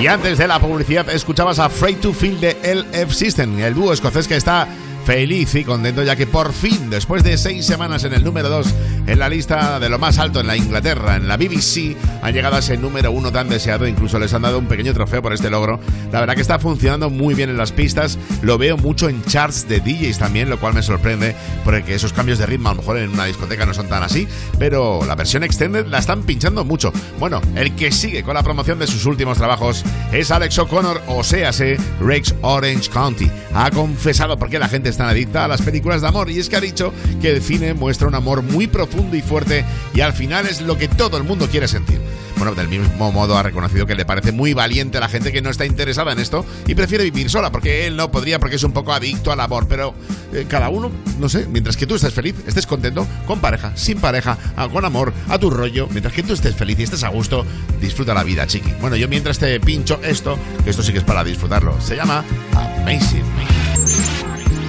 Y 0.00 0.06
antes 0.06 0.38
de 0.38 0.46
la 0.46 0.60
publicidad, 0.60 1.08
escuchabas 1.10 1.58
a 1.58 1.66
Afraid 1.66 1.96
to 1.98 2.12
Feel 2.12 2.40
de 2.40 2.56
LF 2.62 3.12
System, 3.12 3.58
el 3.58 3.74
dúo 3.74 3.92
escocés 3.92 4.28
que 4.28 4.36
está 4.36 4.68
feliz 5.08 5.54
y 5.54 5.64
contento 5.64 6.02
ya 6.02 6.16
que 6.16 6.26
por 6.26 6.52
fin, 6.52 6.90
después 6.90 7.24
de 7.24 7.38
seis 7.38 7.64
semanas 7.64 8.04
en 8.04 8.12
el 8.12 8.22
número 8.22 8.50
2 8.50 8.74
en 9.06 9.18
la 9.18 9.30
lista 9.30 9.80
de 9.80 9.88
lo 9.88 9.98
más 9.98 10.18
alto 10.18 10.38
en 10.38 10.46
la 10.46 10.54
Inglaterra, 10.54 11.16
en 11.16 11.26
la 11.26 11.38
BBC, 11.38 11.96
han 12.20 12.34
llegado 12.34 12.56
a 12.56 12.58
ese 12.58 12.76
número 12.76 13.10
uno 13.10 13.32
tan 13.32 13.48
deseado, 13.48 13.86
incluso 13.86 14.18
les 14.18 14.34
han 14.34 14.42
dado 14.42 14.58
un 14.58 14.66
pequeño 14.66 14.92
trofeo 14.92 15.22
por 15.22 15.32
este 15.32 15.48
logro. 15.48 15.80
La 16.12 16.20
verdad 16.20 16.34
que 16.34 16.42
está 16.42 16.58
funcionando 16.58 17.08
muy 17.08 17.34
bien 17.34 17.48
en 17.48 17.56
las 17.56 17.72
pistas, 17.72 18.18
lo 18.42 18.58
veo 18.58 18.76
mucho 18.76 19.08
en 19.08 19.24
charts 19.24 19.66
de 19.66 19.80
DJs 19.80 20.18
también, 20.18 20.50
lo 20.50 20.60
cual 20.60 20.74
me 20.74 20.82
sorprende, 20.82 21.34
porque 21.64 21.94
esos 21.94 22.12
cambios 22.12 22.38
de 22.38 22.44
ritmo 22.44 22.68
a 22.68 22.72
lo 22.72 22.82
mejor 22.82 22.98
en 22.98 23.08
una 23.08 23.24
discoteca 23.24 23.64
no 23.64 23.72
son 23.72 23.88
tan 23.88 24.02
así, 24.02 24.28
pero 24.58 25.06
la 25.06 25.14
versión 25.14 25.42
extended 25.42 25.86
la 25.86 26.00
están 26.00 26.24
pinchando 26.24 26.66
mucho. 26.66 26.92
Bueno, 27.18 27.40
el 27.54 27.74
que 27.76 27.92
sigue 27.92 28.22
con 28.22 28.34
la 28.34 28.42
promoción 28.42 28.78
de 28.78 28.86
sus 28.86 29.06
últimos 29.06 29.38
trabajos 29.38 29.84
es 30.12 30.30
Alex 30.30 30.58
O'Connor, 30.58 31.00
o 31.06 31.24
sea, 31.24 31.50
Rex 31.98 32.34
Orange 32.42 32.90
County. 32.90 33.30
Ha 33.54 33.70
confesado 33.70 34.36
por 34.36 34.50
qué 34.50 34.58
la 34.58 34.68
gente 34.68 34.90
está 34.90 34.97
tan 34.98 35.08
adicta 35.08 35.44
a 35.44 35.48
las 35.48 35.62
películas 35.62 36.02
de 36.02 36.08
amor 36.08 36.28
y 36.28 36.38
es 36.38 36.48
que 36.48 36.56
ha 36.56 36.60
dicho 36.60 36.92
que 37.22 37.30
el 37.30 37.40
cine 37.40 37.72
muestra 37.72 38.08
un 38.08 38.14
amor 38.14 38.42
muy 38.42 38.66
profundo 38.66 39.16
y 39.16 39.22
fuerte 39.22 39.64
y 39.94 40.00
al 40.00 40.12
final 40.12 40.46
es 40.46 40.60
lo 40.60 40.76
que 40.76 40.88
todo 40.88 41.16
el 41.16 41.22
mundo 41.22 41.48
quiere 41.48 41.68
sentir. 41.68 42.00
Bueno, 42.36 42.54
del 42.54 42.68
mismo 42.68 43.10
modo 43.10 43.36
ha 43.36 43.42
reconocido 43.42 43.86
que 43.86 43.96
le 43.96 44.04
parece 44.04 44.30
muy 44.30 44.54
valiente 44.54 44.98
a 44.98 45.00
la 45.00 45.08
gente 45.08 45.32
que 45.32 45.42
no 45.42 45.50
está 45.50 45.66
interesada 45.66 46.12
en 46.12 46.20
esto 46.20 46.44
y 46.66 46.74
prefiere 46.74 47.02
vivir 47.04 47.30
sola, 47.30 47.50
porque 47.50 47.86
él 47.86 47.96
no 47.96 48.12
podría 48.12 48.38
porque 48.38 48.56
es 48.56 48.62
un 48.62 48.72
poco 48.72 48.92
adicto 48.92 49.32
al 49.32 49.40
amor, 49.40 49.66
pero 49.68 49.92
eh, 50.32 50.46
cada 50.48 50.68
uno, 50.68 50.90
no 51.18 51.28
sé, 51.28 51.46
mientras 51.46 51.76
que 51.76 51.86
tú 51.86 51.96
estés 51.96 52.14
feliz, 52.14 52.36
estés 52.46 52.66
contento, 52.66 53.06
con 53.26 53.40
pareja, 53.40 53.72
sin 53.76 53.98
pareja, 53.98 54.38
con 54.72 54.84
amor, 54.84 55.12
a 55.28 55.38
tu 55.38 55.50
rollo, 55.50 55.88
mientras 55.90 56.14
que 56.14 56.22
tú 56.22 56.32
estés 56.32 56.54
feliz 56.54 56.78
y 56.78 56.84
estés 56.84 57.02
a 57.02 57.08
gusto, 57.08 57.44
disfruta 57.80 58.14
la 58.14 58.22
vida, 58.22 58.46
chiqui. 58.46 58.72
Bueno, 58.80 58.94
yo 58.94 59.08
mientras 59.08 59.38
te 59.38 59.58
pincho 59.58 60.00
esto, 60.04 60.38
que 60.62 60.70
esto 60.70 60.82
sí 60.82 60.92
que 60.92 60.98
es 60.98 61.04
para 61.04 61.24
disfrutarlo, 61.24 61.80
se 61.80 61.96
llama 61.96 62.24
Amazing 62.54 63.24
Me. 63.36 64.27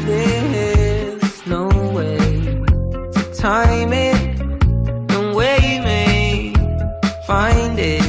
There's 0.10 1.46
no 1.46 1.68
way 1.94 2.18
to 3.14 3.32
time 3.36 3.94
it, 3.94 4.40
no 5.14 5.36
way 5.36 5.58
you 5.70 5.82
may 5.84 6.54
find 7.28 7.78
it. 7.78 8.02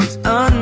It's 0.00 0.16
unknown 0.24 0.61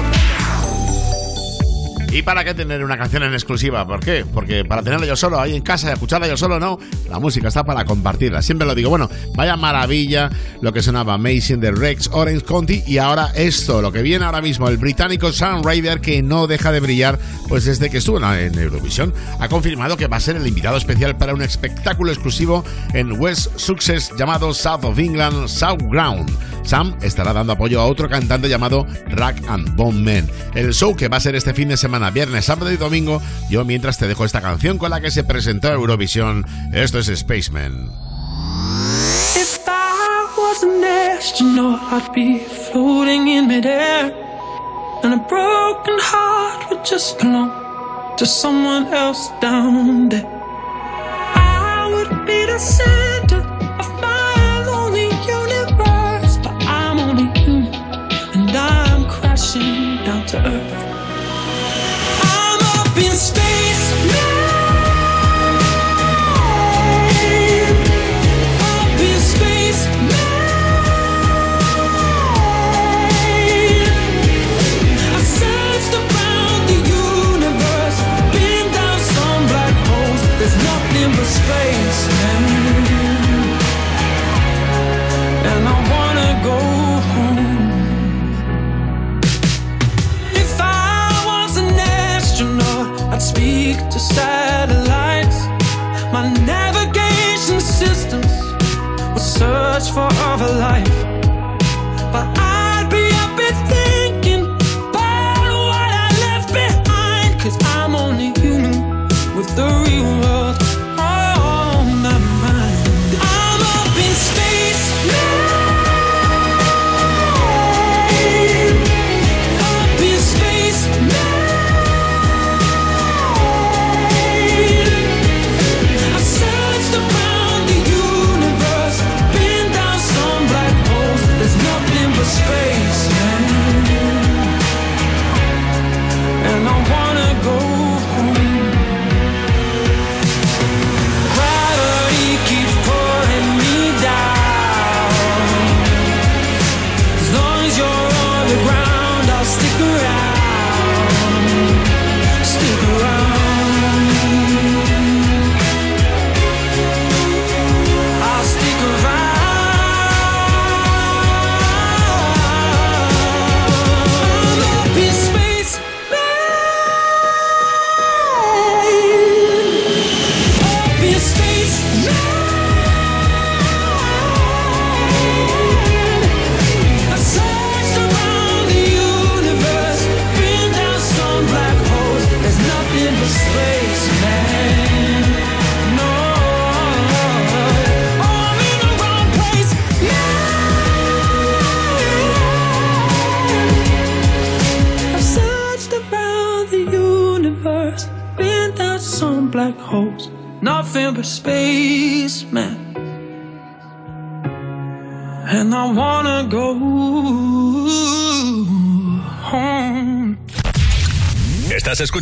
¿Y 2.13 2.23
para 2.23 2.43
qué 2.43 2.53
tener 2.53 2.83
una 2.83 2.97
canción 2.97 3.23
en 3.23 3.33
exclusiva? 3.33 3.87
¿Por 3.87 4.01
qué? 4.01 4.25
Porque 4.25 4.65
para 4.65 4.83
tenerla 4.83 5.05
yo 5.05 5.15
solo 5.15 5.39
ahí 5.39 5.55
en 5.55 5.61
casa 5.61 5.89
y 5.89 5.93
escucharla 5.93 6.27
yo 6.27 6.35
solo, 6.35 6.59
no. 6.59 6.77
La 7.09 7.19
música 7.19 7.47
está 7.47 7.63
para 7.63 7.85
compartirla. 7.85 8.41
Siempre 8.41 8.67
lo 8.67 8.75
digo. 8.75 8.89
Bueno, 8.89 9.09
vaya 9.33 9.55
maravilla 9.55 10.29
lo 10.59 10.73
que 10.73 10.81
sonaba 10.81 11.13
Amazing 11.13 11.61
de 11.61 11.71
Rex 11.71 12.09
Orange 12.11 12.43
County. 12.43 12.83
Y 12.85 12.97
ahora 12.97 13.31
esto, 13.33 13.81
lo 13.81 13.93
que 13.93 14.01
viene 14.01 14.25
ahora 14.25 14.41
mismo, 14.41 14.67
el 14.67 14.75
británico 14.75 15.31
Sam 15.31 15.63
Ryder, 15.63 16.01
que 16.01 16.21
no 16.21 16.47
deja 16.47 16.73
de 16.73 16.81
brillar, 16.81 17.17
pues 17.47 17.63
desde 17.63 17.89
que 17.89 17.99
estuvo 17.99 18.17
en 18.17 18.59
Eurovisión, 18.59 19.13
ha 19.39 19.47
confirmado 19.47 19.95
que 19.95 20.07
va 20.07 20.17
a 20.17 20.19
ser 20.19 20.35
el 20.35 20.45
invitado 20.45 20.75
especial 20.75 21.15
para 21.15 21.33
un 21.33 21.41
espectáculo 21.41 22.11
exclusivo 22.11 22.65
en 22.93 23.21
West 23.21 23.57
Success 23.57 24.11
llamado 24.17 24.53
South 24.53 24.83
of 24.83 24.99
England 24.99 25.47
South 25.47 25.81
Ground. 25.83 26.29
Sam 26.63 26.95
estará 27.01 27.33
dando 27.33 27.53
apoyo 27.53 27.79
a 27.79 27.85
otro 27.85 28.09
cantante 28.09 28.49
llamado 28.49 28.85
Rack 29.07 29.41
and 29.47 29.75
Bone 29.75 29.99
Man. 29.99 30.29
El 30.53 30.73
show 30.73 30.95
que 30.95 31.07
va 31.07 31.17
a 31.17 31.19
ser 31.19 31.35
este 31.35 31.53
fin 31.53 31.69
de 31.69 31.77
semana 31.77 32.00
viernes, 32.09 32.45
sábado 32.45 32.71
y 32.71 32.77
domingo. 32.77 33.21
Yo 33.49 33.65
mientras 33.65 33.97
te 33.97 34.07
dejo 34.07 34.25
esta 34.25 34.41
canción 34.41 34.77
con 34.77 34.89
la 34.89 35.01
que 35.01 35.11
se 35.11 35.23
presentó 35.23 35.69
Eurovisión. 35.69 36.45
Esto 36.73 36.99
es 36.99 37.07
Spaceman. 37.07 37.91
If 39.35 39.59
I 39.67 40.27
was 40.37 40.63
an 40.63 40.83
astronaut, 40.83 41.79
I'd 41.91 42.11
be 42.13 42.39
floating 42.71 43.27
in 43.27 43.47
midair. 43.47 44.13
And 45.03 45.13
a 45.13 45.17
broken 45.27 45.97
heart 45.99 46.69
would 46.69 46.85
just 46.85 47.19
belong 47.19 47.51
to 48.17 48.25
someone 48.25 48.87
else 48.93 49.31
down 49.41 50.09
there. 50.09 50.25
I 51.35 51.89
would 51.93 52.25
be 52.25 52.45
the 52.45 52.59
center 52.59 53.20
for 99.93 100.07
other 100.23 100.53
life. 100.53 101.10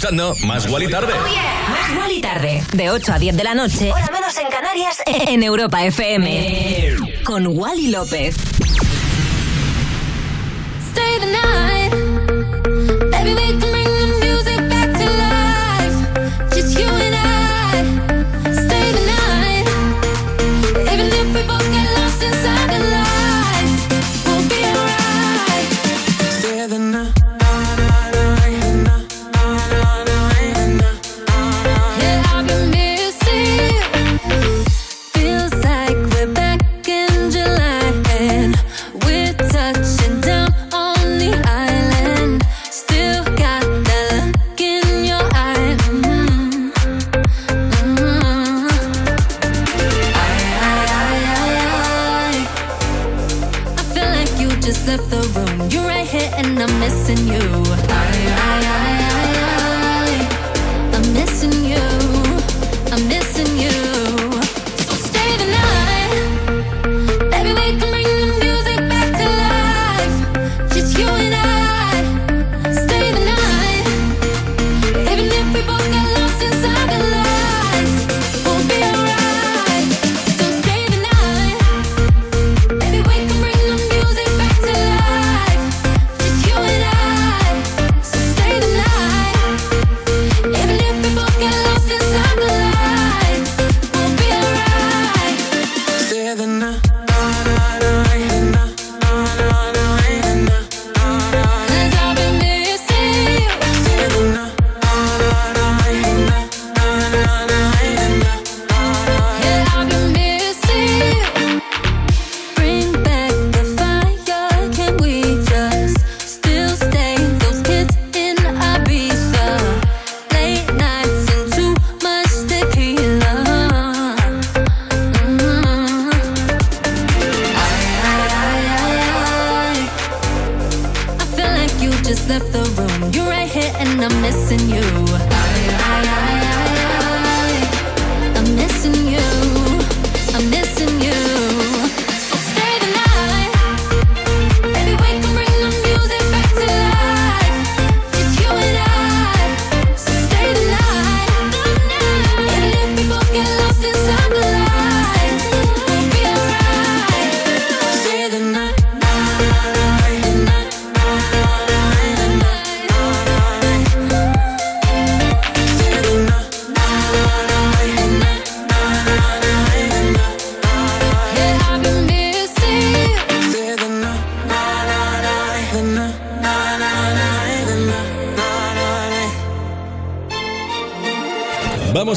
Escuchando 0.10 0.36
Más 0.48 0.68
Wally 0.68 0.88
Tarde. 0.88 1.14
Más 1.14 1.98
Wally 1.98 2.22
Tarde, 2.22 2.64
de 2.74 2.90
8 2.90 3.14
a 3.14 3.20
10 3.20 3.38
de 3.38 3.44
la 3.44 3.54
noche, 3.54 3.92
hora 3.92 4.10
menos 4.12 4.38
en 4.38 4.48
Canarias, 4.48 4.98
en 5.06 5.44
Europa 5.44 5.84
FM. 5.84 6.96
Con 7.24 7.46
Wally 7.48 7.88
López. 7.88 8.49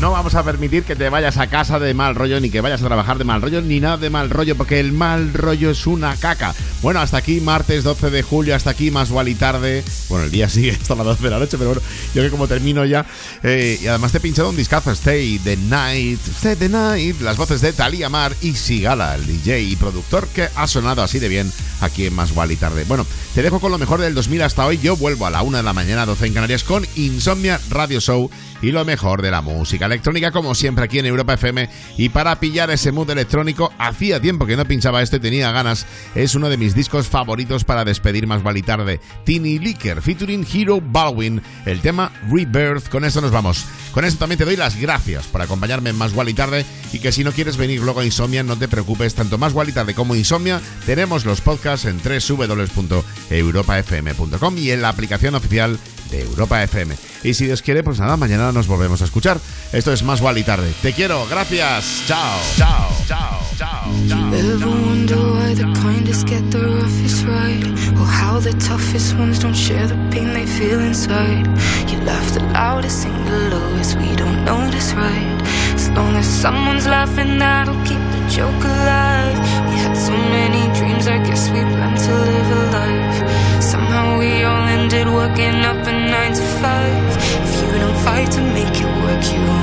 No 0.00 0.10
vamos 0.10 0.34
a 0.34 0.42
permitir 0.42 0.84
que 0.84 0.94
te 0.94 1.08
vayas 1.08 1.38
a 1.38 1.46
casa 1.46 1.78
de 1.78 1.94
mal 1.94 2.14
rollo, 2.14 2.38
ni 2.38 2.50
que 2.50 2.60
vayas 2.60 2.82
a 2.82 2.86
trabajar 2.86 3.16
de 3.16 3.24
mal 3.24 3.40
rollo, 3.40 3.62
ni 3.62 3.80
nada 3.80 3.96
de 3.96 4.10
mal 4.10 4.28
rollo, 4.28 4.54
porque 4.54 4.78
el 4.78 4.92
mal 4.92 5.32
rollo 5.32 5.70
es 5.70 5.86
una 5.86 6.14
caca. 6.16 6.54
Bueno, 6.82 7.00
hasta 7.00 7.16
aquí, 7.16 7.40
martes 7.40 7.82
12 7.82 8.10
de 8.10 8.22
julio, 8.22 8.54
hasta 8.54 8.70
aquí, 8.70 8.90
más 8.90 9.10
y 9.26 9.34
tarde. 9.34 9.82
Bueno, 10.10 10.26
el 10.26 10.30
día 10.30 10.50
sigue 10.50 10.72
hasta 10.80 10.94
las 10.96 11.06
12 11.06 11.22
de 11.24 11.30
la 11.30 11.38
noche, 11.38 11.56
pero 11.56 11.70
bueno, 11.70 11.82
yo 12.14 12.22
que 12.22 12.28
como 12.28 12.46
termino 12.46 12.84
ya. 12.84 13.06
eh, 13.42 13.78
y 13.82 13.86
además 13.86 14.12
te 14.12 14.18
he 14.18 14.20
pinchado 14.20 14.50
un 14.50 14.56
discazo, 14.56 14.90
Stay 14.90 15.38
the 15.38 15.56
Night, 15.56 16.20
Stay 16.28 16.56
the 16.56 16.68
Night, 16.68 17.18
las 17.22 17.38
voces 17.38 17.62
de 17.62 17.72
Talía 17.72 18.10
Mar 18.10 18.36
y 18.42 18.52
Sigala, 18.52 19.14
el 19.14 19.26
DJ 19.26 19.62
y 19.62 19.76
productor 19.76 20.28
que 20.28 20.48
ha 20.54 20.66
sonado 20.66 21.02
así 21.02 21.18
de 21.18 21.28
bien 21.28 21.50
aquí 21.80 22.06
en 22.06 22.14
Más 22.14 22.32
y 22.50 22.56
tarde. 22.56 22.84
Bueno, 22.86 23.06
te 23.34 23.42
dejo 23.42 23.60
con 23.60 23.72
lo 23.72 23.78
mejor 23.78 24.00
del 24.02 24.14
2000 24.14 24.42
hasta 24.42 24.66
hoy. 24.66 24.78
Yo 24.78 24.96
vuelvo 24.96 25.26
a 25.26 25.30
la 25.30 25.42
1 25.42 25.56
de 25.56 25.62
la 25.62 25.72
mañana, 25.72 26.04
12 26.04 26.26
en 26.26 26.34
Canarias, 26.34 26.64
con 26.64 26.86
Insomnia 26.96 27.58
Radio 27.70 27.98
Show 27.98 28.30
y 28.60 28.72
lo 28.72 28.84
mejor 28.84 29.22
de 29.22 29.30
la 29.30 29.40
música 29.40 29.85
electrónica, 29.86 30.30
como 30.30 30.54
siempre 30.54 30.84
aquí 30.84 30.98
en 30.98 31.06
Europa 31.06 31.34
FM. 31.34 31.68
Y 31.96 32.10
para 32.10 32.38
pillar 32.38 32.70
ese 32.70 32.92
mood 32.92 33.10
electrónico, 33.10 33.72
hacía 33.78 34.20
tiempo 34.20 34.46
que 34.46 34.56
no 34.56 34.64
pinchaba 34.64 35.02
esto 35.02 35.16
y 35.16 35.20
tenía 35.20 35.52
ganas. 35.52 35.86
Es 36.14 36.34
uno 36.34 36.48
de 36.48 36.56
mis 36.56 36.74
discos 36.74 37.08
favoritos 37.08 37.64
para 37.64 37.84
despedir 37.84 38.26
más 38.26 38.42
y 38.54 38.62
tarde. 38.62 39.00
Tiny 39.24 39.58
Licker, 39.58 40.02
featuring 40.02 40.46
Hero 40.52 40.80
Baldwin, 40.80 41.42
el 41.64 41.80
tema 41.80 42.12
Rebirth. 42.30 42.88
Con 42.88 43.04
esto 43.04 43.20
nos 43.20 43.30
vamos. 43.30 43.64
Con 43.92 44.04
esto 44.04 44.18
también 44.18 44.38
te 44.38 44.44
doy 44.44 44.56
las 44.56 44.78
gracias 44.78 45.26
por 45.26 45.40
acompañarme 45.40 45.90
en 45.90 45.96
Más 45.96 46.12
y 46.26 46.34
tarde. 46.34 46.66
Y 46.92 46.98
que 46.98 47.12
si 47.12 47.22
no 47.24 47.32
quieres 47.32 47.56
venir 47.56 47.80
luego 47.80 48.00
a 48.00 48.04
Insomnia, 48.04 48.42
no 48.42 48.56
te 48.56 48.68
preocupes, 48.68 49.14
tanto 49.14 49.38
Más 49.38 49.54
y 49.66 49.72
tarde 49.72 49.94
como 49.94 50.14
Insomnia, 50.14 50.60
tenemos 50.84 51.24
los 51.24 51.40
podcasts 51.40 51.86
en 51.86 51.98
www.europafm.com 51.98 54.58
y 54.58 54.70
en 54.70 54.82
la 54.82 54.90
aplicación 54.90 55.34
oficial 55.34 55.78
de 56.10 56.22
Europa 56.22 56.62
FM. 56.62 56.94
Y 57.22 57.34
si 57.34 57.46
Dios 57.46 57.62
quiere, 57.62 57.82
pues 57.82 57.98
nada, 57.98 58.16
mañana 58.16 58.52
nos 58.52 58.66
volvemos 58.66 59.02
a 59.02 59.04
escuchar. 59.04 59.40
Esto 59.72 59.92
es 59.92 60.02
Más 60.02 60.20
y 60.36 60.42
tarde. 60.42 60.72
Te 60.82 60.92
quiero, 60.92 61.26
gracias. 61.26 62.02
Chao, 62.06 62.40
chao, 62.56 62.90
chao, 63.06 63.40
chao, 63.58 63.82
chao. 64.08 64.34
Ever 64.34 64.66
wonder 64.66 65.16
why 65.16 65.54
the 65.54 65.66
kindest 65.80 66.26
get 66.26 66.50
the 66.50 66.58
roughest 66.58 67.24
ride? 67.26 67.66
Or 67.98 68.06
how 68.06 68.40
the 68.40 68.52
toughest 68.54 69.16
ones 69.18 69.38
don't 69.38 69.54
share 69.56 69.86
the 69.86 69.96
pain 70.10 70.32
they 70.32 70.46
feel 70.46 70.80
inside? 70.80 71.46
You 71.90 71.98
laugh 72.04 72.32
the 72.32 72.44
loudest, 72.52 73.02
sing 73.02 73.24
the 73.24 73.50
lowest, 73.50 73.96
we 73.96 74.14
don't 74.16 74.44
notice, 74.44 74.92
right? 74.94 75.42
As 75.74 75.90
long 75.90 76.16
as 76.16 76.26
someone's 76.26 76.86
laughing, 76.86 77.38
that'll 77.38 77.74
keep 77.84 78.00
the 78.14 78.28
joke 78.28 78.64
alive. 78.64 79.38
We 79.68 79.76
had 79.76 79.94
so 79.96 80.12
many 80.12 80.62
dreams, 80.78 81.06
I 81.06 81.18
guess 81.18 81.48
we 81.50 81.60
planned 81.60 81.98
to 81.98 82.12
live 82.12 82.50
a 82.50 82.62
life. 82.72 83.45
Somehow 83.66 84.16
we 84.20 84.44
all 84.44 84.62
ended 84.68 85.08
working 85.08 85.56
up 85.64 85.84
a 85.88 85.90
nine 85.90 86.32
to 86.34 86.42
five. 86.62 87.16
If 87.46 87.62
you 87.62 87.78
don't 87.80 87.98
fight 88.04 88.30
to 88.36 88.40
make 88.40 88.76
it 88.84 88.90
work, 89.02 89.24
you 89.32 89.55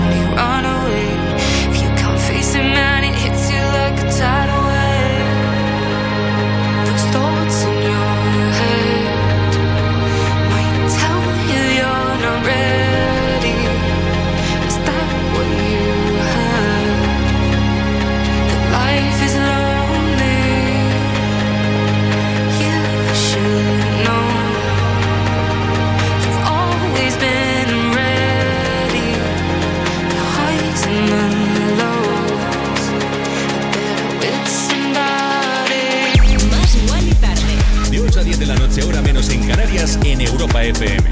menos 39.03 39.29
en 39.29 39.47
Canarias, 39.47 39.99
en 40.03 40.19
Europa 40.21 40.63
FM. 40.63 41.03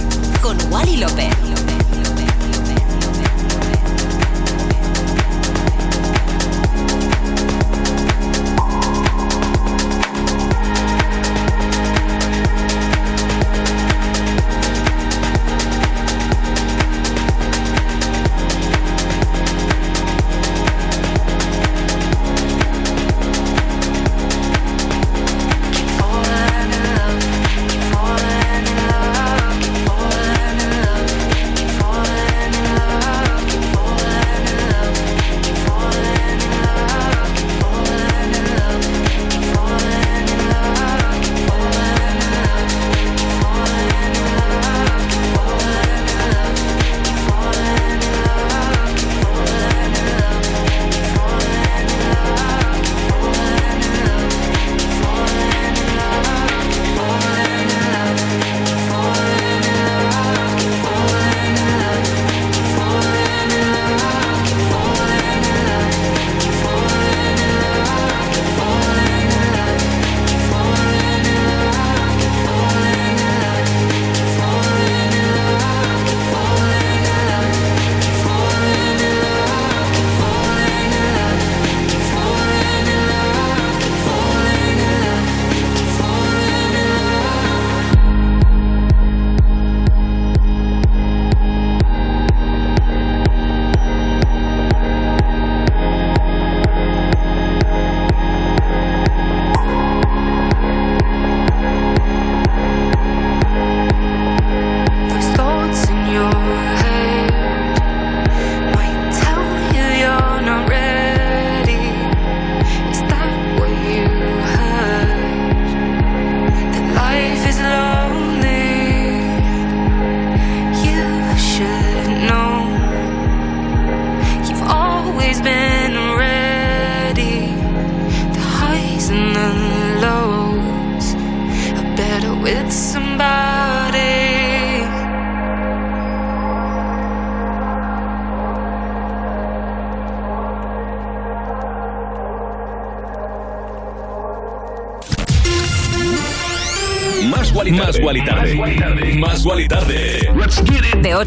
con 0.42 0.58
Wally 0.72 0.98
López. 0.98 1.61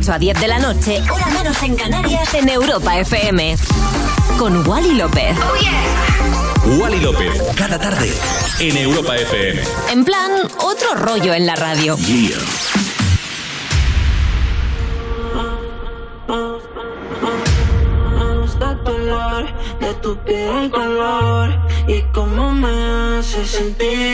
8 0.04 0.12
a 0.12 0.18
10 0.18 0.40
de 0.40 0.48
la 0.48 0.58
noche, 0.58 1.02
hora 1.10 1.26
menos 1.28 1.62
en 1.62 1.76
Canarias, 1.76 2.34
en 2.34 2.46
Europa 2.50 2.98
FM. 2.98 3.56
Con 4.38 4.66
Wally 4.68 4.96
López. 4.96 5.34
Oh, 5.38 5.56
yeah. 5.58 6.78
Wally 6.78 7.00
López, 7.00 7.32
cada 7.56 7.78
tarde, 7.78 8.12
en 8.58 8.76
Europa 8.76 9.16
FM. 9.16 9.62
En 9.92 10.04
plan, 10.04 10.30
otro 10.58 10.94
rollo 10.96 11.32
en 11.32 11.46
la 11.46 11.54
radio. 11.54 11.96
Yeah. 11.96 12.36
de 19.80 19.94
tu 20.02 20.16
piel 20.18 20.64
el 20.64 20.70
color 20.70 21.50
y 21.88 22.02
cómo 22.12 22.52
me 22.52 23.18
hace 23.18 23.44
sentir 23.46 24.13